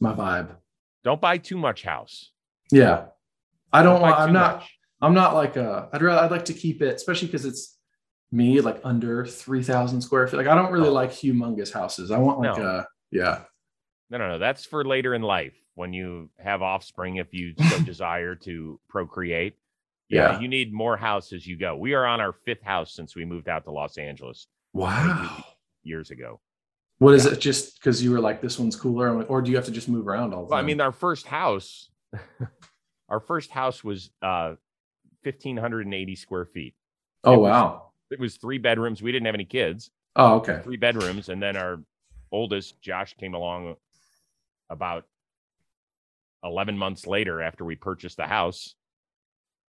my 0.00 0.14
vibe. 0.14 0.56
Don't 1.04 1.20
buy 1.20 1.36
too 1.36 1.58
much 1.58 1.82
house. 1.82 2.30
Yeah, 2.72 3.06
I 3.72 3.82
don't, 3.82 4.00
don't 4.00 4.02
want. 4.02 4.18
I'm 4.18 4.32
not. 4.32 4.56
Much. 4.56 4.78
I'm 5.02 5.14
not 5.14 5.34
like 5.34 5.56
a. 5.56 5.90
I'd 5.92 6.02
rather. 6.02 6.22
I'd 6.22 6.30
like 6.30 6.46
to 6.46 6.54
keep 6.54 6.80
it, 6.80 6.94
especially 6.94 7.28
because 7.28 7.44
it's 7.44 7.76
me 8.32 8.62
like 8.62 8.80
under 8.82 9.26
three 9.26 9.62
thousand 9.62 10.00
square 10.00 10.26
feet. 10.26 10.38
Like 10.38 10.46
I 10.46 10.54
don't 10.54 10.72
really 10.72 10.88
oh. 10.88 10.92
like 10.92 11.10
humongous 11.10 11.72
houses. 11.72 12.10
I 12.10 12.18
want 12.18 12.40
like 12.40 12.56
no. 12.56 12.64
a 12.64 12.86
yeah. 13.14 13.44
No, 14.10 14.18
no, 14.18 14.28
no. 14.28 14.38
That's 14.38 14.66
for 14.66 14.84
later 14.84 15.14
in 15.14 15.22
life 15.22 15.54
when 15.74 15.92
you 15.92 16.28
have 16.38 16.60
offspring, 16.60 17.16
if 17.16 17.32
you 17.32 17.54
so 17.70 17.78
desire 17.84 18.34
to 18.34 18.78
procreate. 18.88 19.56
Yeah, 20.10 20.32
yeah, 20.32 20.40
you 20.40 20.48
need 20.48 20.72
more 20.72 20.98
house 20.98 21.32
as 21.32 21.46
you 21.46 21.56
go. 21.56 21.76
We 21.76 21.94
are 21.94 22.04
on 22.04 22.20
our 22.20 22.32
fifth 22.44 22.62
house 22.62 22.94
since 22.94 23.16
we 23.16 23.24
moved 23.24 23.48
out 23.48 23.64
to 23.64 23.70
Los 23.70 23.96
Angeles. 23.96 24.46
Wow. 24.74 25.42
Years 25.82 26.10
ago. 26.10 26.40
What 26.98 27.10
yeah. 27.10 27.16
is 27.16 27.26
it? 27.26 27.40
Just 27.40 27.80
because 27.80 28.02
you 28.02 28.10
were 28.10 28.20
like, 28.20 28.42
this 28.42 28.58
one's 28.58 28.76
cooler, 28.76 29.22
or 29.24 29.40
do 29.40 29.50
you 29.50 29.56
have 29.56 29.64
to 29.66 29.72
just 29.72 29.88
move 29.88 30.06
around 30.06 30.34
all 30.34 30.44
the 30.44 30.46
time? 30.46 30.50
Well, 30.50 30.58
I 30.58 30.62
mean, 30.62 30.80
our 30.80 30.92
first 30.92 31.26
house, 31.26 31.88
our 33.08 33.20
first 33.20 33.50
house 33.50 33.82
was 33.82 34.10
uh, 34.20 34.54
fifteen 35.22 35.56
hundred 35.56 35.86
and 35.86 35.94
eighty 35.94 36.16
square 36.16 36.44
feet. 36.44 36.74
Oh 37.24 37.34
it 37.34 37.38
wow! 37.38 37.90
Was, 38.10 38.18
it 38.18 38.20
was 38.20 38.36
three 38.36 38.58
bedrooms. 38.58 39.02
We 39.02 39.10
didn't 39.10 39.26
have 39.26 39.34
any 39.34 39.46
kids. 39.46 39.90
Oh 40.16 40.34
okay. 40.36 40.60
Three 40.62 40.76
bedrooms, 40.76 41.28
and 41.30 41.42
then 41.42 41.56
our 41.56 41.80
oldest 42.34 42.80
Josh 42.80 43.14
came 43.14 43.34
along 43.34 43.76
about 44.68 45.06
eleven 46.42 46.76
months 46.76 47.06
later 47.06 47.40
after 47.40 47.64
we 47.64 47.76
purchased 47.76 48.16
the 48.16 48.26
house 48.26 48.74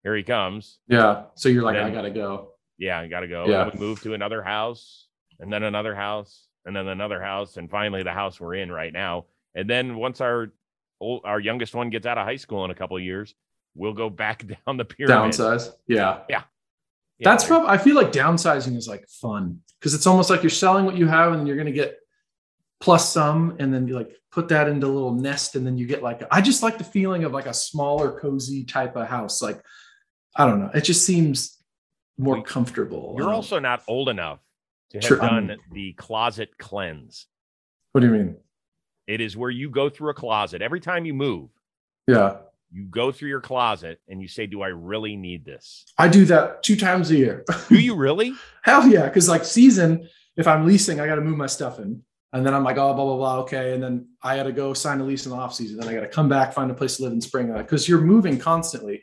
here 0.02 0.16
he 0.16 0.22
comes. 0.22 0.78
Yeah. 0.88 1.24
So 1.34 1.48
you're 1.48 1.62
like, 1.62 1.76
then, 1.76 1.86
I 1.86 1.90
gotta 1.90 2.10
go. 2.10 2.52
Yeah, 2.78 2.98
I 2.98 3.06
gotta 3.06 3.28
go. 3.28 3.46
Yeah. 3.46 3.70
we 3.72 3.78
moved 3.78 4.02
to 4.02 4.14
another 4.14 4.42
house, 4.42 5.06
and 5.38 5.52
then 5.52 5.62
another 5.62 5.94
house, 5.94 6.48
and 6.64 6.74
then 6.74 6.88
another 6.88 7.22
house, 7.22 7.56
and 7.56 7.70
finally 7.70 8.02
the 8.02 8.12
house 8.12 8.40
we're 8.40 8.54
in 8.54 8.70
right 8.70 8.92
now. 8.92 9.26
And 9.54 9.68
then 9.68 9.96
once 9.96 10.20
our 10.20 10.52
our 11.24 11.40
youngest 11.40 11.74
one 11.74 11.90
gets 11.90 12.06
out 12.06 12.18
of 12.18 12.24
high 12.26 12.36
school 12.36 12.64
in 12.64 12.70
a 12.70 12.74
couple 12.74 12.96
of 12.96 13.02
years, 13.02 13.34
we'll 13.74 13.92
go 13.92 14.10
back 14.10 14.44
down 14.66 14.76
the 14.76 14.84
pyramid. 14.84 15.32
Downsize. 15.32 15.70
Yeah. 15.86 16.20
Yeah. 16.28 16.42
yeah 17.18 17.24
That's 17.24 17.44
probably. 17.44 17.68
I 17.68 17.78
feel 17.78 17.94
like 17.94 18.10
downsizing 18.10 18.76
is 18.76 18.88
like 18.88 19.06
fun 19.08 19.60
because 19.78 19.94
it's 19.94 20.06
almost 20.06 20.30
like 20.30 20.42
you're 20.42 20.50
selling 20.50 20.84
what 20.84 20.96
you 20.96 21.06
have, 21.06 21.32
and 21.32 21.46
you're 21.46 21.56
gonna 21.56 21.70
get 21.70 21.98
plus 22.82 23.12
some, 23.12 23.56
and 23.60 23.72
then 23.72 23.86
you 23.86 23.94
like 23.94 24.10
put 24.32 24.48
that 24.48 24.68
into 24.68 24.86
a 24.86 24.88
little 24.88 25.14
nest, 25.14 25.54
and 25.54 25.64
then 25.64 25.78
you 25.78 25.86
get 25.86 26.02
like. 26.02 26.22
I 26.30 26.42
just 26.42 26.62
like 26.62 26.76
the 26.76 26.84
feeling 26.84 27.24
of 27.24 27.32
like 27.32 27.46
a 27.46 27.54
smaller, 27.54 28.18
cozy 28.20 28.64
type 28.64 28.96
of 28.96 29.06
house, 29.06 29.40
like 29.40 29.62
I 30.36 30.46
don't 30.46 30.60
know. 30.60 30.70
It 30.74 30.82
just 30.82 31.06
seems 31.06 31.62
more 32.18 32.42
comfortable. 32.42 33.14
You're 33.16 33.28
um, 33.28 33.36
also 33.36 33.58
not 33.58 33.82
old 33.88 34.08
enough 34.08 34.40
to 34.90 35.00
have 35.00 35.20
done 35.20 35.56
the 35.70 35.92
closet 35.94 36.58
cleanse. 36.58 37.26
What 37.92 38.00
do 38.00 38.08
you 38.08 38.12
mean? 38.12 38.36
It 39.06 39.20
is 39.20 39.36
where 39.36 39.50
you 39.50 39.70
go 39.70 39.88
through 39.88 40.10
a 40.10 40.14
closet 40.14 40.60
every 40.60 40.80
time 40.80 41.04
you 41.04 41.14
move. 41.14 41.50
Yeah. 42.06 42.38
You 42.70 42.84
go 42.84 43.12
through 43.12 43.28
your 43.28 43.40
closet 43.40 44.00
and 44.08 44.20
you 44.20 44.28
say, 44.28 44.46
Do 44.46 44.62
I 44.62 44.68
really 44.68 45.16
need 45.16 45.44
this? 45.44 45.84
I 45.98 46.08
do 46.08 46.24
that 46.26 46.62
two 46.62 46.76
times 46.76 47.10
a 47.10 47.16
year. 47.16 47.44
do 47.68 47.78
you 47.78 47.94
really? 47.94 48.32
Hell 48.62 48.86
yeah. 48.88 49.08
Cause 49.10 49.28
like 49.28 49.44
season, 49.44 50.08
if 50.36 50.46
I'm 50.48 50.66
leasing, 50.66 51.00
I 51.00 51.06
got 51.06 51.16
to 51.16 51.20
move 51.20 51.36
my 51.36 51.46
stuff 51.46 51.78
in. 51.78 52.02
And 52.34 52.46
then 52.46 52.54
I'm 52.54 52.64
like, 52.64 52.78
oh, 52.78 52.94
blah, 52.94 53.04
blah, 53.04 53.16
blah. 53.16 53.38
Okay. 53.40 53.74
And 53.74 53.82
then 53.82 54.08
I 54.22 54.36
got 54.36 54.44
to 54.44 54.52
go 54.52 54.72
sign 54.72 55.00
a 55.00 55.04
lease 55.04 55.26
in 55.26 55.32
the 55.32 55.36
off 55.36 55.54
season. 55.54 55.78
Then 55.78 55.88
I 55.88 55.94
got 55.94 56.00
to 56.00 56.08
come 56.08 56.28
back, 56.28 56.54
find 56.54 56.70
a 56.70 56.74
place 56.74 56.96
to 56.96 57.02
live 57.02 57.12
in 57.12 57.20
spring. 57.20 57.52
Because 57.52 57.88
you're 57.88 58.00
moving 58.00 58.38
constantly. 58.38 59.02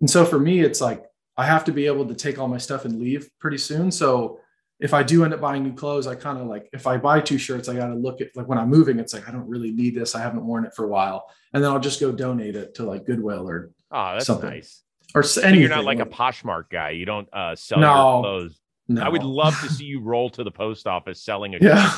And 0.00 0.08
so 0.08 0.24
for 0.24 0.38
me, 0.38 0.60
it's 0.60 0.80
like 0.80 1.04
I 1.36 1.44
have 1.44 1.64
to 1.66 1.72
be 1.72 1.86
able 1.86 2.06
to 2.06 2.14
take 2.14 2.38
all 2.38 2.48
my 2.48 2.58
stuff 2.58 2.84
and 2.86 2.98
leave 2.98 3.28
pretty 3.40 3.58
soon. 3.58 3.90
So 3.90 4.38
if 4.80 4.94
I 4.94 5.02
do 5.02 5.22
end 5.24 5.32
up 5.34 5.40
buying 5.40 5.62
new 5.62 5.74
clothes, 5.74 6.06
I 6.06 6.14
kind 6.14 6.38
of 6.38 6.46
like 6.46 6.68
if 6.72 6.86
I 6.86 6.96
buy 6.96 7.20
two 7.20 7.38
shirts, 7.38 7.68
I 7.68 7.74
got 7.74 7.88
to 7.88 7.94
look 7.94 8.20
at 8.20 8.28
like 8.34 8.48
when 8.48 8.58
I'm 8.58 8.68
moving, 8.70 8.98
it's 8.98 9.12
like 9.14 9.28
I 9.28 9.32
don't 9.32 9.46
really 9.48 9.70
need 9.70 9.94
this. 9.94 10.14
I 10.14 10.20
haven't 10.22 10.44
worn 10.44 10.64
it 10.64 10.74
for 10.74 10.86
a 10.86 10.88
while, 10.88 11.26
and 11.52 11.62
then 11.62 11.70
I'll 11.70 11.78
just 11.78 12.00
go 12.00 12.10
donate 12.10 12.56
it 12.56 12.74
to 12.76 12.84
like 12.84 13.04
Goodwill 13.06 13.48
or 13.48 13.70
Oh, 13.92 14.14
that's 14.14 14.26
Something. 14.26 14.48
nice. 14.50 14.82
or 15.14 15.22
So 15.22 15.42
anything. 15.42 15.60
you're 15.60 15.68
not 15.70 15.84
like 15.84 16.00
a 16.00 16.06
Poshmark 16.06 16.64
guy. 16.70 16.90
You 16.90 17.04
don't 17.04 17.28
uh, 17.32 17.54
sell 17.54 17.78
No. 17.78 17.94
your 17.94 18.22
clothes. 18.22 18.60
no. 18.88 19.02
I 19.02 19.08
would 19.10 19.22
love 19.22 19.54
to 19.60 19.68
see 19.72 19.84
you 19.84 20.00
roll 20.00 20.30
to 20.30 20.42
the 20.42 20.50
post 20.50 20.86
office 20.88 21.22
selling 21.22 21.54
a 21.54 21.58
yeah. 21.60 21.92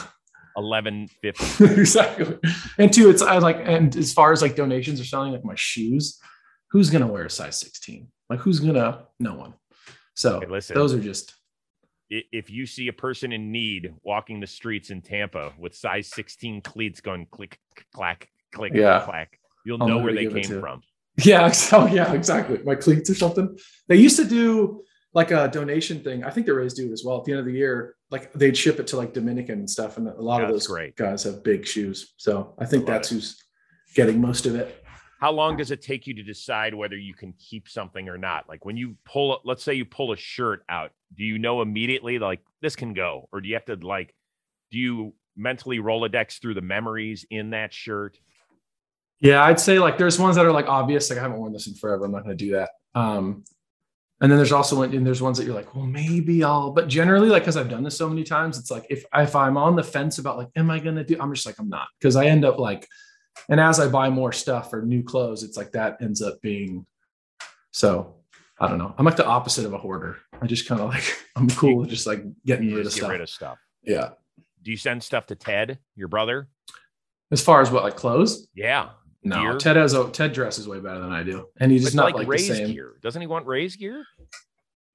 Eleven 0.57 1.09
fifty. 1.23 1.65
exactly. 1.81 2.39
And 2.79 2.93
two, 2.93 3.11
it's 3.11 3.23
I 3.23 3.39
like, 3.39 3.59
and 3.63 3.95
as 3.97 4.13
far 4.13 4.33
as 4.33 4.43
like 4.43 4.57
donations 4.57 5.01
are 5.01 5.05
selling, 5.05 5.33
like 5.33 5.45
my 5.45 5.55
shoes, 5.57 6.21
who's 6.71 6.91
gonna 6.91 7.07
wear 7.07 7.25
a 7.27 7.31
size 7.31 7.59
16? 7.61 8.09
Like 8.31 8.41
who's 8.41 8.61
gonna? 8.61 9.07
No 9.21 9.35
one. 9.35 9.55
So 10.15 10.41
Hey, 10.41 10.47
listen. 10.47 10.75
those 10.75 10.95
are 10.95 11.01
just 11.01 11.35
If 12.11 12.51
you 12.51 12.67
see 12.67 12.89
a 12.89 12.93
person 12.93 13.33
in 13.33 13.51
need 13.51 13.95
walking 14.03 14.41
the 14.41 14.47
streets 14.47 14.91
in 14.91 15.03
Tampa 15.03 15.53
with 15.59 15.75
size 15.75 16.09
16 16.09 16.61
cleats 16.63 17.01
going 17.01 17.27
click, 17.31 17.59
clack, 17.95 18.29
click, 18.55 18.73
Yeah. 18.75 19.03
clack, 19.05 19.39
you'll 19.65 19.83
I'll 19.83 19.89
know 19.89 19.99
where 19.99 20.13
they 20.13 20.25
to 20.25 20.29
give 20.31 20.37
it 20.37 20.47
came 20.49 20.61
from. 20.61 20.83
yeah. 21.25 21.51
So 21.53 21.87
yeah, 21.87 22.13
exactly. 22.13 22.59
My 22.65 22.75
cleats 22.77 23.11
or 23.11 23.15
something. 23.15 23.57
They 23.89 23.97
used 23.97 24.17
to 24.17 24.25
do 24.25 24.83
like 25.13 25.31
a 25.31 25.49
donation 25.49 26.03
thing. 26.03 26.25
I 26.25 26.31
think 26.31 26.47
the 26.47 26.55
Rays 26.55 26.75
do 26.75 26.89
it 26.89 26.93
as 26.93 27.03
well. 27.05 27.19
At 27.19 27.25
the 27.25 27.33
end 27.33 27.41
of 27.41 27.47
the 27.47 27.53
year, 27.53 27.95
like 28.15 28.33
they'd 28.33 28.57
ship 28.57 28.79
it 28.79 28.87
to 28.89 28.97
like 28.97 29.13
Dominican 29.13 29.59
and 29.59 29.69
stuff, 29.69 29.97
and 29.99 30.07
a 30.09 30.13
lot 30.31 30.39
Yeah, 30.41 30.47
of 30.47 30.53
those 30.53 30.67
great. 30.69 30.95
guys 30.97 31.25
have 31.25 31.43
big 31.43 31.67
shoes. 31.67 32.15
So 32.17 32.55
I 32.59 32.65
think 32.65 32.89
I 32.89 32.93
that's 32.93 33.11
it. 33.11 33.15
who's 33.17 33.43
getting 33.95 34.21
most 34.21 34.47
of 34.47 34.55
it. 34.55 34.85
How 35.21 35.33
long 35.33 35.57
does 35.57 35.71
it 35.71 35.81
take 35.83 36.07
you 36.07 36.15
to 36.15 36.23
decide 36.23 36.75
whether 36.75 36.97
you 36.97 37.15
can 37.15 37.33
keep 37.39 37.69
something 37.69 38.09
or 38.09 38.17
not? 38.19 38.49
Like 38.49 38.65
when 38.65 38.77
you 38.77 38.97
pull, 39.05 39.41
let's 39.45 39.63
say 39.65 39.75
you 39.75 39.85
pull 39.85 40.13
a 40.13 40.17
shirt 40.17 40.63
out, 40.69 40.91
do 41.17 41.25
you 41.25 41.39
know 41.39 41.63
immediately 41.63 42.19
like 42.19 42.41
this 42.63 42.77
can 42.77 42.93
go, 42.95 43.29
or 43.33 43.41
do 43.41 43.49
you 43.49 43.55
have 43.55 43.65
to 43.67 43.77
like, 43.77 44.15
do 44.71 44.79
you 44.79 45.15
mentally 45.37 45.79
Rolodex 45.79 46.41
through 46.41 46.55
the 46.55 46.61
memories 46.77 47.25
in 47.31 47.51
that 47.51 47.73
shirt? 47.73 48.19
Yeah, 49.21 49.43
I'd 49.45 49.59
say 49.61 49.79
like 49.79 49.97
there's 49.99 50.19
ones 50.19 50.37
that 50.37 50.45
are 50.47 50.53
like 50.53 50.69
obvious. 50.69 51.09
Like 51.11 51.19
I 51.19 51.23
haven't 51.23 51.39
worn 51.39 51.53
this 51.53 51.67
in 51.67 51.75
forever. 51.75 52.05
I'm 52.05 52.13
not 52.13 52.25
going 52.25 52.37
to 52.37 52.45
do 52.45 52.53
that. 52.53 52.71
Um, 52.95 53.45
and 54.21 54.31
then 54.31 54.39
there's 54.39 54.53
also 54.53 54.77
one, 54.77 54.95
and 54.95 55.07
there's 55.07 55.21
ones 55.21 55.39
that 55.39 55.45
you're 55.45 55.55
like, 55.55 55.75
well, 55.75 55.87
maybe 55.87 56.45
I'll. 56.45 56.71
But 56.71 56.89
generally, 56.89 57.29
like 57.29 57.43
because 57.43 57.57
I've 57.57 57.69
done 57.69 57.83
this 57.83 57.97
so 57.97 58.09
many 58.09 58.23
times, 58.25 58.59
it's 58.59 58.71
like 58.71 58.87
if 58.91 59.05
if 59.15 59.35
I'm 59.35 59.57
on 59.57 59.77
the 59.77 59.83
fence 59.83 60.19
about 60.19 60.39
like, 60.39 60.49
am 60.57 60.71
I 60.71 60.79
going 60.79 60.97
to 60.97 61.05
do? 61.05 61.17
I'm 61.21 61.33
just 61.35 61.47
like 61.47 61.59
I'm 61.59 61.69
not 61.69 61.89
because 61.99 62.17
I 62.17 62.27
end 62.27 62.45
up 62.45 62.59
like, 62.59 62.87
and 63.49 63.61
as 63.61 63.81
I 63.81 63.89
buy 63.89 64.11
more 64.11 64.33
stuff 64.33 64.73
or 64.73 64.83
new 64.83 65.03
clothes, 65.03 65.43
it's 65.43 65.57
like 65.57 65.73
that 65.73 65.99
ends 66.01 66.23
up 66.23 66.41
being. 66.41 66.87
So 67.73 68.15
I 68.61 68.69
don't 68.69 68.79
know. 68.79 68.95
I'm 68.97 69.05
like 69.05 69.17
the 69.17 69.27
opposite 69.27 69.67
of 69.67 69.73
a 69.73 69.79
hoarder. 69.79 70.19
I 70.41 70.47
just 70.47 70.69
kind 70.69 70.81
of 70.81 70.89
like 70.91 71.05
I'm 71.37 71.51
cool 71.51 71.79
with 71.79 71.91
just 71.91 72.07
like 72.07 72.23
getting 72.47 72.73
rid 72.73 72.87
of 72.87 72.95
get 72.95 73.09
rid 73.09 73.21
of 73.21 73.29
stuff. 73.29 73.59
yeah. 73.83 74.11
Do 74.63 74.71
you 74.71 74.77
send 74.79 75.03
stuff 75.03 75.27
to 75.27 75.35
Ted, 75.35 75.79
your 75.95 76.09
brother? 76.09 76.49
As 77.31 77.43
far 77.43 77.61
as 77.61 77.71
what 77.71 77.83
like 77.83 77.97
clothes, 77.97 78.49
Yeah. 78.55 78.91
No. 79.25 79.41
Gear? 79.41 79.59
Ted 79.59 79.77
has 79.77 79.95
a 79.95 80.09
Ted 80.11 80.33
dresses 80.33 80.69
way 80.69 80.81
better 80.81 81.01
than 81.01 81.13
I 81.13 81.23
do, 81.23 81.47
and 81.59 81.73
he's 81.73 81.83
But 81.83 81.87
just 81.87 81.97
not 81.97 82.05
like, 82.07 82.15
like, 82.15 82.29
Ray's 82.29 82.49
the 82.49 82.55
same. 82.57 82.73
gear. 82.73 82.95
Doesn't 83.03 83.21
he 83.21 83.27
want 83.27 83.47
Ray's 83.47 83.77
gear? 83.77 84.05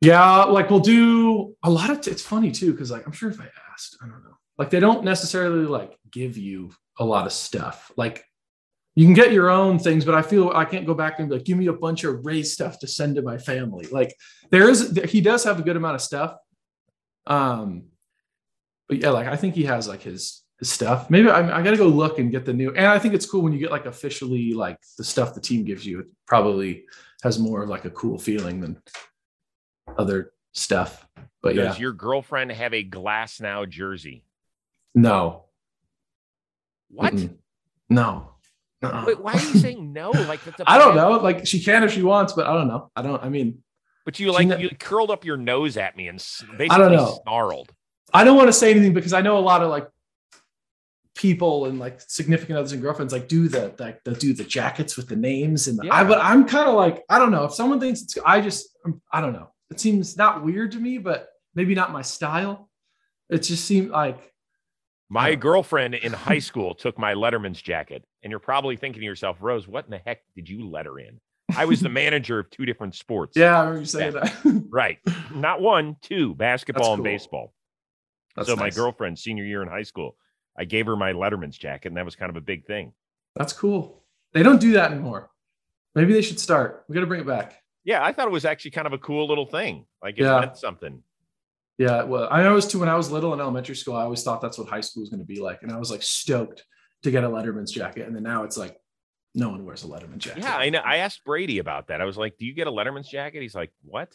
Yeah, 0.02 0.44
like 0.46 0.70
we'll 0.70 0.80
do 0.80 1.56
a 1.64 1.70
lot 1.70 1.90
of. 1.90 2.08
it's 2.08 2.22
funny 2.22 2.52
too 2.52 2.72
because 2.72 2.90
like 2.92 3.06
I'm 3.06 3.12
sure 3.12 3.30
if 3.30 3.42
I 3.42 3.50
asked, 3.74 3.98
I 4.02 4.08
don't 4.08 4.24
know. 4.24 4.38
Like 4.58 4.70
they 4.70 4.80
don't 4.80 5.04
necessarily 5.04 5.66
like 5.66 5.98
give 6.12 6.38
you 6.38 6.72
a 7.00 7.06
lot 7.06 7.26
of 7.26 7.34
stuff. 7.34 7.92
Like 7.98 8.24
you 8.96 9.06
can 9.06 9.14
get 9.14 9.32
your 9.34 9.50
own 9.50 9.80
things, 9.80 10.06
but 10.06 10.16
I 10.16 10.22
feel 10.22 10.50
I 10.54 10.66
can't 10.66 10.86
go 10.86 10.94
back 10.94 11.20
and 11.20 11.30
be 11.30 11.36
like, 11.36 11.46
give 11.46 11.58
me 11.58 11.68
a 11.68 11.74
bunch 11.74 12.04
of 12.04 12.26
Ray 12.26 12.44
stuff 12.44 12.80
to 12.80 12.88
send 12.88 13.16
to 13.16 13.22
my 13.22 13.38
family. 13.38 13.88
Like 13.92 14.14
there 14.52 14.70
is, 14.70 14.98
he 15.10 15.22
does 15.22 15.44
have 15.44 15.60
a 15.60 15.64
good 15.64 15.78
amount 15.78 15.96
of 15.96 16.02
stuff. 16.02 16.36
Um, 17.28 17.86
but 18.88 18.98
yeah, 18.98 19.12
like 19.12 19.28
I 19.28 19.36
think 19.36 19.56
he 19.56 19.66
has 19.66 19.88
like 19.88 20.02
his 20.02 20.44
his 20.49 20.49
stuff. 20.62 21.10
Maybe 21.10 21.30
I, 21.30 21.60
I 21.60 21.62
got 21.62 21.72
to 21.72 21.78
go 21.78 21.88
look 21.88 22.20
and 22.20 22.32
get 22.32 22.46
the 22.46 22.54
new. 22.54 22.70
And 22.74 22.86
I 22.86 23.00
think 23.00 23.14
it's 23.14 23.26
cool 23.26 23.42
when 23.42 23.54
you 23.54 23.60
get 23.60 23.72
like 23.72 23.86
officially 23.86 24.54
like 24.54 24.78
the 24.98 25.04
stuff 25.04 25.34
the 25.34 25.42
team 25.42 25.64
gives 25.64 25.86
you. 25.86 26.00
It 26.02 26.08
probably 26.26 26.86
has 27.24 27.40
more 27.40 27.64
of 27.64 27.70
like 27.70 27.86
a 27.86 27.90
cool 27.90 28.18
feeling 28.18 28.60
than 28.62 28.82
other 29.98 30.32
stuff. 30.54 31.08
But 31.42 31.56
yeah, 31.56 31.64
Does 31.64 31.80
your 31.80 31.94
girlfriend 31.94 32.52
have 32.52 32.74
a 32.74 32.84
Glasnow 32.84 33.68
jersey? 33.70 34.24
no, 34.96 35.46
What? 36.90 37.14
Mm-mm. 37.14 37.36
no. 37.90 38.32
Uh-uh. 38.82 39.04
Wait, 39.08 39.20
why 39.20 39.34
are 39.34 39.40
you 39.40 39.56
saying 39.60 39.92
no? 39.94 40.12
Like 40.28 40.44
that's 40.46 40.60
a 40.62 40.64
I 40.70 40.78
don't 40.78 40.96
know. 40.96 41.12
Like 41.18 41.46
she 41.46 41.62
can 41.62 41.84
if 41.84 41.92
she 41.92 42.02
wants, 42.02 42.34
but 42.34 42.48
I 42.48 42.54
don't 42.54 42.68
know. 42.68 42.90
I 42.96 43.02
don't. 43.02 43.22
I 43.24 43.28
mean, 43.30 43.62
But 44.06 44.20
you 44.20 44.32
like 44.32 44.48
ne- 44.48 44.62
you 44.62 44.70
curled 44.80 45.12
up 45.12 45.26
your 45.26 45.36
nose 45.38 45.76
at 45.78 45.96
me 45.98 46.08
and 46.08 46.18
s- 46.20 46.44
basically 46.58 46.96
know. 46.96 47.20
snarled. 47.24 47.74
I 48.14 48.24
don't 48.24 48.38
want 48.38 48.48
to 48.48 48.54
say 48.54 48.72
anything 48.72 48.94
because 48.94 49.12
I 49.14 49.22
know 49.22 49.38
a 49.38 49.42
lot 49.42 49.62
of 49.62 49.70
like 49.70 49.88
people 51.20 51.66
and 51.66 51.80
like 51.80 52.00
significant 52.00 52.58
others 52.58 52.72
and 52.72 52.82
girlfriends 52.82 53.12
like 53.12 53.28
do 53.28 53.50
the 53.50 53.74
like 53.78 54.02
the 54.06 54.14
do 54.14 54.32
the 54.34 54.44
jackets 54.46 54.96
with 54.96 55.10
the 55.10 55.16
names 55.18 55.68
and 55.68 55.78
the, 55.78 55.90
I 55.92 56.06
but 56.06 56.18
I'm 56.22 56.48
kind 56.48 56.70
of 56.70 56.76
like 56.76 57.04
I 57.10 57.20
don't 57.20 57.30
know 57.32 57.44
if 57.44 57.54
someone 57.54 57.78
thinks 57.82 58.02
it's 58.02 58.18
I 58.26 58.40
just 58.40 58.70
I'm- 58.86 59.02
I 59.12 59.20
don't 59.20 59.34
know 59.34 59.50
it 59.70 59.82
seems 59.82 60.16
not 60.16 60.46
weird 60.46 60.72
to 60.72 60.78
me 60.80 60.98
but 60.98 61.28
maybe 61.56 61.76
not 61.76 61.92
my 61.92 62.02
style 62.04 62.70
it 63.30 63.40
just 63.40 63.66
seemed 63.66 63.90
like 63.90 64.32
My 65.10 65.30
Yeah. 65.30 65.36
girlfriend 65.36 65.96
in 65.96 66.14
high 66.14 66.40
school 66.40 66.74
took 66.74 66.98
my 66.98 67.14
Letterman's 67.16 67.62
jacket, 67.62 68.06
and 68.24 68.32
you're 68.32 68.40
probably 68.40 68.78
thinking 68.78 69.02
to 69.02 69.06
yourself, 69.06 69.38
Rose, 69.42 69.68
what 69.68 69.86
in 69.86 69.92
the 69.92 69.98
heck 69.98 70.20
did 70.36 70.48
you 70.48 70.70
letter 70.70 71.00
in? 71.00 71.20
I 71.58 71.66
was 71.66 71.82
the 71.82 71.90
manager 71.90 72.40
of 72.40 72.50
two 72.52 72.66
different 72.66 72.96
sports. 72.96 73.36
yeah 73.36 73.58
I 73.58 73.62
remember 73.62 73.80
you 73.82 73.86
saying 73.88 74.14
that 74.14 74.66
Right. 74.70 75.00
Not 75.34 75.60
one, 75.62 75.98
two, 76.02 76.34
basketball 76.36 76.94
and 76.94 77.04
baseball. 77.04 77.54
That's 78.36 78.48
so 78.48 78.56
my 78.56 78.70
girlfriend, 78.70 79.20
senior 79.20 79.44
year 79.44 79.62
in 79.64 79.68
high 79.68 79.82
school, 79.84 80.16
I 80.60 80.66
gave 80.66 80.86
her 80.88 80.96
my 80.96 81.14
Letterman's 81.14 81.58
jacket, 81.58 81.88
and 81.88 81.98
that 81.98 82.06
was 82.06 82.16
kind 82.16 82.30
of 82.30 82.36
a 82.36 82.42
big 82.42 82.66
thing. 82.66 82.94
that's 83.36 83.54
cool 83.54 84.04
they 84.34 84.44
don't 84.44 84.60
do 84.62 84.74
that 84.74 84.92
anymore 84.92 85.30
maybe 85.96 86.14
they 86.14 86.22
should 86.22 86.40
start 86.40 86.84
we 86.88 86.94
got 86.94 87.02
to 87.02 87.08
bring 87.08 87.22
it 87.22 87.28
back 87.28 87.56
Yeah, 87.84 88.04
I 88.04 88.12
thought 88.14 88.28
it 88.28 88.32
was 88.32 88.46
actually 88.46 88.72
kind 88.72 88.86
of 88.88 88.94
a 88.94 88.98
cool 89.00 89.28
little 89.28 89.46
thing. 89.46 89.86
Like 90.04 90.16
it 90.20 90.24
Yeah. 90.24 90.40
meant 90.42 90.58
something. 90.58 91.02
Yeah, 91.78 92.04
well, 92.04 92.28
I 92.30 92.46
always 92.46 92.68
too 92.68 92.80
when 92.80 92.90
I 92.90 92.96
was 92.96 93.10
little 93.10 93.34
in 93.34 93.40
elementary 93.40 93.76
school, 93.76 93.96
I 93.96 94.04
always 94.04 94.22
thought 94.22 94.42
that's 94.42 94.58
what 94.60 94.68
high 94.68 94.82
school 94.82 95.00
was 95.02 95.10
going 95.10 95.22
to 95.22 95.26
be 95.26 95.40
like, 95.40 95.64
and 95.64 95.72
I 95.72 95.78
was 95.80 95.90
like 95.90 96.04
stoked 96.04 96.66
to 97.04 97.10
get 97.12 97.24
a 97.24 97.30
Letterman's 97.30 97.72
jacket, 97.72 98.06
and 98.06 98.14
then 98.16 98.24
now 98.24 98.44
it's 98.44 98.58
like 98.58 98.76
no 99.34 99.48
one 99.50 99.64
wears 99.66 99.86
a 99.86 99.88
Letterman 99.88 100.18
jacket. 100.18 100.44
Yeah, 100.44 100.58
I 100.58 100.70
know. 100.70 100.80
I 100.84 100.98
asked 100.98 101.24
Brady 101.24 101.60
about 101.60 101.88
that. 101.88 102.02
I 102.02 102.06
was 102.06 102.18
like, 102.18 102.38
"Do 102.38 102.46
you 102.46 102.54
get 102.54 102.68
a 102.68 102.72
Letterman's 102.72 103.08
jacket?" 103.08 103.42
He's 103.42 103.56
like, 103.56 103.72
"What? 103.84 104.14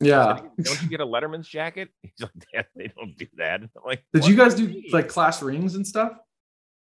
Yeah. 0.00 0.40
don't 0.60 0.82
you 0.82 0.88
get 0.88 1.00
a 1.00 1.06
Letterman's 1.06 1.48
jacket?" 1.48 1.88
He's 2.02 2.12
like, 2.20 2.32
"Dad, 2.52 2.66
"They 2.76 2.88
don't 2.96 3.16
do 3.16 3.26
that." 3.36 3.62
I'm 3.62 3.68
like, 3.84 4.04
Did 4.12 4.26
you 4.26 4.36
guys 4.36 4.54
do 4.54 4.66
do 4.66 4.82
like 4.92 5.08
class 5.08 5.42
rings 5.42 5.74
and 5.74 5.86
stuff? 5.86 6.12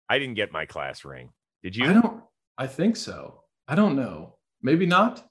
I 0.10 0.20
didn't 0.20 0.36
get 0.36 0.52
my 0.52 0.66
class 0.66 1.04
ring. 1.06 1.30
Did 1.64 1.76
you? 1.76 1.86
I 1.90 1.94
don't. 1.94 2.22
I 2.58 2.68
think 2.68 2.96
so. 2.96 3.44
I 3.68 3.76
don't 3.76 3.96
know. 3.96 4.36
Maybe 4.62 4.86
not. 4.86 5.26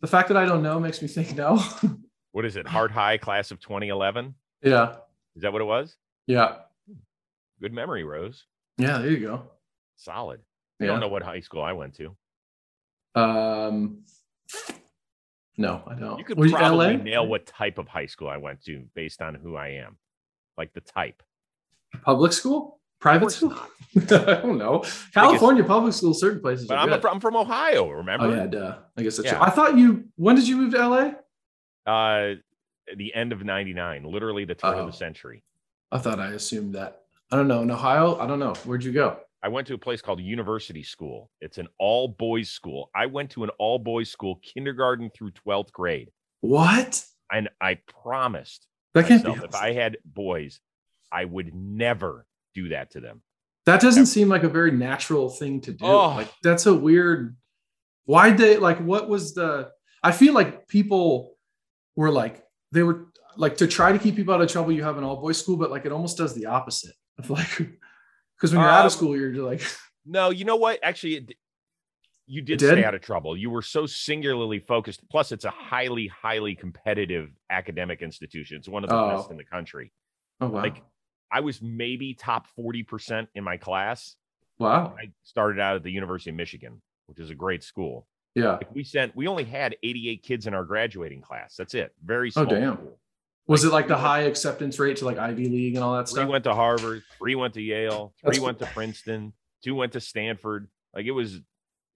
The 0.00 0.06
fact 0.06 0.28
that 0.28 0.36
I 0.36 0.44
don't 0.44 0.62
know 0.62 0.78
makes 0.78 1.02
me 1.02 1.08
think 1.08 1.34
no. 1.36 1.62
What 2.32 2.44
is 2.44 2.56
it? 2.56 2.66
Hart 2.68 2.90
High 2.92 3.16
class 3.18 3.50
of 3.50 3.58
2011? 3.58 4.34
yeah. 4.62 4.96
Is 5.34 5.42
that 5.42 5.52
what 5.52 5.62
it 5.62 5.64
was? 5.64 5.96
Yeah. 6.26 6.56
Good 7.60 7.72
memory, 7.72 8.04
Rose. 8.04 8.44
Yeah. 8.76 8.98
There 8.98 9.10
you 9.10 9.20
go. 9.20 9.50
Solid. 9.96 10.40
I 10.80 10.84
Yeah. 10.84 10.90
don't 10.90 11.00
know 11.00 11.08
what 11.08 11.22
high 11.22 11.40
school 11.40 11.62
I 11.62 11.72
went 11.72 11.94
to. 11.96 12.16
Um. 13.20 14.04
No, 15.58 15.82
I 15.86 15.94
don't. 15.94 16.18
You 16.18 16.24
could 16.24 16.38
Were 16.38 16.48
probably 16.48 16.96
LA? 16.96 17.02
nail 17.02 17.26
what 17.26 17.44
type 17.46 17.78
of 17.78 17.88
high 17.88 18.06
school 18.06 18.28
I 18.28 18.36
went 18.36 18.64
to 18.66 18.84
based 18.94 19.20
on 19.20 19.34
who 19.34 19.56
I 19.56 19.68
am, 19.70 19.98
like 20.56 20.72
the 20.72 20.80
type. 20.80 21.22
Public 22.02 22.32
school? 22.32 22.80
Private 23.00 23.30
school? 23.32 23.54
I 23.96 24.00
don't 24.04 24.58
know. 24.58 24.84
California 25.12 25.64
public 25.64 25.94
school, 25.94 26.14
certain 26.14 26.40
places. 26.40 26.66
But 26.68 26.78
are 26.78 26.82
I'm, 26.82 26.88
good. 26.88 27.04
a, 27.04 27.10
I'm 27.10 27.20
from 27.20 27.36
Ohio. 27.36 27.88
Remember? 27.90 28.26
Oh 28.26 28.34
yeah, 28.34 28.46
duh. 28.46 28.76
I 28.96 29.02
guess 29.02 29.16
that's 29.16 29.26
Yeah. 29.26 29.34
true. 29.38 29.42
I 29.46 29.50
thought 29.50 29.76
you. 29.76 30.04
When 30.16 30.36
did 30.36 30.46
you 30.48 30.56
move 30.56 30.72
to 30.74 30.88
LA? 30.88 31.12
Uh, 31.92 32.34
the 32.96 33.14
end 33.14 33.32
of 33.32 33.44
'99, 33.44 34.04
literally 34.04 34.44
the 34.44 34.54
turn 34.54 34.74
of 34.74 34.78
Uh-oh. 34.80 34.86
the 34.86 34.92
century. 34.92 35.42
I 35.90 35.98
thought 35.98 36.20
I 36.20 36.28
assumed 36.32 36.74
that. 36.74 37.02
I 37.32 37.36
don't 37.36 37.48
know. 37.48 37.62
In 37.62 37.70
Ohio, 37.70 38.18
I 38.18 38.26
don't 38.26 38.38
know. 38.38 38.54
Where'd 38.64 38.84
you 38.84 38.92
go? 38.92 39.18
I 39.42 39.48
went 39.48 39.66
to 39.68 39.74
a 39.74 39.78
place 39.78 40.02
called 40.02 40.20
University 40.20 40.82
School. 40.82 41.30
It's 41.40 41.58
an 41.58 41.68
all 41.78 42.08
boys 42.08 42.50
school. 42.50 42.90
I 42.94 43.06
went 43.06 43.30
to 43.30 43.44
an 43.44 43.50
all 43.58 43.78
boys 43.78 44.10
school, 44.10 44.40
kindergarten 44.42 45.10
through 45.16 45.30
12th 45.32 45.70
grade. 45.72 46.10
What? 46.40 47.04
And 47.30 47.48
I 47.60 47.78
promised 48.02 48.66
That 48.94 49.06
can't 49.06 49.24
be. 49.24 49.30
if 49.32 49.54
I 49.54 49.72
had 49.72 49.98
boys, 50.04 50.60
I 51.12 51.24
would 51.24 51.54
never 51.54 52.26
do 52.54 52.70
that 52.70 52.90
to 52.92 53.00
them. 53.00 53.22
that 53.66 53.80
doesn't 53.80 54.06
seem 54.06 54.28
like 54.28 54.42
a 54.42 54.48
very 54.48 54.70
natural 54.72 55.28
thing 55.30 55.60
to 55.62 55.72
do. 55.72 55.84
Oh. 55.84 56.08
Like 56.16 56.32
that's 56.42 56.66
a 56.66 56.74
weird. 56.74 57.36
Why'd 58.06 58.38
they 58.38 58.56
like? 58.56 58.78
What 58.78 59.08
was 59.08 59.34
the? 59.34 59.70
I 60.02 60.12
feel 60.12 60.32
like 60.32 60.66
people 60.68 61.34
were 61.96 62.10
like 62.10 62.42
they 62.72 62.82
were 62.82 63.08
like 63.36 63.58
to 63.58 63.66
try 63.66 63.92
to 63.92 63.98
keep 63.98 64.16
people 64.16 64.32
out 64.34 64.40
of 64.40 64.50
trouble. 64.50 64.72
You 64.72 64.82
have 64.84 64.96
an 64.98 65.04
all 65.04 65.16
boys 65.20 65.38
school, 65.38 65.56
but 65.58 65.70
like 65.70 65.84
it 65.84 65.92
almost 65.92 66.16
does 66.16 66.34
the 66.34 66.46
opposite 66.46 66.94
of 67.18 67.28
like 67.30 67.68
because 68.38 68.52
when 68.52 68.60
you're 68.62 68.70
out 68.70 68.80
Um, 68.80 68.86
of 68.86 68.92
school, 68.92 69.16
you're 69.16 69.32
just 69.32 69.42
like 69.44 69.62
No, 70.06 70.30
you 70.30 70.44
know 70.46 70.56
what? 70.56 70.78
Actually, 70.82 71.16
it, 71.16 71.34
you 72.26 72.40
did, 72.42 72.58
did? 72.58 72.70
stay 72.72 72.84
out 72.84 72.94
of 72.94 73.00
trouble. 73.02 73.36
You 73.36 73.50
were 73.50 73.62
so 73.62 73.84
singularly 73.86 74.58
focused. 74.58 75.00
Plus, 75.10 75.32
it's 75.32 75.44
a 75.44 75.50
highly, 75.50 76.06
highly 76.06 76.54
competitive 76.54 77.30
academic 77.50 78.00
institution. 78.02 78.56
It's 78.58 78.68
one 78.68 78.84
of 78.84 78.90
the 78.90 78.96
best 78.96 79.26
Oh. 79.28 79.30
in 79.30 79.36
the 79.36 79.44
country. 79.44 79.92
Oh 80.40 80.48
wow. 80.48 80.62
Like, 80.62 80.82
I 81.30 81.40
was 81.40 81.60
maybe 81.60 82.14
top 82.14 82.46
40% 82.58 83.28
in 83.34 83.44
my 83.44 83.56
class. 83.58 84.16
wow. 84.58 84.94
I 84.98 85.10
started 85.24 85.60
out 85.60 85.76
at 85.76 85.82
the 85.82 85.90
University 85.92 86.30
of 86.30 86.36
Michigan, 86.36 86.80
which 87.06 87.18
is 87.20 87.28
a 87.30 87.34
great 87.34 87.62
school. 87.62 88.06
Yeah. 88.34 88.52
Like 88.52 88.74
we 88.74 88.84
sent, 88.84 89.14
we 89.16 89.26
only 89.26 89.44
had 89.44 89.76
88 89.82 90.22
kids 90.22 90.46
in 90.46 90.54
our 90.54 90.64
graduating 90.64 91.20
class. 91.22 91.54
That's 91.56 91.74
it. 91.74 91.92
Very 92.04 92.30
small. 92.30 92.46
Oh, 92.46 92.48
damn. 92.48 92.74
school. 92.76 92.98
Was 93.48 93.64
Like, 93.64 93.70
it 93.70 93.74
like 93.74 93.88
the 93.88 93.96
high 93.96 94.20
acceptance 94.22 94.78
rate 94.78 94.98
to 94.98 95.04
like 95.06 95.18
Ivy 95.18 95.48
League 95.48 95.74
and 95.74 95.82
all 95.82 95.96
that 95.96 96.06
Three 96.08 96.20
stuff? 96.20 96.28
went 96.28 96.44
to 96.44 96.54
Harvard, 96.54 97.02
three 97.18 97.34
went 97.34 97.54
to 97.54 97.62
Yale, 97.62 98.12
three 98.20 98.28
That's 98.32 98.40
went 98.40 98.58
to 98.60 98.66
Princeton, 98.66 99.32
two 99.64 99.74
went 99.74 99.92
to 99.94 100.00
Stanford. 100.00 100.68
Like 100.94 101.06
it 101.06 101.12
was, 101.12 101.40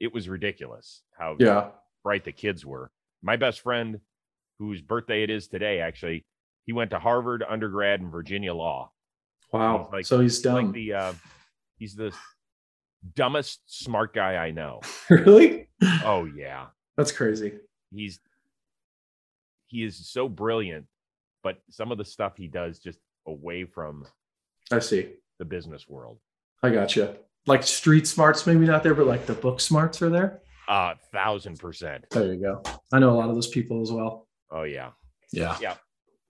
it 0.00 0.12
was 0.12 0.28
ridiculous 0.28 1.02
how 1.16 1.36
yeah. 1.38 1.68
bright 2.02 2.24
the 2.24 2.32
kids 2.32 2.64
were. 2.66 2.90
My 3.22 3.36
best 3.36 3.60
friend, 3.60 4.00
whose 4.58 4.80
birthday 4.80 5.22
it 5.22 5.30
is 5.30 5.46
today, 5.48 5.80
actually, 5.80 6.24
he 6.64 6.72
went 6.72 6.90
to 6.90 6.98
Harvard 6.98 7.44
undergrad 7.48 8.00
and 8.00 8.10
Virginia 8.10 8.54
Law. 8.54 8.90
Wow. 9.52 9.90
like- 9.92 10.06
so 10.06 10.20
he's 10.20 10.40
dumb. 10.40 10.54
Like 10.66 10.72
the, 10.72 10.92
uh, 10.94 11.12
he's 11.78 11.94
the 11.94 12.12
dumbest 13.14 13.60
smart 13.66 14.14
guy 14.14 14.36
I 14.36 14.52
know. 14.52 14.80
really? 15.10 15.68
Oh 16.04 16.24
yeah, 16.24 16.66
That's 16.96 17.12
crazy. 17.12 17.54
he's 17.92 18.20
he 19.66 19.82
is 19.84 20.08
so 20.08 20.28
brilliant, 20.28 20.86
but 21.42 21.58
some 21.70 21.92
of 21.92 21.98
the 21.98 22.04
stuff 22.04 22.34
he 22.36 22.48
does 22.48 22.78
just 22.78 22.98
away 23.26 23.64
from 23.64 24.06
I 24.70 24.78
see. 24.78 25.10
the 25.38 25.44
business 25.44 25.88
world. 25.88 26.18
I 26.62 26.70
got 26.70 26.96
you. 26.96 27.14
Like 27.46 27.62
street 27.64 28.06
smarts, 28.06 28.46
maybe 28.46 28.66
not 28.66 28.82
there, 28.82 28.94
but 28.94 29.06
like 29.06 29.26
the 29.26 29.34
book 29.34 29.60
smarts 29.60 30.00
are 30.02 30.10
there. 30.10 30.42
Uh 30.68 30.94
thousand 31.12 31.58
percent. 31.58 32.04
There 32.10 32.32
you 32.32 32.40
go. 32.40 32.62
I 32.92 32.98
know 33.00 33.10
a 33.10 33.16
lot 33.16 33.28
of 33.28 33.34
those 33.34 33.48
people 33.48 33.82
as 33.82 33.90
well. 33.90 34.28
Oh 34.50 34.62
yeah. 34.62 34.90
yeah. 35.32 35.56
Yeah. 35.60 35.74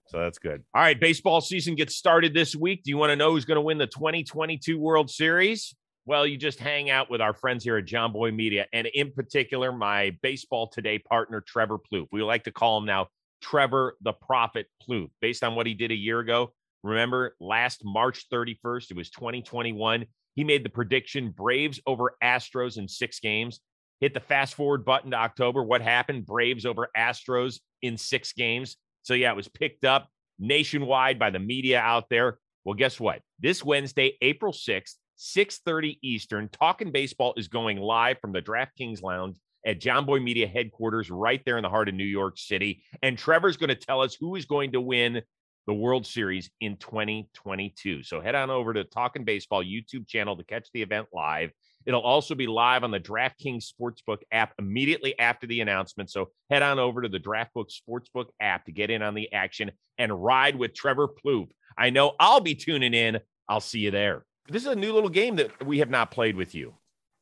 So 0.07 0.19
that's 0.19 0.37
good. 0.37 0.63
All 0.75 0.81
right, 0.81 0.99
baseball 0.99 1.41
season 1.41 1.75
gets 1.75 1.95
started 1.95 2.33
this 2.33 2.55
week. 2.55 2.83
Do 2.83 2.89
you 2.91 2.97
want 2.97 3.09
to 3.11 3.15
know 3.15 3.31
who's 3.31 3.45
going 3.45 3.55
to 3.55 3.61
win 3.61 3.77
the 3.77 3.87
2022 3.87 4.77
World 4.77 5.09
Series? 5.09 5.75
Well, 6.05 6.27
you 6.27 6.37
just 6.37 6.59
hang 6.59 6.89
out 6.89 7.09
with 7.09 7.21
our 7.21 7.33
friends 7.33 7.63
here 7.63 7.77
at 7.77 7.85
Jomboy 7.85 8.35
Media, 8.35 8.67
and 8.73 8.87
in 8.87 9.11
particular, 9.11 9.71
my 9.71 10.15
Baseball 10.21 10.67
Today 10.67 10.99
partner, 10.99 11.41
Trevor 11.41 11.77
Plouffe. 11.79 12.07
We 12.11 12.21
like 12.21 12.43
to 12.43 12.51
call 12.51 12.77
him 12.77 12.85
now 12.85 13.07
Trevor 13.43 13.97
the 14.01 14.13
Prophet 14.13 14.67
Plouffe, 14.81 15.11
based 15.21 15.43
on 15.43 15.55
what 15.55 15.67
he 15.67 15.73
did 15.73 15.91
a 15.91 15.95
year 15.95 16.19
ago. 16.19 16.53
Remember, 16.81 17.35
last 17.39 17.81
March 17.83 18.25
31st, 18.31 18.91
it 18.91 18.97
was 18.97 19.09
2021. 19.09 20.05
He 20.35 20.43
made 20.43 20.63
the 20.63 20.69
prediction 20.69 21.29
Braves 21.29 21.79
over 21.85 22.15
Astros 22.23 22.77
in 22.77 22.87
six 22.87 23.19
games. 23.19 23.59
Hit 23.99 24.13
the 24.13 24.19
fast 24.19 24.55
forward 24.55 24.83
button 24.83 25.11
to 25.11 25.17
October. 25.17 25.63
What 25.63 25.81
happened? 25.81 26.25
Braves 26.25 26.65
over 26.65 26.89
Astros 26.97 27.59
in 27.81 27.97
six 27.97 28.33
games. 28.33 28.77
So 29.03 29.13
yeah, 29.13 29.31
it 29.31 29.35
was 29.35 29.47
picked 29.47 29.85
up 29.85 30.07
nationwide 30.39 31.19
by 31.19 31.29
the 31.29 31.39
media 31.39 31.79
out 31.79 32.09
there. 32.09 32.39
Well, 32.65 32.75
guess 32.75 32.99
what? 32.99 33.21
This 33.39 33.63
Wednesday, 33.63 34.17
April 34.21 34.53
6th, 34.53 34.95
6:30 35.17 35.99
Eastern, 36.01 36.49
Talking 36.49 36.91
Baseball 36.91 37.33
is 37.37 37.47
going 37.47 37.77
live 37.77 38.19
from 38.19 38.31
the 38.31 38.41
DraftKings 38.41 39.01
Lounge 39.01 39.37
at 39.65 39.79
Jomboy 39.79 40.21
Media 40.21 40.47
headquarters 40.47 41.09
right 41.09 41.41
there 41.45 41.57
in 41.57 41.63
the 41.63 41.69
heart 41.69 41.89
of 41.89 41.95
New 41.95 42.03
York 42.03 42.37
City. 42.37 42.83
And 43.01 43.17
Trevor's 43.17 43.57
going 43.57 43.69
to 43.69 43.75
tell 43.75 44.01
us 44.01 44.15
who 44.15 44.35
is 44.35 44.45
going 44.45 44.73
to 44.73 44.81
win 44.81 45.21
the 45.65 45.73
World 45.73 46.05
Series 46.05 46.49
in 46.59 46.77
2022. 46.77 48.03
So 48.03 48.19
head 48.19 48.35
on 48.35 48.49
over 48.49 48.73
to 48.73 48.83
Talking 48.83 49.23
Baseball 49.23 49.63
YouTube 49.63 50.07
channel 50.07 50.35
to 50.35 50.43
catch 50.43 50.67
the 50.73 50.81
event 50.81 51.07
live. 51.13 51.51
It'll 51.85 52.01
also 52.01 52.35
be 52.35 52.47
live 52.47 52.83
on 52.83 52.91
the 52.91 52.99
DraftKings 52.99 53.65
Sportsbook 53.71 54.19
app 54.31 54.53
immediately 54.59 55.17
after 55.19 55.47
the 55.47 55.61
announcement. 55.61 56.09
So 56.09 56.29
head 56.49 56.63
on 56.63 56.79
over 56.79 57.01
to 57.01 57.09
the 57.09 57.19
DraftBook 57.19 57.71
Sportsbook 57.71 58.27
app 58.39 58.65
to 58.65 58.71
get 58.71 58.89
in 58.89 59.01
on 59.01 59.13
the 59.13 59.31
action 59.33 59.71
and 59.97 60.23
ride 60.23 60.55
with 60.55 60.73
Trevor 60.73 61.07
Plouffe. 61.07 61.51
I 61.77 61.89
know 61.89 62.13
I'll 62.19 62.41
be 62.41 62.55
tuning 62.55 62.93
in. 62.93 63.19
I'll 63.47 63.61
see 63.61 63.79
you 63.79 63.91
there. 63.91 64.25
This 64.49 64.63
is 64.63 64.69
a 64.69 64.75
new 64.75 64.93
little 64.93 65.09
game 65.09 65.37
that 65.37 65.65
we 65.65 65.79
have 65.79 65.89
not 65.89 66.11
played 66.11 66.35
with 66.35 66.53
you. 66.53 66.73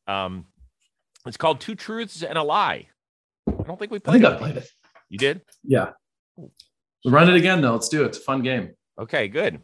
Um, 0.07 0.45
it's 1.25 1.37
called 1.37 1.61
Two 1.61 1.75
Truths 1.75 2.23
and 2.23 2.37
a 2.37 2.43
Lie. 2.43 2.87
I 3.47 3.63
don't 3.63 3.77
think 3.77 3.91
we 3.91 3.99
played. 3.99 4.23
I 4.25 4.29
think 4.29 4.33
it. 4.33 4.35
I 4.35 4.37
played 4.37 4.57
it. 4.57 4.69
You 5.09 5.17
did? 5.17 5.41
Yeah. 5.63 5.91
Run 7.05 7.29
it 7.29 7.35
again 7.35 7.61
though. 7.61 7.73
Let's 7.73 7.89
do 7.89 8.03
it. 8.03 8.07
It's 8.07 8.17
a 8.17 8.21
fun 8.21 8.41
game. 8.41 8.71
Okay, 8.99 9.27
good. 9.27 9.59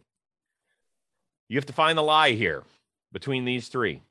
You 1.50 1.58
have 1.58 1.66
to 1.68 1.74
find 1.74 1.98
the 1.98 2.04
lie 2.04 2.32
here 2.32 2.64
between 3.12 3.46
these 3.46 3.70
three. 3.70 4.02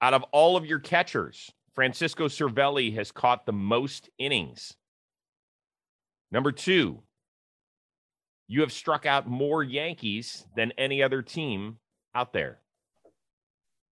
Out 0.00 0.14
of 0.14 0.24
all 0.32 0.56
of 0.56 0.66
your 0.66 0.80
catchers, 0.80 1.50
Francisco 1.74 2.28
Cervelli 2.28 2.94
has 2.96 3.12
caught 3.12 3.46
the 3.46 3.52
most 3.52 4.10
innings. 4.18 4.74
Number 6.32 6.50
two, 6.50 7.02
you 8.48 8.62
have 8.62 8.72
struck 8.72 9.06
out 9.06 9.28
more 9.28 9.62
Yankees 9.62 10.44
than 10.56 10.72
any 10.76 11.02
other 11.02 11.22
team 11.22 11.78
out 12.14 12.32
there. 12.32 12.58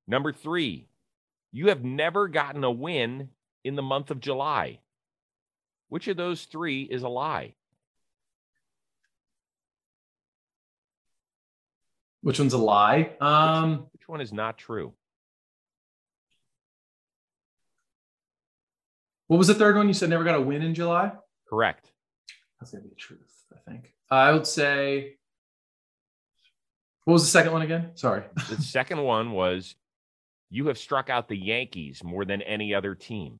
Number 0.08 0.32
three, 0.32 0.88
you 1.52 1.68
have 1.68 1.84
never 1.84 2.28
gotten 2.28 2.64
a 2.64 2.70
win 2.70 3.30
in 3.64 3.74
the 3.76 3.82
month 3.82 4.10
of 4.10 4.20
July. 4.20 4.78
Which 5.88 6.06
of 6.08 6.16
those 6.16 6.44
three 6.44 6.82
is 6.82 7.02
a 7.02 7.08
lie? 7.08 7.54
Which 12.22 12.38
one's 12.38 12.52
a 12.52 12.58
lie? 12.58 13.10
Um, 13.20 13.86
Which 13.92 14.06
one 14.06 14.20
is 14.20 14.32
not 14.32 14.58
true? 14.58 14.92
what 19.26 19.36
was 19.38 19.46
the 19.46 19.54
third 19.54 19.76
one? 19.76 19.86
You 19.86 19.94
said 19.94 20.10
never 20.10 20.24
got 20.24 20.34
a 20.34 20.40
win 20.40 20.60
in 20.62 20.74
July. 20.74 21.12
Correct. 21.48 21.90
That's 22.58 22.72
gonna 22.72 22.82
be 22.82 22.88
the 22.90 22.94
truth. 22.96 23.44
I 23.54 23.70
think. 23.70 23.94
I 24.10 24.32
would 24.32 24.46
say. 24.46 25.14
What 27.04 27.14
was 27.14 27.22
the 27.22 27.28
second 27.30 27.52
one 27.52 27.62
again? 27.62 27.92
Sorry. 27.94 28.22
The 28.48 28.60
second 28.60 29.02
one 29.02 29.30
was 29.32 29.74
you 30.50 30.66
have 30.66 30.78
struck 30.78 31.08
out 31.08 31.28
the 31.28 31.36
Yankees 31.36 32.02
more 32.02 32.24
than 32.24 32.42
any 32.42 32.74
other 32.74 32.94
team. 32.94 33.38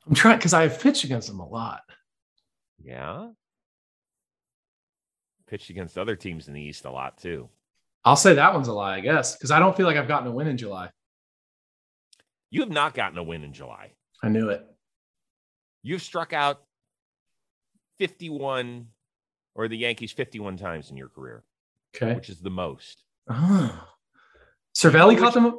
I'm 0.06 0.14
trying 0.14 0.36
because 0.36 0.52
I've 0.52 0.80
pitched 0.80 1.04
against 1.04 1.28
them 1.28 1.40
a 1.40 1.48
lot. 1.48 1.80
yeah. 2.82 3.30
Pitched 5.48 5.70
against 5.70 5.96
other 5.98 6.16
teams 6.16 6.48
in 6.48 6.54
the 6.54 6.60
East 6.60 6.84
a 6.84 6.90
lot 6.90 7.18
too. 7.18 7.48
I'll 8.04 8.16
say 8.16 8.34
that 8.34 8.52
one's 8.52 8.68
a 8.68 8.72
lie, 8.72 8.96
I 8.96 9.00
guess, 9.00 9.34
because 9.34 9.50
I 9.50 9.58
don't 9.58 9.76
feel 9.76 9.86
like 9.86 9.96
I've 9.96 10.08
gotten 10.08 10.28
a 10.28 10.32
win 10.32 10.46
in 10.46 10.58
July. 10.58 10.90
You 12.50 12.60
have 12.60 12.70
not 12.70 12.92
gotten 12.94 13.18
a 13.18 13.22
win 13.22 13.44
in 13.44 13.54
July. 13.54 13.92
I 14.22 14.28
knew 14.28 14.50
it. 14.50 14.64
You've 15.84 16.02
struck 16.02 16.32
out 16.32 16.62
51 17.98 18.88
or 19.54 19.68
the 19.68 19.76
Yankees 19.76 20.12
51 20.12 20.56
times 20.56 20.90
in 20.90 20.96
your 20.96 21.08
career, 21.08 21.44
Okay. 21.94 22.14
which 22.14 22.28
is 22.28 22.40
the 22.40 22.50
most. 22.50 23.04
Oh. 23.28 23.88
Cervelli 24.74 25.16
caught 25.18 25.34
them. 25.34 25.58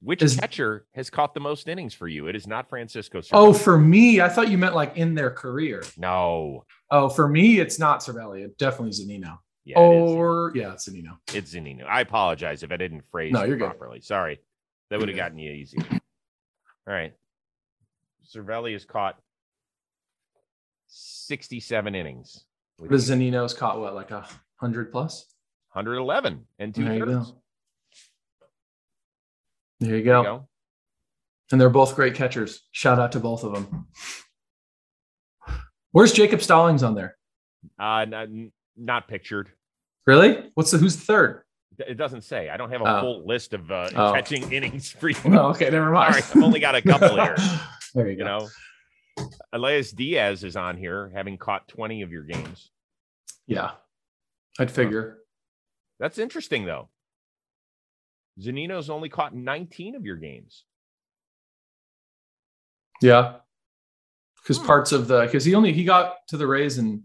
Which 0.00 0.22
Is- 0.22 0.36
catcher 0.36 0.86
has 0.94 1.08
caught 1.10 1.34
the 1.34 1.40
most 1.40 1.68
innings 1.68 1.94
for 1.94 2.06
you? 2.06 2.28
It 2.28 2.36
is 2.36 2.46
not 2.46 2.68
Francisco. 2.68 3.22
Oh, 3.32 3.52
for 3.52 3.78
me, 3.78 4.20
I 4.20 4.28
thought 4.28 4.48
you 4.50 4.58
meant 4.58 4.74
like 4.74 4.96
in 4.96 5.14
their 5.14 5.30
career. 5.30 5.82
no. 5.96 6.64
Oh, 6.90 7.08
for 7.08 7.26
me, 7.28 7.58
it's 7.58 7.78
not 7.78 8.00
Cervelli. 8.00 8.44
It 8.44 8.56
definitely 8.58 8.90
is 8.90 9.04
Zunino. 9.04 9.38
Yeah, 9.64 9.78
or 9.80 10.52
yeah, 10.54 10.74
it's 10.74 10.88
Zunino. 10.88 11.18
It's 11.34 11.52
Zunino. 11.54 11.84
I 11.86 12.02
apologize 12.02 12.62
if 12.62 12.70
I 12.70 12.76
didn't 12.76 13.02
phrase 13.10 13.32
No, 13.32 13.42
you're 13.42 13.56
good. 13.56 13.70
properly. 13.70 14.00
Sorry. 14.00 14.38
That 14.90 15.00
would 15.00 15.08
have 15.08 15.16
gotten 15.16 15.38
you 15.38 15.50
easy. 15.50 15.78
All 15.90 15.98
right. 16.86 17.12
Cervelli 18.32 18.74
has 18.74 18.84
caught 18.84 19.18
67 20.96 21.94
innings. 21.94 22.44
with 22.78 22.90
But. 22.90 22.96
Zunino's 22.98 23.54
caught 23.54 23.78
what, 23.80 23.94
like 23.94 24.10
a 24.10 24.26
hundred 24.56 24.90
plus? 24.92 25.26
111 25.72 26.46
and 26.58 26.74
two 26.74 26.84
There 26.84 26.94
you 26.94 27.04
thirds. 27.04 27.30
go. 27.30 27.36
There 29.80 29.88
you 29.90 29.90
There 29.90 29.98
you 29.98 30.04
go. 30.04 30.22
go. 30.22 30.48
And 31.52 31.60
they're 31.60 31.70
both 31.70 31.94
great 31.94 32.14
catchers. 32.14 32.62
Shout 32.72 32.98
out 32.98 33.12
to 33.12 33.20
both 33.20 33.44
of 33.44 33.52
them. 33.54 33.86
Where's 35.92 36.12
Jacob 36.12 36.42
Stallings 36.42 36.82
on 36.82 36.94
there? 36.94 37.16
Uh, 37.78 38.04
not, 38.06 38.28
not 38.76 39.06
pictured. 39.08 39.50
Really? 40.06 40.50
What's 40.54 40.70
the 40.70 40.78
who's 40.78 40.96
the 40.96 41.02
third? 41.04 41.42
It 41.78 41.96
doesn't 41.98 42.22
say. 42.22 42.48
I 42.48 42.56
don't 42.56 42.70
have 42.70 42.80
a 42.80 42.84
Oh. 42.96 43.00
full 43.00 43.26
list 43.26 43.52
of 43.52 43.70
uh, 43.70 43.90
Oh. 43.94 44.12
catching 44.14 44.50
innings 44.52 44.90
for 44.90 45.08
you. 45.10 45.16
Oh, 45.26 45.50
okay, 45.50 45.68
never 45.70 45.90
mind. 45.90 46.14
right. 46.14 46.36
I've 46.36 46.42
only 46.42 46.60
got 46.60 46.74
a 46.74 46.82
couple 46.82 47.14
here. 47.22 47.36
there 47.94 48.06
you 48.06 48.12
You 48.12 48.18
go. 48.18 48.24
know, 48.24 48.48
Elias 49.52 49.92
Diaz 49.92 50.44
is 50.44 50.56
on 50.56 50.76
here, 50.76 51.10
having 51.14 51.36
caught 51.38 51.68
20 51.68 52.02
of 52.02 52.10
your 52.12 52.22
games. 52.24 52.70
Yeah. 53.46 53.72
I'd 54.58 54.70
figure. 54.70 55.18
That's 55.98 56.18
interesting, 56.18 56.64
though. 56.64 56.88
Zunino's 58.40 58.90
only 58.90 59.08
caught 59.08 59.34
19 59.34 59.94
of 59.94 60.04
your 60.04 60.16
games. 60.16 60.64
Yeah. 63.02 63.36
Because 64.42 64.58
Hmm. 64.58 64.66
parts 64.66 64.92
of 64.92 65.08
the 65.08 65.22
because 65.22 65.44
he 65.44 65.54
only 65.54 65.72
he 65.72 65.84
got 65.84 66.26
to 66.28 66.36
the 66.36 66.46
Rays 66.46 66.78
in 66.78 67.02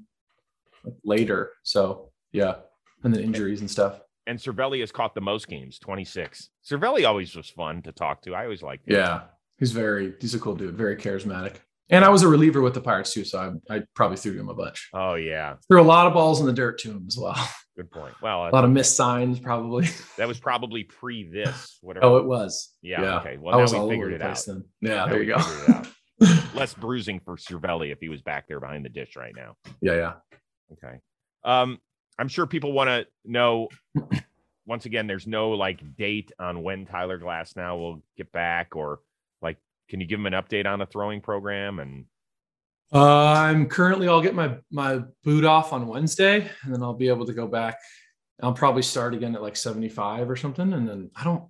later. 1.04 1.54
So 1.64 2.12
yeah, 2.32 2.58
and 3.04 3.14
then 3.14 3.24
injuries 3.24 3.62
and 3.62 3.70
stuff. 3.72 4.00
And 4.28 4.38
Cervelli 4.38 4.80
has 4.82 4.92
caught 4.92 5.16
the 5.16 5.22
most 5.22 5.48
games, 5.48 5.80
26. 5.80 6.50
Cervelli 6.64 7.08
always 7.08 7.36
was 7.36 7.50
fun 7.50 7.82
to 7.82 7.92
talk 7.92 8.22
to. 8.24 8.36
I 8.36 8.44
always 8.44 8.62
liked 8.62 8.88
him. 8.88 8.96
Yeah, 8.96 9.24
he's 9.58 9.72
very 9.72 10.14
he's 10.22 10.36
a 10.36 10.40
cool 10.40 10.56
dude, 10.56 10.76
very 10.76 10.96
charismatic. 10.96 11.56
And 11.92 12.06
I 12.06 12.10
was 12.10 12.24
a 12.24 12.28
reliever 12.28 12.62
with 12.62 12.74
the 12.74 12.82
Pirates 12.82 13.14
too, 13.14 13.26
so 13.26 13.60
I, 13.70 13.76
I 13.76 13.82
probably 13.96 14.16
threw 14.18 14.40
him 14.40 14.48
a 14.50 14.54
bunch. 14.54 14.90
Oh 14.94 15.16
yeah, 15.16 15.56
Threw 15.68 15.82
a 15.82 15.84
lot 15.84 16.08
of 16.08 16.14
balls 16.14 16.40
in 16.40 16.46
the 16.46 16.54
dirt 16.54 16.80
to 16.80 16.92
him 16.92 17.06
as 17.08 17.18
well. 17.18 17.36
good 17.78 17.92
point. 17.92 18.14
Well, 18.22 18.48
a 18.48 18.50
lot 18.50 18.64
of 18.64 18.72
missed 18.72 18.96
signs, 18.96 19.40
probably. 19.40 19.90
that 20.18 20.28
was 20.28 20.40
probably 20.40 20.84
pre 20.84 21.30
this, 21.30 21.78
whatever. 21.82 22.06
Oh, 22.06 22.18
it 22.18 22.26
was. 22.26 22.74
yeah, 22.82 23.20
Okay. 23.20 23.38
Well, 23.38 23.54
I 23.56 23.58
now 23.58 23.62
was 23.64 23.74
we 23.74 23.80
all 23.80 23.90
figured 23.90 24.14
it 24.14 24.22
out. 24.22 24.42
then. 24.48 24.64
Yeah, 24.82 24.96
Now 24.96 25.08
there 25.08 25.22
you 25.22 25.34
go. 25.36 25.40
figured 25.40 25.70
it 25.70 25.76
out. 25.76 26.54
Less 26.56 26.74
bruising 26.74 27.20
for 27.20 27.36
Cervelli 27.36 27.92
if 27.92 28.00
he 28.00 28.08
was 28.10 28.22
back 28.22 28.48
there 28.48 28.60
behind 28.60 28.86
the 28.86 28.90
dish 28.90 29.16
right 29.18 29.34
now. 29.36 29.56
yeah, 29.82 29.96
yeah. 29.96 30.14
Okay. 30.74 30.98
Um, 31.44 31.80
I'm 32.20 32.28
sure 32.28 32.46
people 32.46 32.72
want 32.74 32.90
to 32.90 33.06
know. 33.26 33.68
Once 34.68 34.86
again, 34.86 35.08
there's 35.08 35.26
no 35.28 35.50
like 35.52 35.82
date 35.98 36.32
on 36.40 36.62
when 36.64 36.86
Tyler 36.86 37.20
Glasnow 37.20 37.78
will 37.80 38.04
get 38.16 38.32
back, 38.32 38.76
or 38.76 39.00
can 39.92 40.00
you 40.00 40.08
give 40.08 40.20
them 40.20 40.26
an 40.26 40.34
update 40.34 40.66
on 40.66 40.80
the 40.80 40.86
throwing 40.86 41.20
program? 41.20 41.80
And 41.80 42.06
Uh, 42.94 43.34
I'm 43.34 43.68
currently 43.68 44.08
I'll 44.08 44.22
get 44.22 44.34
my 44.34 44.58
my 44.72 45.02
boot 45.24 45.44
off 45.44 45.74
on 45.74 45.86
Wednesday, 45.86 46.50
and 46.64 46.74
then 46.74 46.82
I'll 46.82 46.94
be 46.94 47.10
able 47.10 47.26
to 47.26 47.34
go 47.34 47.46
back. 47.46 47.78
I'll 48.42 48.54
probably 48.54 48.82
start 48.82 49.14
again 49.14 49.36
at 49.36 49.42
like 49.42 49.58
75 49.58 50.30
or 50.30 50.38
something, 50.38 50.74
and 50.74 50.88
then 50.88 51.12
I 51.16 51.26
don't. 51.26 51.44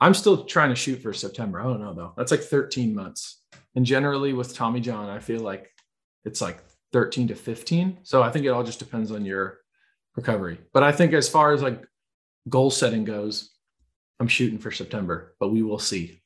I'm 0.00 0.14
still 0.14 0.44
trying 0.44 0.70
to 0.70 0.76
shoot 0.76 1.00
for 1.00 1.12
September. 1.12 1.60
I 1.60 1.64
don't 1.64 1.80
know 1.80 1.94
though. 1.94 2.12
That's 2.16 2.32
like 2.32 2.40
13 2.40 2.92
months, 2.92 3.40
and 3.76 3.86
generally 3.86 4.32
with 4.32 4.54
Tommy 4.54 4.80
John, 4.80 5.08
I 5.08 5.20
feel 5.20 5.40
like 5.40 5.70
it's 6.24 6.40
like 6.40 6.58
13 6.92 7.28
to 7.28 7.36
15. 7.36 7.98
So 8.02 8.20
I 8.22 8.30
think 8.30 8.44
it 8.46 8.48
all 8.48 8.64
just 8.64 8.80
depends 8.80 9.12
on 9.12 9.24
your 9.24 9.60
recovery. 10.16 10.58
But 10.72 10.82
I 10.82 10.90
think 10.90 11.12
as 11.12 11.28
far 11.28 11.52
as 11.52 11.62
like 11.62 11.86
goal 12.48 12.70
setting 12.72 13.04
goes, 13.04 13.54
I'm 14.18 14.28
shooting 14.28 14.58
for 14.58 14.72
September, 14.72 15.36
but 15.38 15.50
we 15.50 15.62
will 15.62 15.78
see. 15.78 16.20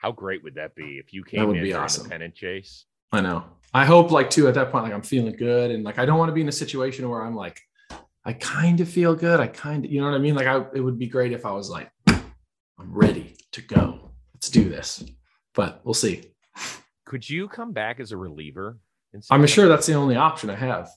How 0.00 0.10
great 0.10 0.42
would 0.42 0.54
that 0.54 0.74
be 0.74 0.98
if 0.98 1.12
you 1.12 1.22
came 1.22 1.40
that 1.40 1.46
would 1.46 1.58
in 1.58 1.62
be 1.62 1.74
awesome. 1.74 2.08
pennant 2.08 2.34
chase? 2.34 2.86
I 3.12 3.20
know. 3.20 3.44
I 3.74 3.84
hope 3.84 4.10
like 4.10 4.30
too 4.30 4.48
at 4.48 4.54
that 4.54 4.72
point, 4.72 4.84
like 4.84 4.94
I'm 4.94 5.02
feeling 5.02 5.36
good 5.36 5.70
and 5.70 5.84
like 5.84 5.98
I 5.98 6.06
don't 6.06 6.18
want 6.18 6.30
to 6.30 6.34
be 6.34 6.40
in 6.40 6.48
a 6.48 6.52
situation 6.52 7.08
where 7.08 7.22
I'm 7.22 7.36
like, 7.36 7.60
I 8.24 8.32
kind 8.32 8.80
of 8.80 8.88
feel 8.88 9.14
good. 9.14 9.40
I 9.40 9.46
kind 9.46 9.84
of, 9.84 9.90
you 9.90 10.00
know 10.00 10.06
what 10.06 10.14
I 10.14 10.18
mean? 10.18 10.34
Like 10.34 10.46
I 10.46 10.64
it 10.74 10.80
would 10.80 10.98
be 10.98 11.06
great 11.06 11.32
if 11.32 11.44
I 11.44 11.50
was 11.52 11.68
like, 11.68 11.90
I'm 12.06 12.24
ready 12.78 13.36
to 13.52 13.60
go. 13.60 14.10
Let's 14.34 14.48
do 14.48 14.68
this. 14.68 15.04
But 15.54 15.82
we'll 15.84 15.92
see. 15.92 16.32
Could 17.04 17.28
you 17.28 17.46
come 17.46 17.72
back 17.72 18.00
as 18.00 18.12
a 18.12 18.16
reliever? 18.16 18.78
I'm 19.30 19.46
sure 19.46 19.68
that's 19.68 19.86
the 19.86 19.94
only 19.94 20.16
option 20.16 20.48
I 20.48 20.54
have. 20.54 20.88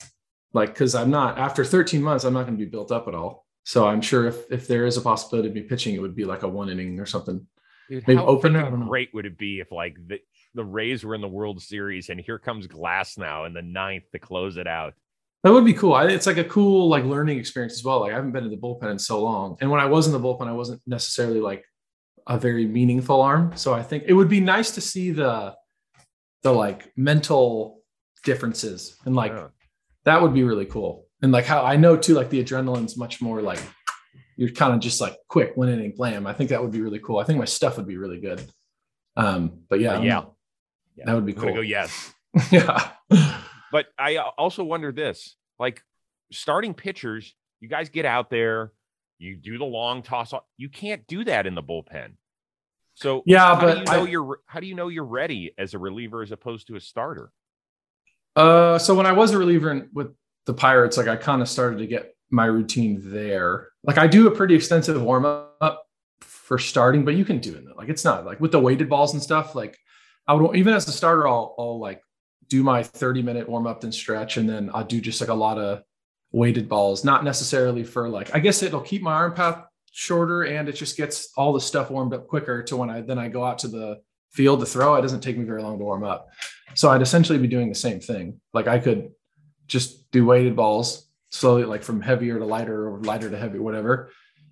Like, 0.53 0.69
because 0.69 0.95
I'm 0.95 1.09
not 1.09 1.37
after 1.37 1.65
13 1.65 2.01
months, 2.01 2.23
I'm 2.23 2.33
not 2.33 2.43
going 2.43 2.57
to 2.57 2.63
be 2.63 2.69
built 2.69 2.91
up 2.91 3.07
at 3.07 3.15
all. 3.15 3.47
So 3.65 3.87
I'm 3.87 4.01
sure 4.01 4.27
if 4.27 4.49
if 4.49 4.67
there 4.67 4.85
is 4.85 4.95
a 4.95 5.01
possibility 5.01 5.49
of 5.49 5.55
me 5.55 5.61
pitching, 5.61 5.93
it 5.93 5.99
would 5.99 6.15
be 6.15 6.25
like 6.25 6.43
a 6.43 6.47
one 6.47 6.69
inning 6.69 6.99
or 6.99 7.05
something. 7.05 7.45
Dude, 7.89 8.07
maybe 8.07 8.17
how 8.17 8.25
opener, 8.25 8.59
I 8.59 8.63
freaking 8.63 8.69
don't 8.71 8.79
know. 8.81 8.86
great 8.88 9.09
would 9.13 9.25
it 9.25 9.38
be 9.38 9.59
if 9.59 9.71
like 9.71 9.95
the 10.07 10.19
the 10.55 10.63
Rays 10.63 11.03
were 11.03 11.15
in 11.15 11.21
the 11.21 11.27
World 11.27 11.61
Series 11.61 12.09
and 12.09 12.19
here 12.19 12.38
comes 12.39 12.67
Glasnow 12.67 13.45
in 13.47 13.53
the 13.53 13.61
ninth 13.61 14.03
to 14.11 14.19
close 14.19 14.57
it 14.57 14.67
out? 14.67 14.93
That 15.43 15.51
would 15.51 15.65
be 15.65 15.73
cool. 15.73 15.93
I, 15.93 16.05
it's 16.07 16.25
like 16.27 16.38
a 16.38 16.43
cool 16.43 16.88
like 16.88 17.03
learning 17.03 17.38
experience 17.39 17.73
as 17.73 17.84
well. 17.84 17.99
Like 18.01 18.11
I 18.13 18.15
haven't 18.15 18.31
been 18.31 18.45
in 18.45 18.51
the 18.51 18.57
bullpen 18.57 18.89
in 18.91 18.99
so 18.99 19.21
long, 19.21 19.57
and 19.61 19.69
when 19.69 19.81
I 19.81 19.86
was 19.86 20.07
in 20.07 20.13
the 20.13 20.19
bullpen, 20.19 20.47
I 20.47 20.53
wasn't 20.53 20.81
necessarily 20.88 21.39
like 21.41 21.65
a 22.27 22.38
very 22.38 22.65
meaningful 22.65 23.19
arm. 23.21 23.51
So 23.55 23.73
I 23.73 23.84
think 23.84 24.03
it 24.07 24.13
would 24.13 24.29
be 24.29 24.39
nice 24.39 24.71
to 24.75 24.81
see 24.81 25.11
the 25.11 25.53
the 26.43 26.51
like 26.51 26.91
mental 26.97 27.81
differences 28.23 28.97
and 29.05 29.15
like 29.15 29.31
Yeah. 29.34 29.47
that 30.05 30.21
would 30.21 30.34
be 30.34 30.43
really 30.43 30.65
cool. 30.65 31.07
And 31.21 31.31
like 31.31 31.45
how 31.45 31.63
I 31.63 31.75
know 31.77 31.97
too, 31.97 32.13
like 32.13 32.29
the 32.29 32.43
adrenaline's 32.43 32.95
much 32.97 33.21
more 33.21 33.41
like 33.41 33.59
you're 34.38 34.49
kind 34.51 34.73
of 34.73 34.79
just 34.79 34.99
like 35.01 35.15
quick 35.27 35.55
one 35.55 35.69
inning 35.69 35.93
blam. 35.95 36.25
I 36.27 36.34
think 36.34 36.49
that 36.49 36.61
would 36.61 36.71
be 36.71 36.81
really 36.81 36.99
cool. 36.99 37.17
I 37.19 37.23
think 37.23 37.39
my 37.39 37.45
stuff 37.45 37.77
would 37.77 37.88
be 37.88 37.97
really 37.97 38.19
good. 38.19 38.45
Um, 39.15 39.59
but 39.69 39.79
yeah, 39.79 39.93
I'm- 39.93 40.03
yeah. 40.03 40.23
that 41.05 41.13
would 41.15 41.25
be 41.25 41.34
cool. 41.34 41.53
go 41.53 41.61
yes. 41.61 42.13
yeah. 42.51 42.89
But 43.71 43.88
I 43.97 44.17
also 44.17 44.63
wonder 44.63 44.91
this: 44.91 45.36
like 45.59 45.81
starting 46.31 46.73
pitchers, 46.73 47.34
you 47.59 47.67
guys 47.67 47.89
get 47.89 48.05
out 48.05 48.29
there, 48.29 48.71
you 49.19 49.36
do 49.36 49.57
the 49.57 49.65
long 49.65 50.01
toss. 50.03 50.34
off. 50.34 50.43
You 50.57 50.69
can't 50.69 51.05
do 51.07 51.23
that 51.25 51.45
in 51.47 51.55
the 51.55 51.63
bullpen. 51.63 52.13
So 52.95 53.23
Yeah, 53.25 53.55
how 53.55 53.61
but 53.61 53.73
do 53.73 53.79
you 53.79 53.86
know 53.86 54.05
I- 54.05 54.09
you're 54.09 54.39
how 54.45 54.59
do 54.59 54.67
you 54.67 54.75
know 54.75 54.88
you're 54.89 55.03
ready 55.05 55.53
as 55.57 55.73
a 55.73 55.79
reliever 55.79 56.21
as 56.21 56.31
opposed 56.31 56.67
to 56.67 56.75
a 56.75 56.79
starter? 56.79 57.31
Uh, 58.36 58.77
so 58.79 58.95
when 58.95 59.05
I 59.05 59.11
was 59.11 59.31
a 59.31 59.38
reliever 59.38 59.71
in, 59.71 59.89
with 59.93 60.13
the 60.45 60.53
Pirates, 60.53 60.97
like 60.97 61.07
I 61.07 61.15
kind 61.15 61.41
of 61.41 61.47
started 61.49 61.77
to 61.79 61.88
get 61.88 62.15
my 62.31 62.45
routine 62.45 62.99
there. 63.03 63.69
Like 63.84 63.97
I 63.97 64.07
do 64.07 64.27
a 64.27 64.31
pretty 64.31 64.55
extensive 64.55 65.01
warm 65.01 65.25
up 65.25 65.86
for 66.21 66.57
starting, 66.57 67.03
but 67.05 67.15
you 67.15 67.25
can 67.25 67.39
do 67.39 67.55
it. 67.55 67.63
Like 67.75 67.89
it's 67.89 68.05
not 68.05 68.25
like 68.25 68.39
with 68.39 68.51
the 68.51 68.59
weighted 68.59 68.89
balls 68.89 69.13
and 69.13 69.21
stuff. 69.21 69.55
Like 69.55 69.77
I 70.27 70.34
would 70.34 70.55
even 70.55 70.73
as 70.73 70.88
a 70.88 70.91
starter, 70.91 71.27
I'll, 71.27 71.55
I'll 71.57 71.79
like 71.79 72.01
do 72.47 72.63
my 72.63 72.84
30 72.84 73.21
minute 73.21 73.49
warm 73.49 73.67
up 73.67 73.84
and 73.84 73.93
stretch, 73.93 74.38
and 74.38 74.47
then 74.47 74.69
I'll 74.73 74.86
do 74.86 75.01
just 75.01 75.19
like 75.21 75.29
a 75.29 75.34
lot 75.34 75.57
of 75.57 75.84
weighted 76.31 76.69
balls. 76.69 77.03
Not 77.03 77.23
necessarily 77.23 77.84
for 77.84 78.09
like 78.09 78.34
I 78.34 78.39
guess 78.39 78.63
it'll 78.63 78.81
keep 78.81 79.01
my 79.01 79.13
arm 79.13 79.34
path 79.34 79.63
shorter, 79.91 80.43
and 80.43 80.69
it 80.69 80.73
just 80.73 80.97
gets 80.97 81.29
all 81.36 81.53
the 81.53 81.61
stuff 81.61 81.91
warmed 81.91 82.13
up 82.13 82.27
quicker 82.27 82.63
to 82.63 82.77
when 82.77 82.89
I 82.89 83.01
then 83.01 83.19
I 83.19 83.27
go 83.27 83.43
out 83.43 83.59
to 83.59 83.67
the 83.67 84.01
field 84.31 84.61
to 84.61 84.65
throw. 84.65 84.95
It 84.95 85.01
doesn't 85.01 85.21
take 85.21 85.38
me 85.38 85.43
very 85.43 85.61
long 85.61 85.77
to 85.77 85.84
warm 85.84 86.03
up. 86.03 86.29
So 86.75 86.89
I'd 86.89 87.01
essentially 87.01 87.38
be 87.38 87.47
doing 87.47 87.69
the 87.69 87.75
same 87.75 87.99
thing. 87.99 88.39
Like 88.53 88.67
I 88.67 88.79
could 88.79 89.11
just 89.67 90.09
do 90.11 90.25
weighted 90.25 90.55
balls 90.55 91.07
slowly, 91.34 91.63
like 91.65 91.81
from 91.84 91.99
heavier 91.99 92.38
to 92.38 92.45
lighter 92.45 92.88
or 92.88 92.99
lighter 92.99 93.29
to 93.29 93.38
heavy, 93.38 93.57
whatever, 93.57 94.11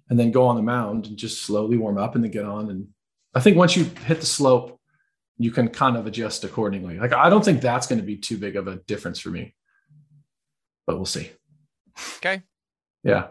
and 0.09 0.19
then 0.19 0.31
go 0.31 0.45
on 0.47 0.55
the 0.55 0.61
mound 0.63 1.05
and 1.05 1.15
just 1.15 1.43
slowly 1.43 1.77
warm 1.77 1.97
up 1.97 2.15
and 2.15 2.23
then 2.23 2.31
get 2.31 2.43
on. 2.43 2.69
And 2.71 2.87
I 3.35 3.39
think 3.39 3.55
once 3.55 3.77
you 3.77 3.83
hit 4.05 4.19
the 4.19 4.25
slope, 4.25 4.79
you 5.37 5.51
can 5.51 5.69
kind 5.69 5.95
of 5.95 6.07
adjust 6.07 6.43
accordingly. 6.43 6.97
Like 6.99 7.13
I 7.13 7.29
don't 7.29 7.45
think 7.45 7.61
that's 7.61 7.85
going 7.87 7.99
to 8.01 8.05
be 8.05 8.17
too 8.17 8.37
big 8.37 8.55
of 8.55 8.67
a 8.67 8.77
difference 8.87 9.19
for 9.19 9.29
me, 9.29 9.55
but 10.87 10.95
we'll 10.97 11.05
see. 11.05 11.29
Okay, 12.17 12.41
Yeah. 13.03 13.27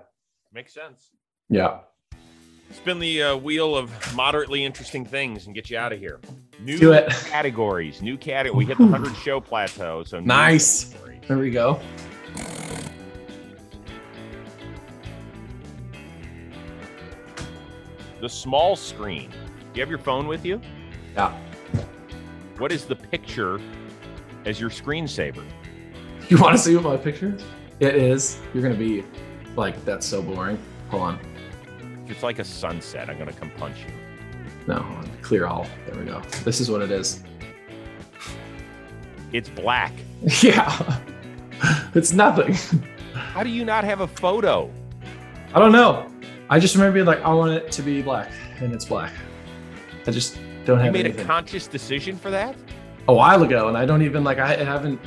makes 0.52 0.72
sense. 0.72 1.10
Yeah. 1.48 1.80
Spin 2.72 3.00
the 3.00 3.22
uh, 3.22 3.36
wheel 3.36 3.76
of 3.76 3.90
moderately 4.14 4.64
interesting 4.64 5.04
things 5.04 5.46
and 5.46 5.54
get 5.56 5.70
you 5.70 5.76
out 5.76 5.92
of 5.92 5.98
here. 5.98 6.20
New 6.60 6.78
Do 6.78 6.92
it. 6.92 7.08
categories, 7.28 8.00
new 8.00 8.16
category. 8.16 8.56
We 8.58 8.64
hit 8.64 8.78
the 8.78 8.86
hundred 8.86 9.16
show 9.16 9.40
plateau, 9.40 10.04
so 10.04 10.20
Nice. 10.20 10.84
categories. 10.92 11.20
There 11.26 11.38
we 11.38 11.50
go. 11.50 11.80
The 18.20 18.28
small 18.28 18.76
screen. 18.76 19.30
Do 19.30 19.36
you 19.74 19.80
have 19.80 19.90
your 19.90 19.98
phone 19.98 20.26
with 20.26 20.44
you? 20.44 20.60
Yeah. 21.14 21.36
What 22.58 22.72
is 22.72 22.84
the 22.84 22.96
picture 22.96 23.60
as 24.44 24.60
your 24.60 24.70
screensaver? 24.70 25.44
You 26.28 26.38
want 26.38 26.56
to 26.56 26.62
see 26.62 26.78
my 26.78 26.96
picture? 26.96 27.36
It 27.80 27.94
is. 27.94 28.40
You're 28.52 28.62
going 28.62 28.74
to 28.74 28.78
be 28.78 29.04
like, 29.56 29.82
that's 29.84 30.06
so 30.06 30.22
boring. 30.22 30.58
Hold 30.90 31.02
on. 31.02 31.18
If 32.04 32.16
it's 32.16 32.22
like 32.22 32.38
a 32.40 32.44
sunset, 32.44 33.08
I'm 33.08 33.16
gonna 33.18 33.32
come 33.32 33.50
punch 33.50 33.76
you. 33.86 33.94
No, 34.66 34.80
hold 34.80 34.98
on. 34.98 35.10
clear 35.22 35.46
all. 35.46 35.64
There 35.86 35.96
we 35.96 36.06
go. 36.06 36.20
This 36.44 36.60
is 36.60 36.68
what 36.68 36.82
it 36.82 36.90
is. 36.90 37.22
It's 39.32 39.48
black. 39.48 39.92
Yeah. 40.42 41.00
it's 41.94 42.12
nothing. 42.12 42.54
How 43.14 43.42
do 43.44 43.48
you 43.48 43.64
not 43.64 43.84
have 43.84 44.00
a 44.00 44.06
photo? 44.08 44.70
I 45.54 45.58
don't 45.60 45.72
know. 45.72 46.09
I 46.50 46.58
just 46.58 46.74
remember 46.74 46.94
being 46.94 47.06
like, 47.06 47.22
I 47.22 47.32
want 47.32 47.52
it 47.52 47.72
to 47.72 47.82
be 47.82 48.02
black, 48.02 48.30
and 48.58 48.74
it's 48.74 48.84
black. 48.84 49.14
I 50.06 50.10
just 50.10 50.38
don't 50.66 50.76
have. 50.78 50.86
You 50.86 50.92
made 50.92 51.06
anything. 51.06 51.24
a 51.24 51.28
conscious 51.28 51.66
decision 51.66 52.16
for 52.16 52.30
that? 52.30 52.54
a 53.08 53.14
while 53.14 53.42
ago, 53.42 53.68
and 53.68 53.76
I 53.76 53.84
don't 53.84 54.02
even 54.02 54.24
like. 54.24 54.38
I 54.38 54.56
haven't. 54.56 55.00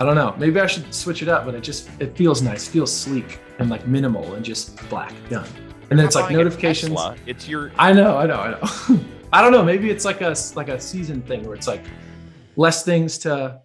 I 0.00 0.04
don't 0.04 0.14
know. 0.14 0.34
Maybe 0.38 0.60
I 0.60 0.66
should 0.66 0.92
switch 0.94 1.22
it 1.22 1.28
up, 1.28 1.44
but 1.44 1.54
it 1.54 1.62
just 1.62 1.88
it 2.00 2.16
feels 2.16 2.42
nice, 2.42 2.68
feels 2.68 2.94
sleek, 2.94 3.40
and 3.58 3.70
like 3.70 3.86
minimal, 3.86 4.34
and 4.34 4.44
just 4.44 4.88
black 4.88 5.12
done. 5.28 5.48
And 5.90 5.98
then 5.98 6.06
it's 6.06 6.14
like 6.14 6.30
notifications. 6.30 6.98
It's 7.26 7.48
your 7.48 7.72
I 7.78 7.92
know, 7.92 8.16
I 8.18 8.26
know, 8.26 8.36
I 8.36 8.50
know. 8.50 9.00
I 9.32 9.42
don't 9.42 9.52
know. 9.52 9.62
Maybe 9.62 9.90
it's 9.90 10.04
like 10.04 10.20
a 10.20 10.34
like 10.54 10.68
a 10.68 10.80
season 10.80 11.22
thing 11.22 11.44
where 11.44 11.54
it's 11.54 11.68
like 11.68 11.84
less 12.56 12.84
things 12.84 13.18
to. 13.18 13.60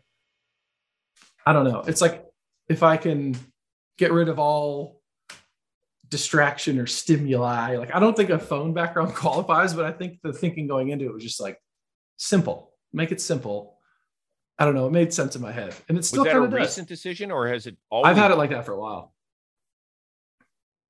I 1.45 1.53
don't 1.53 1.65
know. 1.65 1.81
It's 1.81 2.01
like 2.01 2.25
if 2.69 2.83
I 2.83 2.97
can 2.97 3.35
get 3.97 4.11
rid 4.11 4.29
of 4.29 4.39
all 4.39 5.01
distraction 6.13 6.77
or 6.77 6.85
stimuli. 6.85 7.75
Like 7.77 7.93
I 7.95 7.99
don't 7.99 8.15
think 8.15 8.29
a 8.29 8.37
phone 8.37 8.71
background 8.71 9.15
qualifies, 9.15 9.73
but 9.73 9.83
I 9.83 9.91
think 9.91 10.19
the 10.21 10.31
thinking 10.31 10.67
going 10.67 10.89
into 10.89 11.05
it 11.05 11.13
was 11.13 11.23
just 11.23 11.41
like 11.41 11.57
simple. 12.17 12.71
Make 12.93 13.11
it 13.11 13.19
simple. 13.19 13.79
I 14.59 14.65
don't 14.65 14.75
know. 14.75 14.85
It 14.85 14.91
made 14.91 15.11
sense 15.11 15.35
in 15.35 15.41
my 15.41 15.51
head, 15.51 15.73
and 15.89 15.97
it's 15.97 16.11
was 16.11 16.21
still 16.21 16.23
that 16.25 16.29
a 16.29 16.33
kind 16.33 16.45
of 16.45 16.53
a 16.53 16.55
recent 16.55 16.87
decision 16.87 17.31
or 17.31 17.47
has 17.47 17.65
it 17.65 17.75
always 17.89 18.11
I've 18.11 18.17
had 18.17 18.29
it 18.29 18.37
like 18.37 18.51
that 18.51 18.63
for 18.63 18.73
a 18.73 18.79
while. 18.79 19.15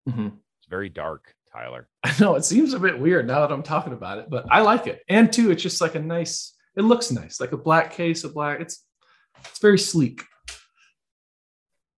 Mhm. 0.10 0.34
It's 0.60 0.68
very 0.70 0.90
dark, 0.90 1.34
Tyler. 1.50 1.88
I 2.04 2.14
know 2.20 2.36
it 2.36 2.44
seems 2.44 2.74
a 2.74 2.80
bit 2.80 3.00
weird 3.00 3.26
now 3.26 3.40
that 3.40 3.52
I'm 3.54 3.64
talking 3.64 3.94
about 3.94 4.18
it, 4.18 4.30
but 4.30 4.46
I 4.52 4.60
like 4.60 4.88
it. 4.88 5.02
And 5.08 5.32
two, 5.32 5.52
it's 5.52 5.64
just 5.64 5.80
like 5.80 5.96
a 5.96 6.02
nice. 6.02 6.54
It 6.76 6.82
looks 6.82 7.10
nice, 7.10 7.40
like 7.40 7.54
a 7.54 7.58
black 7.58 7.94
case, 7.94 8.26
a 8.26 8.30
black. 8.30 8.60
It's 8.60 8.84
it's 9.46 9.60
very 9.60 9.80
sleek. 9.80 10.22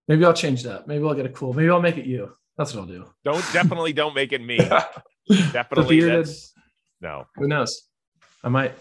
Maybe 0.06 0.24
I'll 0.24 0.32
change 0.34 0.62
that. 0.62 0.86
Maybe 0.86 1.04
I'll 1.04 1.14
get 1.14 1.26
a 1.26 1.30
cool. 1.30 1.52
Maybe 1.52 1.68
I'll 1.68 1.82
make 1.82 1.98
it 1.98 2.06
you. 2.06 2.32
That's 2.58 2.74
what 2.74 2.82
I'll 2.82 2.86
do. 2.86 3.04
Don't 3.24 3.44
definitely 3.52 3.92
don't 3.92 4.14
make 4.14 4.32
it 4.32 4.40
me. 4.42 4.58
Definitely 5.52 6.00
that's 6.00 6.52
no. 7.00 7.26
Who 7.36 7.48
knows? 7.48 7.82
I 8.44 8.48
might. 8.48 8.72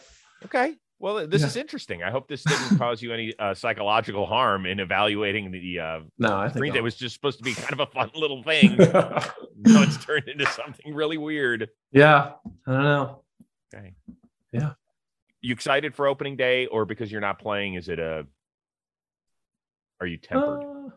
Okay. 0.46 0.76
Well, 1.00 1.28
this 1.28 1.42
Yeah. 1.42 1.48
is 1.48 1.56
interesting. 1.58 2.04
I 2.04 2.12
hope 2.12 2.28
this 2.28 2.44
didn't 2.44 2.78
cause 2.80 3.02
you 3.02 3.12
any 3.12 3.34
uh, 3.38 3.54
psychological 3.54 4.26
harm 4.26 4.66
in 4.66 4.80
evaluating 4.80 5.52
the 5.52 5.80
uh, 5.80 6.00
No, 6.20 6.38
I 6.38 6.48
think 6.50 6.60
Green 6.72 6.82
was 6.84 6.96
just 6.96 7.16
supposed 7.16 7.40
to 7.40 7.44
be 7.44 7.54
kind 7.54 7.74
of 7.74 7.80
a 7.82 7.88
fun 7.88 8.12
little 8.16 8.44
thing. 8.44 8.76
no, 8.78 9.82
it's 9.82 9.98
turned 10.06 10.30
into 10.30 10.46
something 10.46 10.94
really 10.94 11.18
weird. 11.18 11.70
yeah, 11.92 12.34
I 12.68 12.72
don't 12.72 12.84
know. 12.84 13.24
Okay. 13.74 13.94
Yeah. 14.54 14.74
You 15.42 15.52
excited 15.54 15.94
for 15.96 16.08
opening 16.08 16.38
day, 16.38 16.68
or 16.68 16.86
because 16.86 17.12
you're 17.12 17.22
not 17.22 17.40
playing? 17.40 17.74
Is 17.74 17.90
it 17.90 18.00
a? 18.00 18.26
Are 20.00 20.08
you 20.08 20.18
tempered? 20.18 20.64
Uh, 20.64 20.90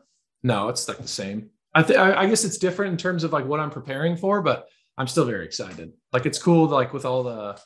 no, 0.42 0.68
it's 0.68 0.86
like 0.88 0.98
the 0.98 1.08
same. 1.08 1.50
I 1.78 1.82
think 1.84 1.98
I 2.00 2.26
guess 2.26 2.44
it's 2.44 2.58
different 2.58 2.90
in 2.90 2.98
terms 2.98 3.22
of 3.22 3.32
like 3.32 3.46
what 3.46 3.60
I'm 3.60 3.70
preparing 3.70 4.16
for, 4.16 4.42
but 4.42 4.66
I'm 4.96 5.06
still 5.06 5.24
very 5.24 5.44
excited. 5.44 5.92
Like 6.12 6.26
it's 6.26 6.42
cool, 6.42 6.66
like 6.66 6.92
with 6.92 7.04
all 7.04 7.22
the 7.22 7.60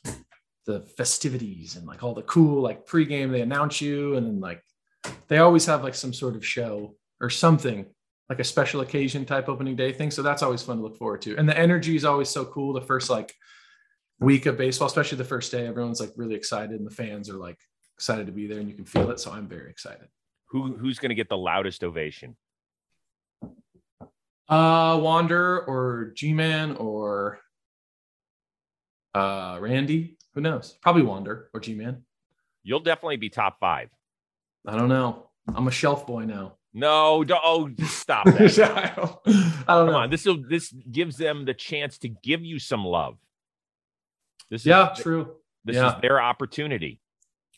the 0.66 0.80
festivities 0.98 1.76
and 1.76 1.86
like 1.86 2.02
all 2.02 2.12
the 2.12 2.22
cool 2.22 2.60
like 2.60 2.86
pregame 2.86 3.32
they 3.32 3.40
announce 3.40 3.80
you, 3.80 4.16
and 4.16 4.26
then 4.26 4.38
like 4.38 4.62
they 5.28 5.38
always 5.38 5.64
have 5.64 5.82
like 5.82 5.94
some 5.94 6.12
sort 6.12 6.36
of 6.36 6.44
show 6.44 6.94
or 7.22 7.30
something 7.30 7.86
like 8.28 8.38
a 8.38 8.44
special 8.44 8.82
occasion 8.82 9.24
type 9.24 9.48
opening 9.48 9.76
day 9.76 9.94
thing. 9.94 10.10
So 10.10 10.20
that's 10.20 10.42
always 10.42 10.62
fun 10.62 10.76
to 10.76 10.82
look 10.82 10.98
forward 10.98 11.22
to. 11.22 11.34
And 11.38 11.48
the 11.48 11.56
energy 11.56 11.96
is 11.96 12.04
always 12.04 12.28
so 12.28 12.44
cool. 12.44 12.74
The 12.74 12.82
first 12.82 13.08
like 13.08 13.34
week 14.20 14.44
of 14.44 14.58
baseball, 14.58 14.88
especially 14.88 15.16
the 15.16 15.24
first 15.24 15.50
day, 15.50 15.66
everyone's 15.66 16.00
like 16.00 16.12
really 16.16 16.34
excited, 16.34 16.78
and 16.78 16.86
the 16.86 16.94
fans 16.94 17.30
are 17.30 17.38
like 17.38 17.58
excited 17.96 18.26
to 18.26 18.32
be 18.32 18.46
there, 18.46 18.58
and 18.58 18.68
you 18.68 18.74
can 18.74 18.84
feel 18.84 19.10
it. 19.10 19.20
So 19.20 19.32
I'm 19.32 19.48
very 19.48 19.70
excited. 19.70 20.08
Who 20.48 20.76
who's 20.76 20.98
going 20.98 21.08
to 21.08 21.14
get 21.14 21.30
the 21.30 21.38
loudest 21.38 21.82
ovation? 21.82 22.36
Uh, 24.52 24.98
Wander 24.98 25.60
or 25.60 26.12
G 26.14 26.34
Man 26.34 26.76
or 26.76 27.38
uh, 29.14 29.56
Randy. 29.58 30.18
Who 30.34 30.42
knows? 30.42 30.76
Probably 30.82 31.02
Wander 31.02 31.48
or 31.54 31.60
G 31.60 31.74
Man. 31.74 32.02
You'll 32.62 32.80
definitely 32.80 33.16
be 33.16 33.30
top 33.30 33.58
five. 33.60 33.88
I 34.66 34.76
don't 34.76 34.90
know. 34.90 35.30
I'm 35.54 35.66
a 35.68 35.70
shelf 35.70 36.06
boy 36.06 36.24
now. 36.26 36.56
No, 36.74 37.24
don't, 37.24 37.40
oh, 37.42 37.70
stop 37.86 38.24
that. 38.26 38.58
I 38.58 38.92
don't, 38.94 39.18
I 39.26 39.32
don't 39.32 39.64
Come 39.66 39.86
know. 39.86 39.96
on, 39.96 40.10
this 40.10 40.24
will 40.26 40.42
this 40.46 40.70
gives 40.70 41.16
them 41.16 41.44
the 41.46 41.54
chance 41.54 41.96
to 41.98 42.08
give 42.08 42.44
you 42.44 42.58
some 42.58 42.84
love. 42.84 43.16
This 44.50 44.66
yeah, 44.66 44.92
is 44.92 44.98
true. 44.98 45.32
this 45.64 45.76
yeah. 45.76 45.96
is 45.96 46.02
their 46.02 46.20
opportunity. 46.20 47.00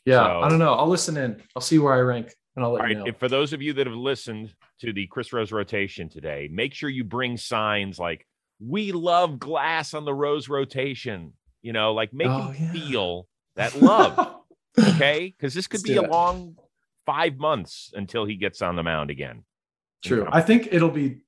Yeah, 0.05 0.25
So- 0.25 0.41
I 0.43 0.49
don't 0.49 0.59
know. 0.61 0.75
I'll 0.75 0.89
listen 0.89 1.17
in. 1.17 1.43
I'll 1.57 1.63
see 1.63 1.79
where 1.79 1.93
I 1.93 1.99
rank, 2.01 2.33
and 2.57 2.65
I'll 2.65 2.73
let 2.73 2.83
All 2.83 2.89
you 2.91 2.97
right, 2.99 3.07
know. 3.07 3.13
for 3.19 3.29
those 3.29 3.53
of 3.53 3.63
you 3.63 3.73
that 3.75 3.87
have 3.87 3.97
listened 3.97 4.55
to 4.81 4.93
the 4.93 5.07
Chris 5.07 5.33
Rose 5.33 5.53
rotation 5.53 6.09
today, 6.09 6.49
make 6.53 6.75
sure 6.75 6.89
you 6.89 7.05
bring 7.05 7.37
signs 7.37 7.99
like 7.99 8.27
"We 8.61 8.93
love 8.93 9.33
Glasnow 9.33 10.05
the 10.05 10.15
Rose 10.15 10.49
rotation." 10.49 11.33
You 11.63 11.73
know, 11.73 11.95
like 11.95 12.13
make 12.13 12.29
Oh, 12.29 12.49
them 12.53 12.57
yeah. 12.61 12.73
feel 12.73 13.29
that 13.57 13.75
love. 13.81 14.37
okay, 14.79 15.35
because 15.37 15.55
this 15.55 15.67
could 15.67 15.79
Let's 15.81 15.89
be 15.89 15.97
a 15.97 16.03
long 16.03 16.57
five 17.07 17.37
months 17.39 17.91
until 17.95 18.25
he 18.25 18.37
gets 18.37 18.63
on 18.63 18.77
the 18.77 18.83
mound 18.83 19.11
again. 19.11 19.45
True. 20.05 20.23
Yeah. 20.25 20.31
I 20.33 20.41
think 20.43 20.69
it'll 20.73 20.91
be 20.91 21.23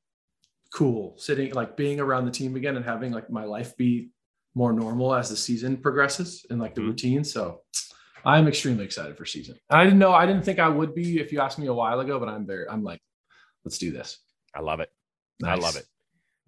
cool 0.74 1.14
sitting 1.16 1.52
like 1.54 1.76
being 1.76 2.00
around 2.00 2.26
the 2.26 2.30
team 2.30 2.56
again 2.56 2.76
and 2.76 2.84
having 2.84 3.12
like 3.12 3.30
my 3.30 3.44
life 3.44 3.76
be 3.76 4.10
more 4.54 4.72
normal 4.72 5.14
as 5.14 5.30
the 5.30 5.36
season 5.36 5.76
progresses 5.76 6.44
and 6.50 6.60
like 6.60 6.74
the 6.74 6.80
Mhm. 6.80 6.86
routine. 6.86 7.24
So 7.24 7.62
I'm 8.26 8.48
extremely 8.48 8.84
excited 8.84 9.16
for 9.16 9.24
season. 9.24 9.56
I 9.70 9.84
didn't 9.84 10.00
know 10.00 10.12
I 10.12 10.26
didn't 10.26 10.42
think 10.42 10.58
I 10.58 10.68
would 10.68 10.94
be 10.94 11.20
if 11.20 11.32
you 11.32 11.40
asked 11.40 11.60
me 11.60 11.68
a 11.68 11.72
while 11.72 12.00
ago, 12.00 12.18
but 12.18 12.28
I'm 12.28 12.44
very 12.44 12.68
I'm 12.68 12.82
like, 12.82 13.00
let's 13.64 13.78
do 13.78 13.92
this. 13.92 14.18
I 14.52 14.60
love 14.60 14.80
it. 14.80 14.90
I 15.44 15.54
love 15.54 15.76
it. 15.76 15.86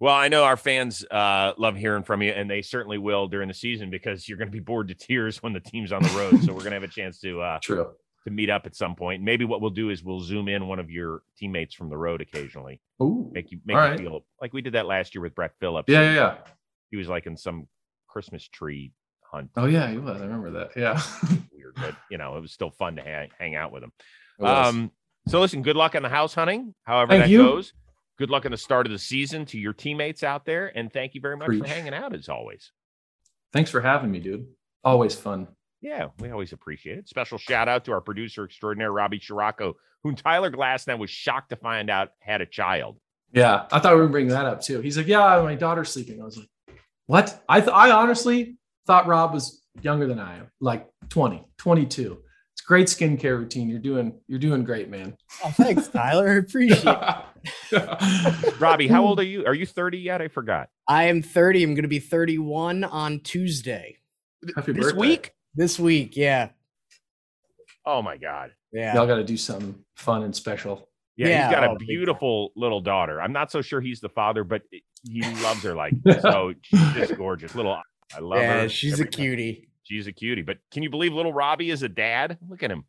Well, 0.01 0.15
I 0.15 0.27
know 0.27 0.43
our 0.43 0.57
fans 0.57 1.05
uh, 1.05 1.53
love 1.57 1.75
hearing 1.75 2.03
from 2.03 2.21
you, 2.21 2.31
and 2.31 2.49
they 2.49 2.61
certainly 2.61 2.97
will 2.97 3.27
during 3.27 3.47
the 3.47 3.53
season 3.53 3.89
because 3.89 4.27
you're 4.27 4.37
going 4.37 4.47
to 4.47 4.51
be 4.51 4.59
bored 4.61 4.87
to 4.89 4.93
tears 4.93 5.43
when 5.43 5.51
the 5.53 5.59
team's 5.59 5.91
on 5.91 6.01
the 6.01 6.09
road. 6.09 6.41
so 6.43 6.53
we're 6.53 6.59
going 6.59 6.71
to 6.71 6.79
have 6.79 6.83
a 6.83 6.87
chance 6.87 7.19
to 7.19 7.41
uh, 7.41 7.59
True. 7.61 7.91
to 8.23 8.31
meet 8.31 8.49
up 8.49 8.65
at 8.65 8.75
some 8.75 8.95
point. 8.95 9.21
Maybe 9.21 9.43
what 9.43 9.59
we'll 9.59 9.69
do 9.69 9.89
is 9.89 10.01
we'll 10.01 10.21
zoom 10.21 10.47
in 10.47 10.67
one 10.67 10.79
of 10.79 10.89
your 10.89 11.23
teammates 11.37 11.75
from 11.75 11.89
the 11.89 11.97
road 11.97 12.21
occasionally, 12.21 12.81
Ooh. 13.01 13.29
make 13.33 13.51
you 13.51 13.59
make 13.65 13.75
you 13.75 13.79
right. 13.79 13.99
feel 13.99 14.25
like 14.41 14.53
we 14.53 14.61
did 14.61 14.73
that 14.73 14.85
last 14.85 15.13
year 15.15 15.21
with 15.21 15.35
Brett 15.35 15.51
Phillips. 15.59 15.91
Yeah, 15.91 16.01
yeah, 16.01 16.15
yeah. 16.15 16.35
He 16.91 16.97
was 16.97 17.09
like 17.09 17.25
in 17.25 17.35
some 17.35 17.67
Christmas 18.07 18.47
tree 18.47 18.93
hunt. 19.31 19.49
Oh 19.55 19.65
yeah, 19.65 19.89
he 19.89 19.97
was. 19.97 20.21
I 20.21 20.25
remember 20.25 20.51
that. 20.51 20.71
Yeah. 20.75 21.01
Weird, 21.53 21.75
but 21.75 21.95
you 22.09 22.17
know 22.17 22.35
it 22.37 22.41
was 22.41 22.51
still 22.51 22.71
fun 22.71 22.95
to 22.97 23.01
hang, 23.01 23.29
hang 23.37 23.55
out 23.55 23.71
with 23.71 23.83
him. 23.83 23.91
Um, 24.45 24.91
so 25.27 25.39
listen, 25.39 25.61
good 25.61 25.75
luck 25.75 25.95
on 25.95 26.01
the 26.03 26.09
house 26.09 26.33
hunting, 26.33 26.73
however 26.83 27.11
Thank 27.11 27.23
that 27.23 27.29
you. 27.29 27.39
goes. 27.39 27.73
Good 28.17 28.29
luck 28.29 28.45
in 28.45 28.51
the 28.51 28.57
start 28.57 28.85
of 28.85 28.91
the 28.91 28.99
season 28.99 29.45
to 29.47 29.57
your 29.57 29.73
teammates 29.73 30.23
out 30.23 30.45
there, 30.45 30.75
and 30.75 30.91
thank 30.91 31.13
you 31.15 31.21
very 31.21 31.37
much 31.37 31.57
for 31.57 31.65
hanging 31.65 31.93
out 31.93 32.13
as 32.13 32.27
always. 32.27 32.71
Thanks 33.53 33.71
for 33.71 33.79
having 33.81 34.11
me, 34.11 34.19
dude. 34.19 34.45
Always 34.83 35.15
fun. 35.15 35.47
Yeah, 35.81 36.07
we 36.19 36.29
always 36.29 36.51
appreciate 36.51 36.97
it. 36.97 37.07
Special 37.07 37.37
shout 37.37 37.69
out 37.69 37.85
to 37.85 37.93
our 37.93 38.01
producer 38.01 38.43
extraordinaire, 38.43 38.91
Robbie 38.91 39.19
Scirocco, 39.19 39.75
whom 40.03 40.15
Tyler 40.15 40.51
Glasnow 40.51 40.99
was 40.99 41.09
shocked 41.09 41.49
to 41.51 41.55
find 41.55 41.89
out 41.89 42.09
had 42.19 42.41
a 42.41 42.45
child. 42.45 42.99
Yeah, 43.31 43.65
I 43.71 43.79
thought 43.79 43.93
we 43.93 43.99
were 43.99 44.03
gonna 44.05 44.11
bring 44.11 44.27
that 44.29 44.45
up 44.45 44.61
too. 44.61 44.81
He's 44.81 44.97
like, 44.97 45.07
"Yeah, 45.07 45.41
my 45.41 45.55
daughter's 45.55 45.89
sleeping." 45.89 46.21
I 46.21 46.25
was 46.25 46.37
like, 46.37 46.49
"What?" 47.05 47.41
I 47.47 47.61
th- 47.61 47.71
I 47.73 47.91
honestly 47.91 48.57
thought 48.87 49.07
Rob 49.07 49.33
was 49.33 49.63
younger 49.81 50.07
than 50.07 50.19
I 50.19 50.37
am, 50.37 50.47
like 50.59 50.87
20, 51.09 51.45
22. 51.57 52.17
It's 52.53 52.61
great 52.61 52.87
skincare 52.87 53.37
routine. 53.37 53.69
You're 53.69 53.79
doing 53.79 54.19
you're 54.27 54.39
doing 54.39 54.63
great, 54.63 54.89
man. 54.89 55.15
Oh, 55.43 55.51
thanks, 55.51 55.87
Tyler. 55.87 56.29
I 56.29 56.33
appreciate 56.35 56.83
it. 57.73 58.55
Robbie, 58.59 58.87
how 58.87 59.05
old 59.05 59.19
are 59.19 59.23
you? 59.23 59.45
Are 59.45 59.53
you 59.53 59.65
30 59.65 59.97
yet? 59.99 60.21
I 60.21 60.27
forgot. 60.27 60.69
I 60.87 61.05
am 61.05 61.21
30. 61.21 61.63
I'm 61.63 61.73
going 61.73 61.83
to 61.83 61.87
be 61.87 61.99
31 61.99 62.83
on 62.83 63.21
Tuesday 63.21 63.97
Happy 64.55 64.73
this 64.73 64.85
birthday. 64.85 64.99
week? 64.99 65.33
this 65.55 65.79
week. 65.79 66.17
Yeah. 66.17 66.49
Oh 67.85 68.01
my 68.01 68.17
God. 68.17 68.51
Yeah. 68.71 68.93
Y'all 68.95 69.07
got 69.07 69.15
to 69.15 69.23
do 69.23 69.37
something 69.37 69.75
fun 69.95 70.23
and 70.23 70.35
special. 70.35 70.89
Yeah, 71.15 71.27
Yeah, 71.27 71.47
he's 71.47 71.55
got 71.55 71.63
oh, 71.69 71.73
a 71.73 71.75
beautiful 71.77 72.51
little 72.55 72.81
daughter. 72.81 73.21
I'm 73.21 73.33
not 73.33 73.51
so 73.51 73.61
sure 73.61 73.81
he's 73.81 73.99
the 73.99 74.09
father, 74.09 74.43
but 74.43 74.61
he 75.03 75.21
loves 75.43 75.63
her 75.63 75.75
like 75.75 75.93
so. 76.21 76.53
She's 76.61 76.93
just 76.93 77.15
gorgeous. 77.15 77.55
Little, 77.55 77.81
I 78.15 78.19
love 78.19 78.39
yeah, 78.41 78.61
her. 78.61 78.69
she's 78.69 78.93
a 78.93 79.03
every 79.03 79.05
time. 79.05 79.11
cutie. 79.23 79.69
She's 79.83 80.07
a 80.07 80.11
cutie. 80.11 80.41
But 80.41 80.57
can 80.71 80.83
you 80.83 80.89
believe 80.89 81.13
little 81.13 81.33
Robbie 81.33 81.69
is 81.71 81.83
a 81.83 81.89
dad? 81.89 82.37
Look 82.47 82.63
at 82.63 82.71
him. 82.71 82.85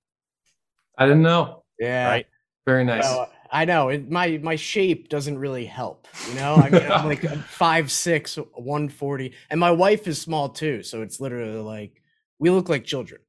I 0.99 1.07
didn't 1.07 1.23
know. 1.23 1.65
Yeah. 1.79 2.09
Right? 2.09 2.27
Very 2.67 2.85
nice. 2.85 3.05
Well, 3.05 3.31
I 3.51 3.65
know 3.65 3.89
it, 3.89 4.11
my 4.11 4.39
my 4.43 4.55
shape 4.57 5.09
doesn't 5.09 5.39
really 5.39 5.65
help. 5.67 6.07
You 6.29 6.35
know, 6.35 6.55
I 6.57 6.71
mean, 6.71 6.83
I'm 6.91 7.07
like 7.07 7.23
five 7.45 7.91
six, 7.91 8.37
one 8.55 8.89
forty, 8.89 9.33
and 9.51 9.59
my 9.59 9.71
wife 9.71 10.07
is 10.07 10.21
small 10.21 10.49
too. 10.51 10.83
So 10.83 11.03
it's 11.03 11.21
literally 11.21 11.59
like 11.61 12.03
we 12.39 12.51
look 12.51 12.69
like 12.69 12.85
children. 12.85 13.21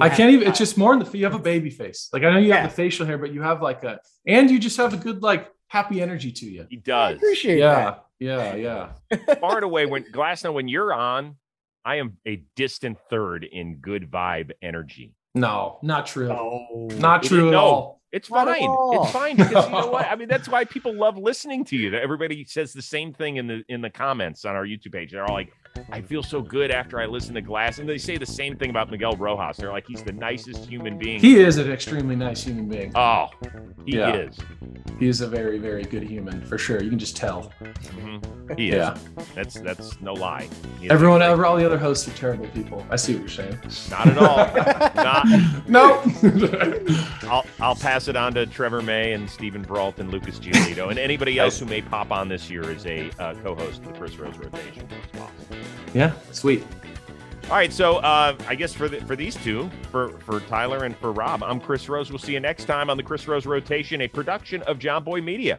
I 0.00 0.08
can't 0.08 0.32
even. 0.32 0.48
It's 0.48 0.58
just 0.58 0.78
more 0.78 0.92
in 0.94 0.98
the. 1.00 1.18
You 1.18 1.24
have 1.24 1.34
a 1.34 1.38
baby 1.40 1.70
face. 1.70 2.08
Like 2.12 2.22
I 2.22 2.30
know 2.30 2.38
you 2.38 2.48
Yeah. 2.48 2.62
have 2.62 2.70
the 2.70 2.76
facial 2.76 3.06
hair, 3.06 3.18
but 3.18 3.32
you 3.32 3.42
have 3.42 3.60
like 3.60 3.84
a, 3.84 4.00
and 4.26 4.50
you 4.50 4.58
just 4.58 4.76
have 4.78 4.94
a 4.94 4.96
good 4.96 5.22
like 5.22 5.48
happy 5.68 6.00
energy 6.02 6.32
to 6.32 6.46
you. 6.46 6.66
He 6.70 6.76
does. 6.76 6.94
I 6.94 7.12
does. 7.12 7.16
appreciate 7.22 7.58
Yeah, 7.58 7.94
yeah, 8.18 8.54
yeah. 8.54 8.88
Far 9.40 9.56
and 9.56 9.64
away, 9.64 9.86
when 9.86 10.04
Glasnow, 10.12 10.52
when 10.52 10.68
you're 10.68 10.92
on, 10.92 11.36
I 11.84 11.96
am 11.96 12.16
a 12.26 12.42
distant 12.56 12.98
third 13.10 13.44
in 13.44 13.76
good 13.76 14.10
vibe 14.10 14.52
energy. 14.62 15.14
No, 15.34 15.78
not 15.82 16.06
true. 16.06 16.28
that. 16.28 16.36
Oh, 16.38 16.88
Not 16.98 17.24
It- 17.24 17.28
true 17.28 17.48
at 17.48 17.52
no. 17.52 17.58
all. 17.60 17.96
It's 18.12 18.30
Not 18.30 18.46
fine. 18.46 18.62
all. 18.68 19.02
It's 19.02 19.12
fine 19.12 19.36
because 19.36 19.66
you 19.66 19.72
know 19.72 19.88
what? 19.88 20.06
I 20.06 20.14
mean, 20.14 20.28
that's 20.28 20.48
why 20.48 20.64
people 20.76 20.94
love 20.94 21.18
listening 21.18 21.64
to 21.66 21.76
you. 21.76 21.90
That 21.90 22.02
everybody 22.02 22.44
says 22.44 22.72
the 22.72 22.80
same 22.80 23.12
thing 23.12 23.36
in 23.36 23.46
the 23.46 23.62
in 23.68 23.82
the 23.82 23.90
comments 23.90 24.44
on 24.46 24.54
our 24.56 24.64
YouTube 24.64 24.92
page. 24.92 25.10
They're 25.12 25.24
all 25.26 25.34
like, 25.34 25.52
"I 25.90 26.00
feel 26.00 26.22
so 26.22 26.40
good 26.40 26.70
after 26.70 27.00
I 27.00 27.06
listen 27.06 27.34
to 27.34 27.40
Glass," 27.42 27.78
and 27.78 27.88
they 27.88 27.98
say 27.98 28.16
the 28.16 28.26
same 28.26 28.56
thing 28.56 28.70
about 28.70 28.90
Miguel 28.90 29.16
Rojas. 29.16 29.56
They're 29.58 29.72
like, 29.72 29.86
"He's 29.86 30.02
the 30.02 30.12
nicest 30.12 30.68
human 30.68 30.98
being." 30.98 31.20
He 31.20 31.38
is 31.38 31.58
an 31.58 31.70
extremely 31.70 32.16
nice 32.16 32.42
human 32.44 32.68
being. 32.68 32.92
oh, 32.94 33.28
he 33.84 33.96
Yeah. 33.96 34.14
is. 34.14 34.38
He 34.98 35.08
is 35.08 35.20
a 35.20 35.26
very, 35.26 35.58
very 35.58 35.82
good 35.82 36.02
human 36.02 36.40
for 36.46 36.56
sure. 36.58 36.82
You 36.82 36.88
can 36.90 36.98
just 36.98 37.16
tell. 37.16 37.52
Mhm. 37.62 38.56
He 38.56 38.68
is. 38.70 38.74
Yeah. 38.76 38.96
That's 39.34 39.60
that's 39.60 40.00
no 40.00 40.14
lie. 40.14 40.48
He 40.80 40.88
Everyone, 40.88 41.20
ever, 41.20 41.44
all 41.44 41.56
the 41.56 41.66
other 41.66 41.76
hosts 41.78 42.06
are 42.08 42.12
terrible 42.12 42.46
people. 42.48 42.86
I 42.90 42.96
see 42.96 43.12
what 43.14 43.20
you're 43.20 43.28
saying. 43.28 43.58
Not 43.90 44.06
at 44.06 44.18
all. 44.18 44.36
Not. 45.02 45.68
no. 45.68 46.02
I'll 47.28 47.44
I'll 47.60 47.74
pass 47.74 48.08
it 48.08 48.16
on 48.16 48.32
to 48.34 48.46
Trevor 48.46 48.82
May 48.82 49.12
and 49.12 49.28
Steven 49.28 49.62
Brault 49.62 49.98
and 49.98 50.10
Lucas 50.10 50.38
Giolito 50.38 50.88
and 50.90 50.98
anybody 50.98 51.38
else 51.38 51.58
who 51.58 51.66
may 51.66 51.82
pop 51.82 52.10
on 52.12 52.28
this 52.28 52.48
year 52.48 52.70
as 52.70 52.86
a 52.86 53.10
uh, 53.18 53.34
co-host 53.42 53.80
of 53.82 53.88
the 53.92 53.98
Chris 53.98 54.16
Rose 54.16 54.38
rotation 54.38 54.86
as 54.90 55.18
well. 55.20 55.30
Yeah, 55.96 56.12
sweet. 56.30 56.62
All 57.44 57.52
right, 57.52 57.72
so 57.72 57.96
uh, 57.96 58.36
I 58.46 58.54
guess 58.54 58.74
for 58.74 58.86
the, 58.86 59.00
for 59.06 59.16
these 59.16 59.34
two, 59.34 59.70
for 59.90 60.10
for 60.18 60.40
Tyler 60.40 60.84
and 60.84 60.94
for 60.94 61.10
Rob, 61.10 61.42
I'm 61.42 61.58
Chris 61.58 61.88
Rose. 61.88 62.10
We'll 62.10 62.18
see 62.18 62.34
you 62.34 62.40
next 62.40 62.66
time 62.66 62.90
on 62.90 62.98
the 62.98 63.02
Chris 63.02 63.26
Rose 63.26 63.46
Rotation, 63.46 64.02
a 64.02 64.08
production 64.08 64.60
of 64.64 64.78
Jomboy 64.78 65.24
Media. 65.24 65.58